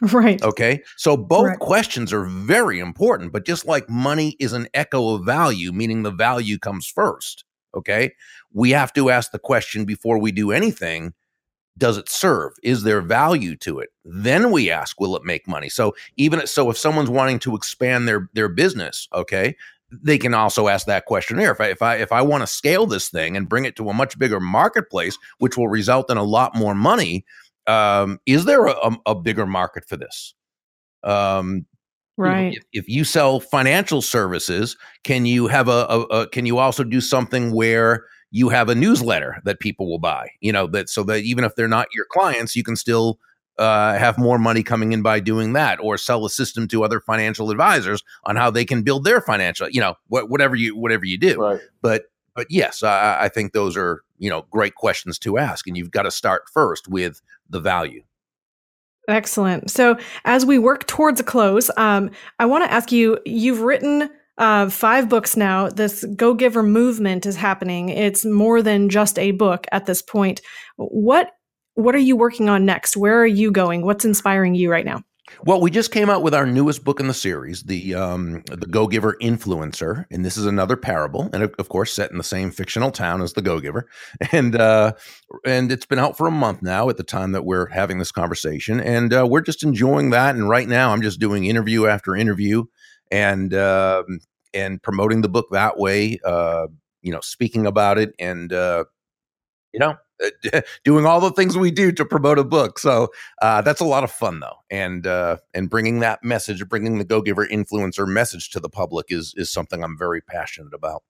Right. 0.00 0.42
Okay. 0.42 0.82
So 0.96 1.16
both 1.16 1.46
right. 1.46 1.58
questions 1.58 2.12
are 2.12 2.24
very 2.24 2.80
important, 2.80 3.32
but 3.32 3.46
just 3.46 3.66
like 3.66 3.88
money 3.88 4.36
is 4.40 4.52
an 4.52 4.66
echo 4.74 5.14
of 5.14 5.24
value, 5.24 5.70
meaning 5.72 6.02
the 6.02 6.10
value 6.10 6.58
comes 6.58 6.86
first. 6.86 7.44
Okay. 7.76 8.12
We 8.52 8.70
have 8.70 8.92
to 8.94 9.10
ask 9.10 9.30
the 9.30 9.38
question 9.38 9.84
before 9.84 10.18
we 10.18 10.32
do 10.32 10.50
anything 10.50 11.14
does 11.78 11.96
it 11.96 12.08
serve 12.08 12.52
is 12.62 12.82
there 12.82 13.00
value 13.00 13.56
to 13.56 13.78
it 13.78 13.90
then 14.04 14.50
we 14.50 14.70
ask 14.70 15.00
will 15.00 15.16
it 15.16 15.24
make 15.24 15.48
money 15.48 15.68
so 15.68 15.94
even 16.16 16.46
so 16.46 16.70
if 16.70 16.76
someone's 16.76 17.10
wanting 17.10 17.38
to 17.38 17.56
expand 17.56 18.06
their 18.06 18.28
their 18.34 18.48
business 18.48 19.08
okay 19.14 19.56
they 19.90 20.18
can 20.18 20.34
also 20.34 20.68
ask 20.68 20.86
that 20.86 21.06
question 21.06 21.38
here 21.38 21.50
if 21.50 21.60
i 21.60 21.66
if 21.66 21.82
i 21.82 21.96
if 21.96 22.12
i 22.12 22.20
want 22.20 22.42
to 22.42 22.46
scale 22.46 22.86
this 22.86 23.08
thing 23.08 23.36
and 23.36 23.48
bring 23.48 23.64
it 23.64 23.76
to 23.76 23.88
a 23.88 23.94
much 23.94 24.18
bigger 24.18 24.40
marketplace 24.40 25.16
which 25.38 25.56
will 25.56 25.68
result 25.68 26.10
in 26.10 26.18
a 26.18 26.22
lot 26.22 26.54
more 26.54 26.74
money 26.74 27.24
um, 27.66 28.18
is 28.26 28.44
there 28.44 28.66
a, 28.66 28.90
a, 29.06 29.14
bigger 29.14 29.46
market 29.46 29.84
for 29.88 29.96
this? 29.96 30.34
Um, 31.04 31.66
right. 32.16 32.38
You 32.38 32.44
know, 32.44 32.56
if, 32.72 32.84
if, 32.84 32.88
you 32.88 33.04
sell 33.04 33.40
financial 33.40 34.02
services, 34.02 34.76
can 35.04 35.26
you 35.26 35.46
have 35.46 35.68
a, 35.68 35.86
a, 35.88 36.00
a, 36.02 36.28
can 36.28 36.46
you 36.46 36.58
also 36.58 36.84
do 36.84 37.00
something 37.00 37.52
where 37.52 38.04
you 38.30 38.48
have 38.48 38.68
a 38.68 38.74
newsletter 38.74 39.40
that 39.44 39.60
people 39.60 39.88
will 39.88 39.98
buy? 39.98 40.30
You 40.40 40.52
know 40.52 40.66
that 40.68 40.88
so 40.88 41.02
that 41.04 41.22
even 41.22 41.44
if 41.44 41.54
they're 41.54 41.68
not 41.68 41.88
your 41.94 42.06
clients, 42.10 42.56
you 42.56 42.64
can 42.64 42.76
still 42.76 43.18
uh, 43.58 43.96
have 43.98 44.18
more 44.18 44.38
money 44.38 44.62
coming 44.62 44.92
in 44.92 45.02
by 45.02 45.20
doing 45.20 45.52
that, 45.52 45.78
or 45.80 45.98
sell 45.98 46.24
a 46.24 46.30
system 46.30 46.66
to 46.68 46.82
other 46.82 47.00
financial 47.00 47.50
advisors 47.50 48.02
on 48.24 48.36
how 48.36 48.50
they 48.50 48.64
can 48.64 48.82
build 48.82 49.04
their 49.04 49.20
financial. 49.20 49.68
You 49.68 49.80
know, 49.80 49.94
wh- 50.08 50.28
whatever 50.28 50.56
you 50.56 50.76
whatever 50.76 51.04
you 51.04 51.18
do. 51.18 51.40
Right. 51.40 51.60
But 51.80 52.06
but 52.34 52.46
yes, 52.50 52.82
I, 52.82 53.18
I 53.22 53.28
think 53.28 53.52
those 53.52 53.76
are 53.76 54.02
you 54.18 54.30
know 54.30 54.46
great 54.50 54.74
questions 54.74 55.18
to 55.20 55.38
ask, 55.38 55.66
and 55.66 55.76
you've 55.76 55.90
got 55.90 56.02
to 56.02 56.10
start 56.10 56.44
first 56.52 56.88
with 56.88 57.20
the 57.52 57.60
value. 57.60 58.02
Excellent. 59.08 59.70
So 59.70 59.96
as 60.24 60.44
we 60.44 60.58
work 60.58 60.86
towards 60.86 61.20
a 61.20 61.24
close, 61.24 61.70
um, 61.76 62.10
I 62.38 62.46
want 62.46 62.64
to 62.64 62.72
ask 62.72 62.90
you: 62.90 63.18
You've 63.24 63.60
written 63.60 64.10
uh, 64.38 64.68
five 64.70 65.08
books 65.08 65.36
now. 65.36 65.68
This 65.68 66.04
Go 66.16 66.34
Giver 66.34 66.62
movement 66.62 67.26
is 67.26 67.36
happening. 67.36 67.88
It's 67.88 68.24
more 68.24 68.62
than 68.62 68.88
just 68.88 69.18
a 69.18 69.32
book 69.32 69.66
at 69.72 69.86
this 69.86 70.02
point. 70.02 70.40
What 70.76 71.30
What 71.74 71.94
are 71.94 71.98
you 71.98 72.16
working 72.16 72.48
on 72.48 72.64
next? 72.64 72.96
Where 72.96 73.20
are 73.20 73.26
you 73.26 73.50
going? 73.50 73.84
What's 73.84 74.04
inspiring 74.04 74.54
you 74.54 74.70
right 74.70 74.86
now? 74.86 75.02
Well, 75.44 75.60
we 75.60 75.70
just 75.70 75.92
came 75.92 76.10
out 76.10 76.22
with 76.22 76.34
our 76.34 76.46
newest 76.46 76.84
book 76.84 76.98
in 76.98 77.06
the 77.06 77.14
series, 77.14 77.62
the 77.62 77.94
um, 77.94 78.42
the 78.46 78.66
Go 78.66 78.88
Giver 78.88 79.16
Influencer, 79.22 80.04
and 80.10 80.24
this 80.24 80.36
is 80.36 80.46
another 80.46 80.76
parable, 80.76 81.30
and 81.32 81.44
of 81.44 81.68
course 81.68 81.92
set 81.92 82.10
in 82.10 82.18
the 82.18 82.24
same 82.24 82.50
fictional 82.50 82.90
town 82.90 83.22
as 83.22 83.32
the 83.32 83.42
Go 83.42 83.60
Giver, 83.60 83.88
and 84.32 84.56
uh, 84.56 84.92
and 85.46 85.70
it's 85.70 85.86
been 85.86 86.00
out 86.00 86.16
for 86.16 86.26
a 86.26 86.32
month 86.32 86.60
now 86.60 86.88
at 86.88 86.96
the 86.96 87.04
time 87.04 87.32
that 87.32 87.44
we're 87.44 87.68
having 87.68 87.98
this 87.98 88.10
conversation, 88.10 88.80
and 88.80 89.14
uh, 89.14 89.26
we're 89.28 89.42
just 89.42 89.62
enjoying 89.62 90.10
that. 90.10 90.34
And 90.34 90.48
right 90.48 90.68
now, 90.68 90.92
I'm 90.92 91.02
just 91.02 91.20
doing 91.20 91.44
interview 91.44 91.86
after 91.86 92.16
interview, 92.16 92.64
and 93.12 93.54
uh, 93.54 94.02
and 94.52 94.82
promoting 94.82 95.22
the 95.22 95.28
book 95.28 95.46
that 95.52 95.78
way, 95.78 96.18
uh, 96.24 96.66
you 97.00 97.12
know, 97.12 97.20
speaking 97.20 97.64
about 97.64 97.96
it, 97.96 98.12
and 98.18 98.52
uh, 98.52 98.84
you 99.72 99.78
know, 99.78 99.96
doing 100.84 101.06
all 101.06 101.20
the 101.20 101.32
things 101.32 101.56
we 101.56 101.70
do 101.70 101.92
to 101.92 102.04
promote 102.04 102.38
a 102.38 102.44
book. 102.44 102.78
So 102.78 103.08
uh, 103.40 103.62
that's 103.62 103.80
a 103.80 103.84
lot 103.84 104.04
of 104.04 104.10
fun, 104.10 104.40
though, 104.40 104.56
and 104.70 105.06
uh, 105.06 105.38
and 105.54 105.68
bringing 105.68 106.00
that 106.00 106.22
message, 106.24 106.66
bringing 106.68 106.98
the 106.98 107.04
Go 107.04 107.22
Giver 107.22 107.46
influencer 107.46 108.06
message 108.06 108.50
to 108.50 108.60
the 108.60 108.68
public 108.68 109.06
is 109.10 109.34
is 109.36 109.52
something 109.52 109.82
I'm 109.82 109.98
very 109.98 110.20
passionate 110.20 110.74
about. 110.74 111.02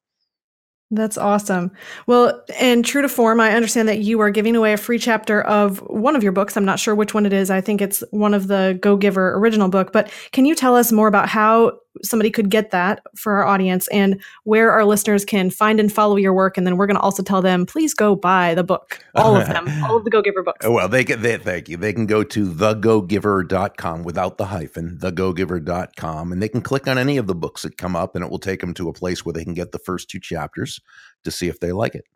That's 0.93 1.17
awesome. 1.17 1.71
Well, 2.07 2.45
and 2.61 2.85
true 2.85 3.01
to 3.01 3.09
form, 3.09 3.41
I 3.41 3.53
understand 3.53 3.89
that 3.89 4.01
you 4.01 4.21
are 4.21 4.29
giving 4.29 4.55
away 4.55 4.75
a 4.75 4.77
free 4.77 4.99
chapter 4.99 5.41
of 5.41 5.79
one 5.89 6.15
of 6.15 6.23
your 6.23 6.33
books. 6.33 6.55
I'm 6.55 6.67
not 6.67 6.79
sure 6.79 6.95
which 6.95 7.15
one 7.15 7.25
it 7.25 7.33
is. 7.33 7.51
I 7.51 7.63
think 7.63 7.81
it's 7.81 8.05
one 8.11 8.35
of 8.35 8.47
the 8.47 8.79
Go 8.79 8.99
Giver 8.99 9.35
original 9.39 9.71
book. 9.71 9.91
But 9.91 10.13
can 10.33 10.45
you 10.45 10.55
tell 10.55 10.77
us 10.77 10.93
more 10.93 11.09
about 11.09 11.31
how 11.31 11.79
somebody 12.03 12.31
could 12.31 12.51
get 12.51 12.71
that 12.71 13.03
for 13.17 13.35
our 13.35 13.45
audience 13.45 13.89
and 13.89 14.23
where 14.45 14.73
our 14.73 14.85
listeners 14.85 15.25
can 15.25 15.51
find 15.51 15.79
and 15.79 15.93
follow 15.93 16.17
your 16.17 16.33
work. 16.33 16.57
And 16.57 16.67
then 16.67 16.77
we're 16.77 16.87
going 16.87 16.97
to 16.97 17.03
also 17.03 17.23
tell 17.23 17.43
them, 17.43 17.67
please 17.67 17.95
go 17.95 18.15
buy 18.15 18.55
the 18.55 18.65
book, 18.65 19.05
all 19.15 19.37
of 19.37 19.47
them, 19.47 19.69
all 19.85 19.97
of 19.97 20.05
the 20.05 20.11
Go 20.11 20.23
Giver 20.23 20.43
books. 20.43 20.67
Well, 20.73 20.89
they 20.89 21.05
can, 21.05 21.21
they, 21.21 21.37
thank 21.37 21.69
you. 21.69 21.77
They 21.77 21.93
can 21.93 22.07
go 22.07 22.25
to 22.25 22.51
thegogiver.com 22.51 24.05
without 24.05 24.39
the 24.39 24.47
hyphen, 24.47 24.99
thegogiver.com, 24.99 26.33
and 26.33 26.43
they 26.43 26.49
can 26.49 26.63
click 26.63 26.89
on 26.89 26.97
any 26.97 27.19
of 27.19 27.27
the 27.27 27.35
books 27.35 27.63
that 27.63 27.77
come 27.77 27.95
up 27.95 28.15
and 28.15 28.25
it 28.25 28.31
will 28.31 28.39
take 28.39 28.61
them 28.61 28.73
to 28.75 28.89
a 28.89 28.93
place 28.93 29.25
where 29.25 29.35
they 29.35 29.45
can 29.45 29.55
get 29.55 29.73
the 29.73 29.79
first 29.79 30.09
two 30.09 30.19
chapters 30.19 30.81
to 31.25 31.31
see 31.31 31.49
if 31.49 31.61
they 31.61 31.73
like 31.73 31.95
it. 31.95 32.07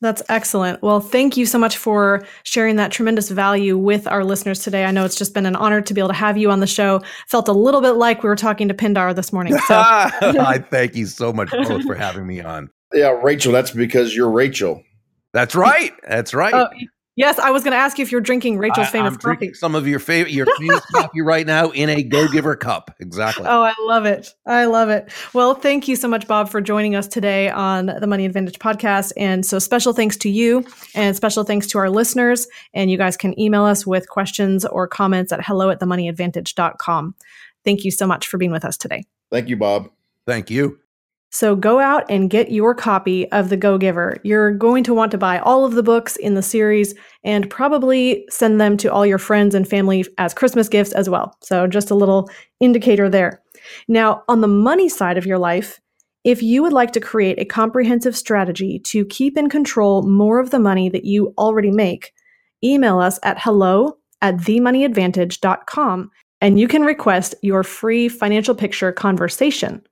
That's 0.00 0.22
excellent. 0.30 0.82
Well, 0.82 1.00
thank 1.00 1.36
you 1.36 1.44
so 1.44 1.58
much 1.58 1.76
for 1.76 2.24
sharing 2.42 2.76
that 2.76 2.90
tremendous 2.90 3.28
value 3.28 3.76
with 3.76 4.06
our 4.06 4.24
listeners 4.24 4.64
today. 4.64 4.84
I 4.84 4.92
know 4.92 5.04
it's 5.04 5.14
just 5.14 5.34
been 5.34 5.44
an 5.44 5.56
honor 5.56 5.82
to 5.82 5.94
be 5.94 6.00
able 6.00 6.08
to 6.08 6.14
have 6.14 6.38
you 6.38 6.50
on 6.50 6.60
the 6.60 6.66
show. 6.66 7.02
Felt 7.28 7.48
a 7.48 7.52
little 7.52 7.82
bit 7.82 7.92
like 7.92 8.22
we 8.22 8.28
were 8.28 8.36
talking 8.36 8.68
to 8.68 8.74
Pindar 8.74 9.14
this 9.14 9.32
morning. 9.32 9.58
So. 9.58 9.74
I 9.76 10.64
thank 10.70 10.96
you 10.96 11.06
so 11.06 11.32
much 11.32 11.50
both 11.50 11.84
for 11.84 11.94
having 11.94 12.26
me 12.26 12.40
on. 12.40 12.70
Yeah, 12.94 13.10
Rachel, 13.22 13.52
that's 13.52 13.70
because 13.70 14.16
you're 14.16 14.30
Rachel. 14.30 14.82
That's 15.32 15.54
right. 15.54 15.92
That's 16.08 16.34
right. 16.34 16.54
Oh, 16.54 16.68
Yes, 17.20 17.38
I 17.38 17.50
was 17.50 17.62
going 17.62 17.72
to 17.72 17.76
ask 17.76 17.98
you 17.98 18.02
if 18.02 18.10
you're 18.10 18.22
drinking 18.22 18.56
Rachel's 18.56 18.86
I, 18.86 18.92
famous 18.92 19.12
I'm 19.12 19.18
coffee. 19.18 19.52
Some 19.52 19.74
of 19.74 19.86
your 19.86 19.98
favorite, 19.98 20.32
your 20.32 20.46
famous 20.58 20.80
coffee 20.86 21.20
right 21.20 21.46
now 21.46 21.68
in 21.68 21.90
a 21.90 22.02
Go 22.02 22.26
Giver 22.28 22.56
cup. 22.56 22.96
Exactly. 22.98 23.44
Oh, 23.46 23.62
I 23.62 23.74
love 23.82 24.06
it. 24.06 24.32
I 24.46 24.64
love 24.64 24.88
it. 24.88 25.12
Well, 25.34 25.54
thank 25.54 25.86
you 25.86 25.96
so 25.96 26.08
much, 26.08 26.26
Bob, 26.26 26.48
for 26.48 26.62
joining 26.62 26.94
us 26.94 27.06
today 27.06 27.50
on 27.50 27.86
the 28.00 28.06
Money 28.06 28.24
Advantage 28.24 28.58
podcast. 28.58 29.12
And 29.18 29.44
so, 29.44 29.58
special 29.58 29.92
thanks 29.92 30.16
to 30.16 30.30
you, 30.30 30.64
and 30.94 31.14
special 31.14 31.44
thanks 31.44 31.66
to 31.66 31.78
our 31.78 31.90
listeners. 31.90 32.48
And 32.72 32.90
you 32.90 32.96
guys 32.96 33.18
can 33.18 33.38
email 33.38 33.64
us 33.64 33.86
with 33.86 34.08
questions 34.08 34.64
or 34.64 34.88
comments 34.88 35.30
at 35.30 35.44
hello 35.44 35.68
at 35.68 35.78
themoneyadvantage.com. 35.78 37.14
Thank 37.66 37.84
you 37.84 37.90
so 37.90 38.06
much 38.06 38.28
for 38.28 38.38
being 38.38 38.50
with 38.50 38.64
us 38.64 38.78
today. 38.78 39.04
Thank 39.30 39.50
you, 39.50 39.58
Bob. 39.58 39.90
Thank 40.26 40.48
you. 40.48 40.78
So 41.30 41.54
go 41.54 41.78
out 41.78 42.04
and 42.10 42.28
get 42.28 42.50
your 42.50 42.74
copy 42.74 43.30
of 43.30 43.48
The 43.48 43.56
Go 43.56 43.78
Giver. 43.78 44.16
You're 44.24 44.50
going 44.52 44.82
to 44.84 44.94
want 44.94 45.12
to 45.12 45.18
buy 45.18 45.38
all 45.38 45.64
of 45.64 45.74
the 45.74 45.82
books 45.82 46.16
in 46.16 46.34
the 46.34 46.42
series 46.42 46.94
and 47.22 47.48
probably 47.48 48.26
send 48.28 48.60
them 48.60 48.76
to 48.78 48.92
all 48.92 49.06
your 49.06 49.18
friends 49.18 49.54
and 49.54 49.66
family 49.66 50.04
as 50.18 50.34
Christmas 50.34 50.68
gifts 50.68 50.92
as 50.92 51.08
well. 51.08 51.36
So 51.40 51.68
just 51.68 51.90
a 51.90 51.94
little 51.94 52.28
indicator 52.58 53.08
there. 53.08 53.42
Now, 53.86 54.24
on 54.28 54.40
the 54.40 54.48
money 54.48 54.88
side 54.88 55.18
of 55.18 55.26
your 55.26 55.38
life, 55.38 55.80
if 56.24 56.42
you 56.42 56.62
would 56.62 56.72
like 56.72 56.92
to 56.92 57.00
create 57.00 57.38
a 57.38 57.44
comprehensive 57.44 58.16
strategy 58.16 58.80
to 58.80 59.04
keep 59.06 59.38
in 59.38 59.48
control 59.48 60.02
more 60.02 60.40
of 60.40 60.50
the 60.50 60.58
money 60.58 60.88
that 60.90 61.04
you 61.04 61.32
already 61.38 61.70
make, 61.70 62.12
email 62.62 62.98
us 62.98 63.18
at 63.22 63.40
hello 63.40 63.96
at 64.20 64.36
themoneyadvantage.com 64.36 66.10
and 66.42 66.58
you 66.58 66.68
can 66.68 66.82
request 66.82 67.34
your 67.42 67.62
free 67.62 68.08
financial 68.08 68.54
picture 68.54 68.92
conversation. 68.92 69.82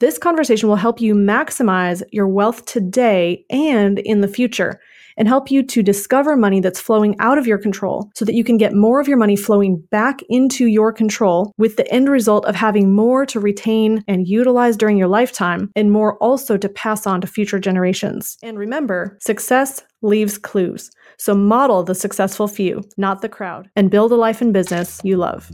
This 0.00 0.18
conversation 0.18 0.68
will 0.68 0.76
help 0.76 1.00
you 1.00 1.14
maximize 1.14 2.02
your 2.10 2.26
wealth 2.26 2.66
today 2.66 3.44
and 3.48 4.00
in 4.00 4.22
the 4.22 4.28
future 4.28 4.80
and 5.16 5.28
help 5.28 5.52
you 5.52 5.62
to 5.62 5.84
discover 5.84 6.36
money 6.36 6.58
that's 6.58 6.80
flowing 6.80 7.14
out 7.20 7.38
of 7.38 7.46
your 7.46 7.58
control 7.58 8.10
so 8.16 8.24
that 8.24 8.34
you 8.34 8.42
can 8.42 8.58
get 8.58 8.74
more 8.74 9.00
of 9.00 9.06
your 9.06 9.16
money 9.16 9.36
flowing 9.36 9.76
back 9.92 10.18
into 10.28 10.66
your 10.66 10.92
control 10.92 11.52
with 11.58 11.76
the 11.76 11.88
end 11.92 12.08
result 12.08 12.44
of 12.46 12.56
having 12.56 12.92
more 12.92 13.24
to 13.26 13.38
retain 13.38 14.02
and 14.08 14.26
utilize 14.26 14.76
during 14.76 14.98
your 14.98 15.06
lifetime 15.06 15.70
and 15.76 15.92
more 15.92 16.16
also 16.18 16.56
to 16.56 16.68
pass 16.68 17.06
on 17.06 17.20
to 17.20 17.28
future 17.28 17.60
generations. 17.60 18.36
And 18.42 18.58
remember, 18.58 19.16
success 19.20 19.82
leaves 20.02 20.38
clues. 20.38 20.90
So 21.18 21.34
model 21.34 21.84
the 21.84 21.94
successful 21.94 22.48
few, 22.48 22.82
not 22.96 23.22
the 23.22 23.28
crowd, 23.28 23.70
and 23.76 23.92
build 23.92 24.10
a 24.10 24.16
life 24.16 24.40
and 24.40 24.52
business 24.52 25.00
you 25.04 25.16
love. 25.16 25.48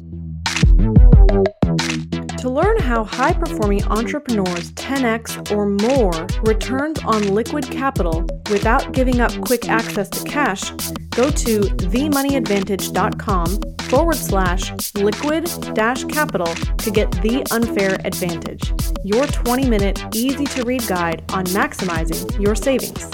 To 2.41 2.49
learn 2.49 2.79
how 2.79 3.05
high 3.05 3.35
performing 3.35 3.85
entrepreneurs 3.85 4.73
10x 4.73 5.55
or 5.55 5.67
more 5.67 6.27
returns 6.43 6.99
on 7.05 7.35
liquid 7.35 7.71
capital 7.71 8.27
without 8.51 8.93
giving 8.93 9.21
up 9.21 9.39
quick 9.43 9.69
access 9.69 10.09
to 10.09 10.25
cash, 10.25 10.71
go 11.11 11.31
to 11.31 11.61
themoneyadvantage.com 11.61 13.61
forward 13.91 14.17
slash 14.17 14.73
liquid 14.95 15.51
dash 15.75 16.05
capital 16.05 16.47
to 16.79 16.91
get 16.91 17.13
the 17.21 17.47
unfair 17.51 18.01
advantage. 18.07 18.73
Your 19.05 19.27
20 19.27 19.69
minute, 19.69 20.03
easy 20.15 20.47
to 20.47 20.65
read 20.65 20.87
guide 20.87 21.23
on 21.35 21.45
maximizing 21.49 22.41
your 22.41 22.55
savings. 22.55 23.05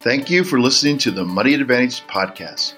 Thank 0.00 0.28
you 0.28 0.44
for 0.44 0.60
listening 0.60 0.98
to 0.98 1.10
the 1.10 1.24
Money 1.24 1.54
Advantage 1.54 2.06
podcast. 2.06 2.77